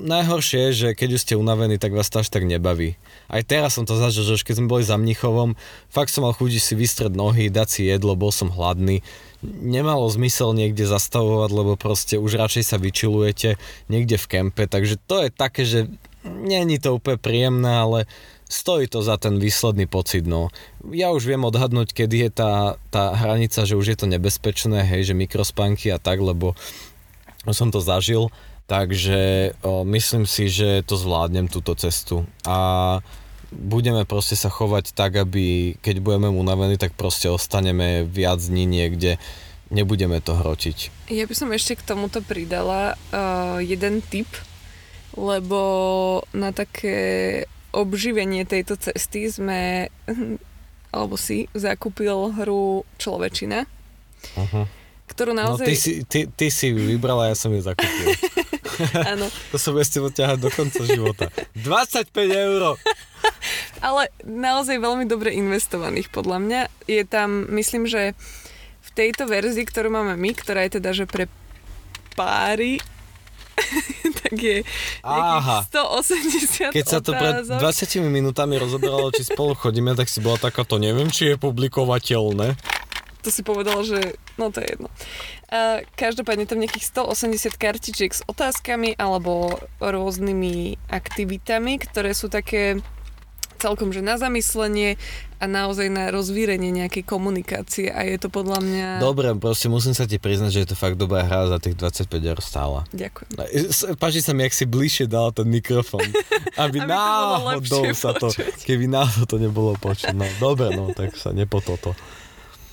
najhoršie 0.02 0.70
je, 0.70 0.70
že 0.74 0.88
keď 0.98 1.08
už 1.14 1.22
ste 1.22 1.34
unavení, 1.38 1.78
tak 1.78 1.94
vás 1.94 2.11
to 2.11 2.18
až 2.18 2.28
tak 2.28 2.42
nebaví. 2.42 2.98
Aj 3.30 3.40
teraz 3.46 3.78
som 3.78 3.86
to 3.86 3.94
zažil, 3.94 4.26
že 4.26 4.42
už 4.42 4.44
keď 4.44 4.58
sme 4.58 4.72
boli 4.72 4.82
za 4.82 4.98
Mnichovom, 4.98 5.54
fakt 5.94 6.11
som 6.11 6.26
mal 6.26 6.34
chuť 6.34 6.58
si 6.58 6.74
vystred 6.74 7.14
nohy, 7.14 7.54
dať 7.54 7.68
si 7.70 7.82
jedlo, 7.86 8.18
bol 8.18 8.34
som 8.34 8.50
hladný. 8.50 9.06
Nemalo 9.46 10.11
zmysel 10.11 10.52
niekde 10.52 10.84
zastavovať, 10.90 11.50
lebo 11.54 11.72
proste 11.78 12.18
už 12.18 12.34
radšej 12.34 12.64
sa 12.66 12.76
vyčilujete 12.82 13.56
niekde 13.86 14.18
v 14.18 14.26
kempe, 14.26 14.66
takže 14.66 14.98
to 15.06 15.22
je 15.22 15.28
také, 15.30 15.62
že 15.62 15.86
není 16.24 16.76
to 16.76 16.98
úplne 16.98 17.16
príjemné, 17.16 17.72
ale 17.72 17.98
stojí 18.51 18.90
to 18.90 19.01
za 19.01 19.14
ten 19.16 19.38
výsledný 19.38 19.86
pocit, 19.86 20.26
no. 20.26 20.51
Ja 20.90 21.14
už 21.14 21.30
viem 21.30 21.46
odhadnúť, 21.46 21.94
kedy 21.94 22.28
je 22.28 22.30
tá, 22.34 22.74
tá 22.90 23.14
hranica, 23.14 23.62
že 23.62 23.78
už 23.78 23.94
je 23.94 23.98
to 24.03 24.11
nebezpečné, 24.11 24.82
hej, 24.82 25.14
že 25.14 25.14
mikrospanky 25.14 25.94
a 25.94 26.03
tak, 26.03 26.18
lebo 26.18 26.59
som 27.46 27.70
to 27.70 27.78
zažil, 27.78 28.28
takže 28.66 29.55
o, 29.62 29.86
myslím 29.86 30.26
si, 30.26 30.51
že 30.51 30.82
to 30.84 30.98
zvládnem 30.98 31.46
túto 31.48 31.72
cestu 31.78 32.26
a 32.44 32.98
budeme 33.51 34.07
proste 34.07 34.38
sa 34.38 34.53
chovať 34.53 34.92
tak, 34.94 35.16
aby 35.16 35.74
keď 35.82 36.03
budeme 36.03 36.28
unavení, 36.30 36.78
tak 36.78 36.94
proste 36.94 37.30
ostaneme 37.30 38.07
viac 38.07 38.38
dní 38.38 38.66
niekde, 38.66 39.18
nebudeme 39.70 40.22
to 40.22 40.38
hrotiť. 40.38 41.11
Ja 41.11 41.26
by 41.26 41.34
som 41.34 41.51
ešte 41.51 41.78
k 41.78 41.86
tomuto 41.86 42.22
pridala 42.22 42.94
uh, 43.11 43.59
jeden 43.59 44.03
tip, 44.07 44.30
lebo 45.18 45.59
na 46.30 46.55
také 46.55 47.42
obživenie 47.70 48.46
tejto 48.46 48.76
cesty 48.78 49.30
sme, 49.30 49.90
alebo 50.94 51.14
si, 51.14 51.46
zakúpil 51.54 52.34
hru 52.34 52.82
Človečina, 52.98 53.66
Uh-huh. 54.36 54.68
ktorú 55.08 55.32
No 55.32 55.56
naozaj... 55.56 55.66
ty 55.66 55.74
si, 55.76 55.92
ty, 56.04 56.20
ty 56.28 56.52
si 56.52 56.70
vybrala, 56.70 57.32
ja 57.32 57.36
som 57.36 57.50
ju 57.50 57.64
zakúpil. 57.64 58.14
Áno, 59.12 59.28
to 59.52 59.56
sa 59.60 59.72
bude 59.72 59.84
s 59.84 59.92
tebou 59.92 60.12
ťahať 60.12 60.38
do 60.40 60.50
konca 60.52 60.80
života. 60.84 61.32
25 61.56 62.12
eur! 62.28 62.76
ale 63.86 64.12
naozaj 64.24 64.80
veľmi 64.80 65.04
dobre 65.08 65.36
investovaných 65.36 66.08
podľa 66.12 66.38
mňa. 66.40 66.60
Je 66.88 67.02
tam, 67.04 67.48
myslím, 67.52 67.88
že 67.88 68.16
v 68.80 68.90
tejto 68.92 69.28
verzii, 69.28 69.64
ktorú 69.64 69.92
máme 69.92 70.16
my, 70.16 70.30
ktorá 70.36 70.64
je 70.68 70.80
teda, 70.80 70.90
že 70.96 71.04
pre 71.04 71.28
páry, 72.16 72.80
tak 74.24 74.34
je 74.36 74.62
Aha. 75.04 75.64
nejakých 75.68 76.70
180 76.70 76.76
Keď 76.76 76.86
sa 76.86 77.00
to 77.04 77.12
pred 77.14 77.44
otázok. 77.44 77.58
20 77.61 78.08
minútami 78.11 78.54
rozoberalo, 78.58 79.12
či 79.12 79.26
spolu 79.26 79.56
chodíme, 79.56 79.92
tak 79.94 80.08
si 80.08 80.20
bola 80.22 80.40
taká, 80.40 80.64
to 80.64 80.80
neviem, 80.80 81.08
či 81.08 81.34
je 81.34 81.36
publikovateľné. 81.36 82.56
to 83.20 83.28
si 83.28 83.44
povedala, 83.44 83.84
že 83.84 84.16
no 84.40 84.48
to 84.48 84.64
je 84.64 84.68
jedno. 84.76 84.88
A 85.50 85.84
každopádne 85.98 86.48
tam 86.48 86.62
nejakých 86.62 86.88
180 86.88 87.58
kartičiek 87.61 88.12
s 88.14 88.24
otázkami 88.24 88.96
alebo 88.96 89.61
rôznymi 89.82 90.78
aktivitami, 90.88 91.82
ktoré 91.82 92.16
sú 92.16 92.32
také 92.32 92.80
celkom 93.61 93.92
že 93.92 94.00
na 94.00 94.16
zamyslenie 94.16 94.96
a 95.36 95.44
naozaj 95.44 95.88
na 95.88 96.08
rozvírenie 96.08 96.68
nejakej 96.68 97.00
komunikácie 97.02 97.88
a 97.88 98.04
je 98.04 98.16
to 98.16 98.28
podľa 98.28 98.61
mňa... 98.61 98.86
Dobre, 98.98 99.32
proste 99.36 99.68
musím 99.68 99.92
sa 99.92 100.04
ti 100.04 100.16
priznať, 100.16 100.50
že 100.50 100.61
je 100.61 100.68
to 100.68 100.76
fakt 100.76 100.96
dobrá 100.96 101.24
hra 101.24 101.48
za 101.48 101.56
tých 101.56 101.76
25 101.76 102.12
eur 102.12 102.38
stála. 102.40 102.84
Ďakujem. 102.92 103.28
S- 103.68 103.88
Páči 103.96 104.20
sa 104.20 104.32
mi, 104.32 104.44
jak 104.44 104.52
si 104.52 104.64
bližšie 104.64 105.06
dala 105.06 105.32
ten 105.32 105.48
mikrofón. 105.48 106.04
Aby, 106.61 106.84
Aby 106.84 106.92
náhodou 106.92 107.88
sa 107.92 108.12
to, 108.12 108.28
keby 108.64 108.84
náhodou 108.84 109.24
to 109.26 109.36
nebolo 109.38 109.72
počuť. 109.76 110.12
No, 110.12 110.28
dobre, 110.36 110.72
no, 110.72 110.92
tak 110.92 111.16
sa 111.16 111.32
nepototo. 111.32 111.96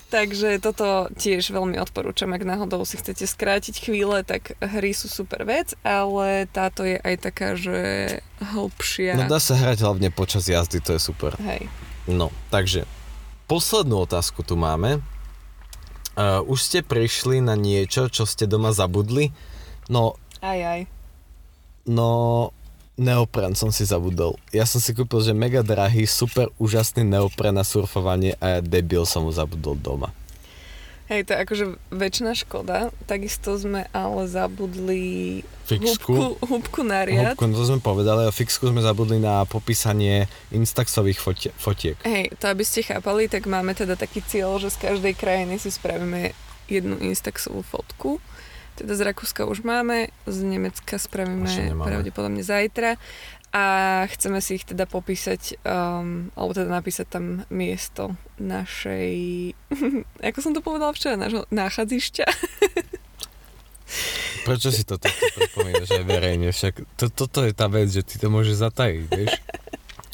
Takže 0.08 0.64
toto 0.64 1.12
tiež 1.20 1.52
veľmi 1.52 1.76
odporúčam, 1.84 2.32
ak 2.32 2.48
náhodou 2.48 2.88
si 2.88 2.96
chcete 2.96 3.28
skrátiť 3.28 3.76
chvíle, 3.92 4.24
tak 4.24 4.56
hry 4.64 4.96
sú 4.96 5.12
super 5.12 5.44
vec, 5.44 5.76
ale 5.84 6.48
táto 6.48 6.88
je 6.88 6.96
aj 6.96 7.16
taká, 7.28 7.60
že 7.60 7.78
hlbšia. 8.40 9.20
No 9.20 9.28
dá 9.28 9.44
sa 9.44 9.60
hrať 9.60 9.84
hlavne 9.84 10.08
počas 10.08 10.48
jazdy, 10.48 10.80
to 10.80 10.96
je 10.96 11.02
super. 11.04 11.36
Hej. 11.44 11.68
No, 12.08 12.32
takže 12.48 12.88
poslednú 13.52 14.08
otázku 14.08 14.48
tu 14.48 14.56
máme. 14.56 15.04
Uh, 16.16 16.40
už 16.48 16.60
ste 16.64 16.80
prišli 16.82 17.44
na 17.44 17.60
niečo, 17.60 18.08
čo 18.08 18.24
ste 18.24 18.48
doma 18.48 18.72
zabudli? 18.72 19.36
No, 19.92 20.16
Aj, 20.40 20.56
aj. 20.56 20.82
no, 21.86 22.50
neopren 22.98 23.54
som 23.54 23.70
si 23.70 23.86
zabudol. 23.86 24.36
Ja 24.50 24.66
som 24.66 24.82
si 24.82 24.92
kúpil, 24.92 25.22
že 25.22 25.32
mega 25.32 25.62
drahý, 25.62 26.10
super 26.10 26.50
úžasný 26.58 27.06
neopren 27.06 27.54
na 27.54 27.64
surfovanie 27.64 28.36
a 28.42 28.58
ja 28.58 28.60
debil 28.60 29.06
som 29.06 29.24
ho 29.24 29.32
zabudol 29.32 29.78
doma. 29.78 30.10
Hej, 31.08 31.24
to 31.24 31.32
je 31.32 31.40
akože 31.40 31.66
väčšina 31.88 32.36
škoda. 32.36 32.92
Takisto 33.08 33.56
sme 33.56 33.88
ale 33.96 34.28
zabudli 34.28 35.40
Fixku. 35.64 36.12
húbku, 36.12 36.44
húbku 36.44 36.82
na 36.84 37.08
riad. 37.08 37.32
Húbku, 37.32 37.48
no 37.48 37.56
to 37.56 37.64
sme 37.64 37.80
povedali, 37.80 38.28
a 38.28 38.32
fixku 38.36 38.68
sme 38.68 38.84
zabudli 38.84 39.16
na 39.16 39.48
popísanie 39.48 40.28
instaxových 40.52 41.20
fotie, 41.24 41.52
fotiek. 41.56 41.96
Hej, 42.04 42.36
to 42.36 42.52
aby 42.52 42.64
ste 42.68 42.84
chápali, 42.84 43.32
tak 43.32 43.48
máme 43.48 43.72
teda 43.72 43.96
taký 43.96 44.20
cieľ, 44.20 44.60
že 44.60 44.68
z 44.68 44.84
každej 44.84 45.16
krajiny 45.16 45.56
si 45.56 45.72
spravíme 45.72 46.36
jednu 46.68 47.00
Instaxovú 47.00 47.64
fotku. 47.64 48.20
Teda 48.78 48.94
z 48.94 49.02
Rakúska 49.10 49.50
už 49.50 49.66
máme, 49.66 50.14
z 50.30 50.38
Nemecka 50.46 51.02
spravíme 51.02 51.50
pravdepodobne 51.82 52.46
zajtra 52.46 53.02
a 53.50 53.64
chceme 54.12 54.38
si 54.38 54.62
ich 54.62 54.70
teda 54.70 54.86
popísať, 54.86 55.58
um, 55.66 56.30
alebo 56.38 56.52
teda 56.54 56.70
napísať 56.70 57.08
tam 57.10 57.42
miesto 57.50 58.14
našej, 58.38 59.18
ako 60.30 60.40
som 60.44 60.54
to 60.54 60.62
povedala 60.62 60.94
včera, 60.94 61.18
nášho 61.18 61.50
náchadzišťa. 61.50 62.26
Prečo 64.48 64.70
si 64.72 64.84
to 64.86 65.00
takto 65.00 65.26
pripomínaš 65.34 65.90
aj 65.96 66.06
verejne? 66.06 66.54
Však 66.54 66.86
to, 66.96 67.10
toto 67.10 67.44
je 67.44 67.52
tá 67.56 67.68
vec, 67.72 67.90
že 67.92 68.04
ty 68.04 68.20
to 68.20 68.30
môžeš 68.30 68.62
zatajiť, 68.64 69.04
vieš? 69.10 69.34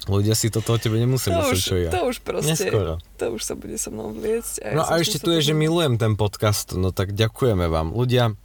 Ľudia 0.04 0.36
si 0.36 0.52
toto 0.52 0.76
o 0.76 0.80
tebe 0.82 1.00
nemusia 1.00 1.32
To 1.32 1.40
mysleť, 1.40 1.56
už, 1.56 1.60
čo 1.64 1.76
ja. 1.80 1.90
to 1.90 2.02
už 2.12 2.18
proste, 2.28 2.52
Neskoro. 2.60 3.00
to 3.16 3.26
už 3.32 3.42
sa 3.42 3.56
bude 3.56 3.80
so 3.80 3.88
mnou 3.88 4.12
vliecť. 4.12 4.76
No 4.76 4.84
a 4.84 5.00
ešte 5.00 5.24
tu 5.24 5.32
je, 5.32 5.40
že 5.40 5.54
milujem 5.56 5.96
ten 5.96 6.20
podcast, 6.20 6.76
no 6.76 6.92
tak 6.92 7.16
ďakujeme 7.16 7.72
vám. 7.72 7.96
Ľudia, 7.96 8.36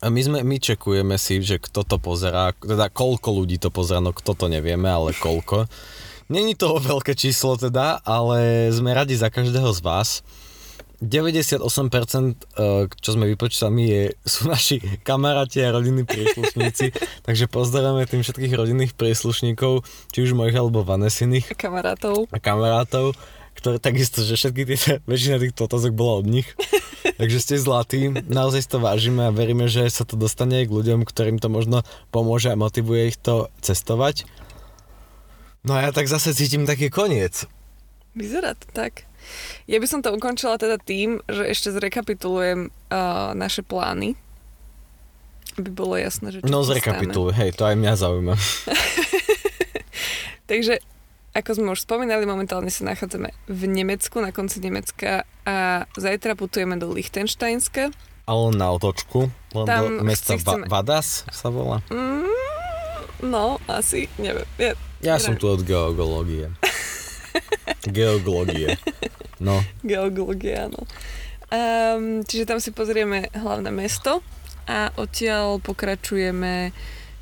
a 0.00 0.08
my, 0.08 0.20
sme, 0.24 0.38
my 0.40 0.56
čekujeme 0.56 1.16
si, 1.20 1.44
že 1.44 1.60
kto 1.60 1.84
to 1.84 2.00
pozerá, 2.00 2.56
teda 2.56 2.88
koľko 2.88 3.44
ľudí 3.44 3.60
to 3.60 3.68
pozerá, 3.68 4.00
no 4.00 4.16
kto 4.16 4.32
to 4.32 4.46
nevieme, 4.48 4.88
ale 4.88 5.12
koľko. 5.12 5.68
Není 6.32 6.56
to 6.56 6.80
veľké 6.80 7.12
číslo 7.12 7.60
teda, 7.60 8.00
ale 8.06 8.70
sme 8.72 8.96
radi 8.96 9.12
za 9.18 9.28
každého 9.28 9.68
z 9.76 9.80
vás. 9.84 10.10
98% 11.00 11.64
eh, 11.64 12.84
čo 12.92 13.10
sme 13.16 13.24
vypočítali 13.32 13.82
je, 13.88 14.02
sú 14.20 14.52
naši 14.52 14.84
kamaráti 15.00 15.64
a 15.64 15.72
rodinní 15.72 16.04
príslušníci, 16.04 16.92
takže 17.26 17.48
pozdravujeme 17.48 18.04
tým 18.04 18.20
všetkých 18.20 18.52
rodinných 18.52 18.92
príslušníkov, 18.92 19.80
či 20.12 20.18
už 20.20 20.36
mojich 20.36 20.56
alebo 20.60 20.84
Vanesiných 20.84 21.56
kamarátov. 21.56 22.28
a 22.28 22.36
kamarátov, 22.36 23.16
ktoré 23.60 23.76
takisto, 23.76 24.24
že 24.24 24.40
všetky 24.40 24.62
tie, 24.64 25.04
väčšina 25.04 25.36
týchto 25.36 25.68
otázok 25.68 25.92
bola 25.92 26.24
od 26.24 26.26
nich. 26.26 26.48
Takže 27.20 27.38
ste 27.38 27.54
zlatí, 27.60 28.08
naozaj 28.08 28.64
to 28.72 28.80
vážime 28.80 29.28
a 29.28 29.34
veríme, 29.36 29.68
že 29.68 29.84
sa 29.92 30.08
to 30.08 30.16
dostane 30.16 30.64
aj 30.64 30.72
k 30.72 30.76
ľuďom, 30.80 31.04
ktorým 31.04 31.36
to 31.36 31.52
možno 31.52 31.84
pomôže 32.08 32.48
a 32.48 32.56
motivuje 32.56 33.12
ich 33.12 33.18
to 33.20 33.52
cestovať. 33.60 34.24
No 35.60 35.76
a 35.76 35.84
ja 35.84 35.90
tak 35.92 36.08
zase 36.08 36.32
cítim 36.32 36.64
taký 36.64 36.88
koniec. 36.88 37.44
Vyzerá 38.16 38.56
to 38.56 38.64
tak. 38.72 39.04
Ja 39.68 39.76
by 39.76 39.86
som 39.86 40.00
to 40.00 40.16
ukončila 40.16 40.56
teda 40.56 40.80
tým, 40.80 41.20
že 41.28 41.44
ešte 41.44 41.68
zrekapitulujem 41.76 42.72
uh, 42.72 43.36
naše 43.36 43.60
plány. 43.60 44.16
Aby 45.60 45.70
bolo 45.76 46.00
jasné, 46.00 46.32
že 46.32 46.40
čo 46.40 46.48
No 46.48 46.64
zrekapituluj, 46.64 47.36
hej, 47.36 47.52
to 47.52 47.68
aj 47.68 47.76
mňa 47.76 47.92
zaujíma. 48.00 48.34
Takže, 50.50 50.80
ako 51.32 51.50
sme 51.52 51.68
už 51.70 51.80
spomínali, 51.80 52.24
momentálne 52.24 52.68
sa 52.68 52.82
nachádzame 52.84 53.30
v 53.46 53.62
Nemecku, 53.64 54.18
na 54.18 54.30
konci 54.30 54.58
Nemecka 54.58 55.22
a 55.42 55.56
zajtra 55.92 56.34
putujeme 56.34 56.74
do 56.74 56.90
Liechtensteinska. 56.90 57.94
Ale 58.24 58.46
na 58.52 58.70
otočku, 58.70 59.26
len 59.52 59.64
Tam 59.64 59.82
do 59.98 60.02
mesta 60.02 60.34
Va- 60.34 60.40
chceme- 60.40 60.66
Vadas 60.66 61.22
sa 61.28 61.48
volá. 61.48 61.82
Mm, 61.86 62.26
no, 63.24 63.58
asi, 63.66 64.10
neviem. 64.16 64.46
Ja, 64.56 64.74
Ja 65.00 65.14
som 65.16 65.34
tu 65.34 65.46
od 65.46 65.62
geológie. 65.62 66.50
Geoglógie. 67.86 68.76
No, 69.40 69.64
Geológia, 69.80 70.68
áno. 70.68 70.84
Um, 71.48 72.22
čiže 72.22 72.44
tam 72.44 72.60
si 72.60 72.70
pozrieme 72.70 73.26
hlavné 73.32 73.70
mesto 73.70 74.22
a 74.68 74.92
odtiaľ 74.94 75.58
pokračujeme 75.58 76.70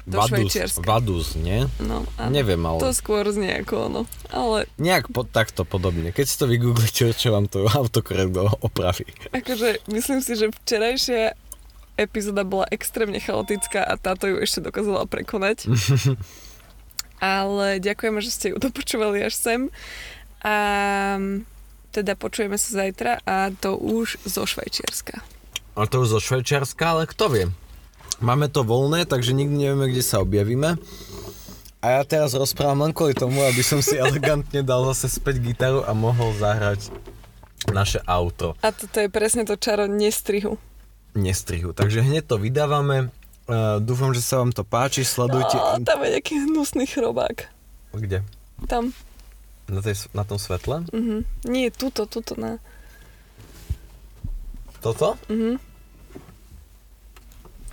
do 0.09 0.17
Vaduz, 0.19 0.33
Švajčiarska. 0.33 0.85
Vaduz, 0.89 1.27
nie? 1.37 1.69
No, 1.79 2.09
áno. 2.17 2.33
Neviem, 2.33 2.65
ale... 2.65 2.81
To 2.81 2.97
skôr 2.97 3.29
znie 3.29 3.61
ako 3.61 3.75
ono. 3.93 4.01
Ale 4.33 4.65
Nejak 4.81 5.13
pod, 5.13 5.29
takto 5.29 5.69
podobne. 5.69 6.11
Keď 6.17 6.25
si 6.25 6.37
to 6.41 6.49
vygooglite, 6.49 7.13
čo 7.13 7.37
vám 7.37 7.47
to 7.47 7.69
autokorekt 7.79 8.33
opraví. 8.65 9.05
akože 9.37 9.85
myslím 9.93 10.25
si, 10.25 10.33
že 10.35 10.49
včerajšia 10.49 11.37
epizóda 11.99 12.47
bola 12.47 12.65
extrémne 12.73 13.21
chaotická 13.21 13.85
a 13.85 13.99
táto 14.01 14.31
ju 14.31 14.41
ešte 14.41 14.65
dokázala 14.65 15.05
prekonať. 15.05 15.67
Ale 17.19 17.83
ďakujeme, 17.83 18.23
že 18.23 18.31
ste 18.31 18.47
ju 18.55 18.63
dopočúvali 18.63 19.27
až 19.27 19.35
sem. 19.35 19.61
A 20.39 20.55
teda 21.91 22.15
počujeme 22.15 22.55
sa 22.55 22.87
zajtra 22.87 23.19
a 23.27 23.51
to 23.51 23.75
už 23.75 24.23
zo 24.23 24.47
Švajčiarska. 24.47 25.19
A 25.75 25.87
to 25.91 26.07
už 26.07 26.15
zo 26.15 26.21
Švajčiarska, 26.23 26.85
ale 26.95 27.11
kto 27.11 27.25
vie. 27.31 27.45
Máme 28.19 28.51
to 28.51 28.67
voľné, 28.67 29.07
takže 29.07 29.31
nikdy 29.31 29.67
nevieme, 29.67 29.87
kde 29.95 30.03
sa 30.03 30.19
objavíme. 30.19 30.75
A 31.79 31.87
ja 31.95 32.03
teraz 32.03 32.35
rozprávam 32.35 32.91
len 32.91 32.91
kvôli 32.91 33.15
tomu, 33.15 33.39
aby 33.47 33.63
som 33.63 33.79
si 33.79 33.95
elegantne 34.03 34.67
dal 34.67 34.83
zase 34.91 35.23
späť 35.23 35.39
gitaru 35.39 35.87
a 35.87 35.95
mohol 35.95 36.35
zahrať 36.35 36.91
naše 37.71 38.03
auto. 38.03 38.59
A 38.59 38.75
toto 38.75 38.99
je 38.99 39.07
presne 39.07 39.47
to 39.47 39.55
čaro 39.55 39.87
nestrihu. 39.87 40.59
Nestrihu. 41.15 41.71
Takže 41.71 42.03
hneď 42.03 42.27
to 42.27 42.43
vydávame. 42.43 43.15
Uh, 43.49 43.81
dúfam, 43.81 44.11
že 44.11 44.21
sa 44.21 44.43
vám 44.43 44.51
to 44.51 44.67
páči. 44.67 45.07
Sledujte... 45.07 45.55
Á, 45.57 45.79
tam 45.81 46.03
je 46.03 46.19
nejaký 46.19 46.35
hnusný 46.51 46.85
chrobák. 46.91 47.49
Kde? 47.95 48.27
Tam. 48.67 48.91
Na, 49.71 49.81
tej, 49.81 50.11
na 50.11 50.27
tom 50.27 50.43
svetle? 50.43 50.85
Mhm. 50.91 51.23
Nie, 51.47 51.71
tuto, 51.71 52.11
tuto 52.11 52.35
na... 52.35 52.59
Toto? 54.83 55.15
Mhm. 55.31 55.68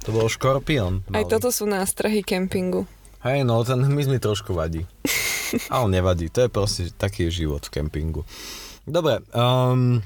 To 0.05 0.13
bol 0.13 0.29
škorpión. 0.29 1.01
Aj 1.09 1.25
malý. 1.25 1.31
toto 1.33 1.49
sú 1.49 1.65
nástrahy 1.65 2.21
kempingu. 2.21 2.85
Hej, 3.25 3.41
no 3.41 3.65
ten 3.65 3.81
hmyz 3.81 4.05
mi 4.05 4.21
trošku 4.21 4.53
vadí. 4.53 4.85
Ale 5.73 5.89
nevadí, 5.89 6.29
to 6.29 6.45
je 6.45 6.49
proste 6.49 6.81
taký 6.93 7.33
život 7.33 7.65
v 7.65 7.81
kempingu. 7.81 8.21
Dobre, 8.85 9.25
um, 9.33 10.05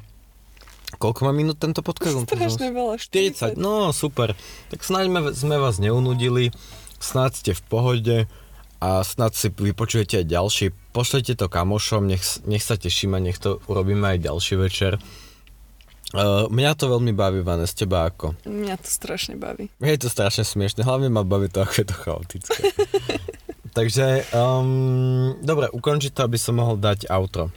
koľko 0.96 1.20
má 1.28 1.36
minút 1.36 1.60
tento 1.60 1.84
podcast? 1.84 2.16
Strašne 2.24 2.72
veľa. 2.72 2.96
40, 2.96 3.60
no 3.60 3.92
super. 3.92 4.40
Tak 4.72 4.80
snáď 4.80 5.06
me- 5.12 5.36
sme 5.36 5.60
vás 5.60 5.84
neunudili, 5.84 6.56
snáď 7.04 7.32
ste 7.36 7.52
v 7.52 7.62
pohode 7.68 8.18
a 8.80 9.04
snáď 9.04 9.32
si 9.36 9.48
vypočujete 9.52 10.24
aj 10.24 10.32
ďalší. 10.32 10.66
Pošlete 10.96 11.36
to 11.36 11.52
kamošom, 11.52 12.08
nech, 12.08 12.24
nech 12.48 12.64
sa 12.64 12.80
tešíme, 12.80 13.20
nech 13.20 13.36
to 13.36 13.60
urobíme 13.68 14.16
aj 14.16 14.24
ďalší 14.24 14.56
večer. 14.56 14.96
Uh, 16.10 16.50
mňa 16.50 16.74
to 16.74 16.90
veľmi 16.90 17.14
baví, 17.14 17.46
Vane, 17.46 17.70
z 17.70 17.86
teba 17.86 18.10
ako? 18.10 18.34
Mňa 18.42 18.82
to 18.82 18.90
strašne 18.90 19.38
baví. 19.38 19.70
Je 19.78 19.94
to 20.02 20.10
strašne 20.10 20.42
smiešne, 20.42 20.82
hlavne 20.82 21.06
ma 21.06 21.22
baví 21.22 21.54
to, 21.54 21.62
ako 21.62 21.86
je 21.86 21.86
to 21.86 21.96
chaotické. 22.02 22.62
Takže, 23.78 24.26
um, 24.34 25.38
dobre, 25.46 25.70
ukončiť 25.70 26.10
to, 26.18 26.26
aby 26.26 26.42
som 26.42 26.58
mohol 26.58 26.82
dať 26.82 27.06
outro. 27.14 27.54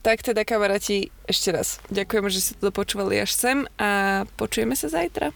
Tak 0.00 0.24
teda, 0.24 0.48
kamaráti, 0.48 1.12
ešte 1.28 1.52
raz. 1.52 1.84
Ďakujeme, 1.92 2.32
že 2.32 2.40
ste 2.40 2.52
to 2.56 2.72
dopočúvali 2.72 3.20
až 3.20 3.36
sem 3.36 3.68
a 3.76 4.24
počujeme 4.40 4.72
sa 4.72 4.88
zajtra. 4.88 5.28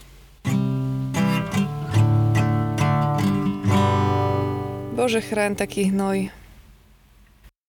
Bože, 4.97 5.21
chráň 5.21 5.61
taký 5.61 5.93
hnoj. 5.93 6.33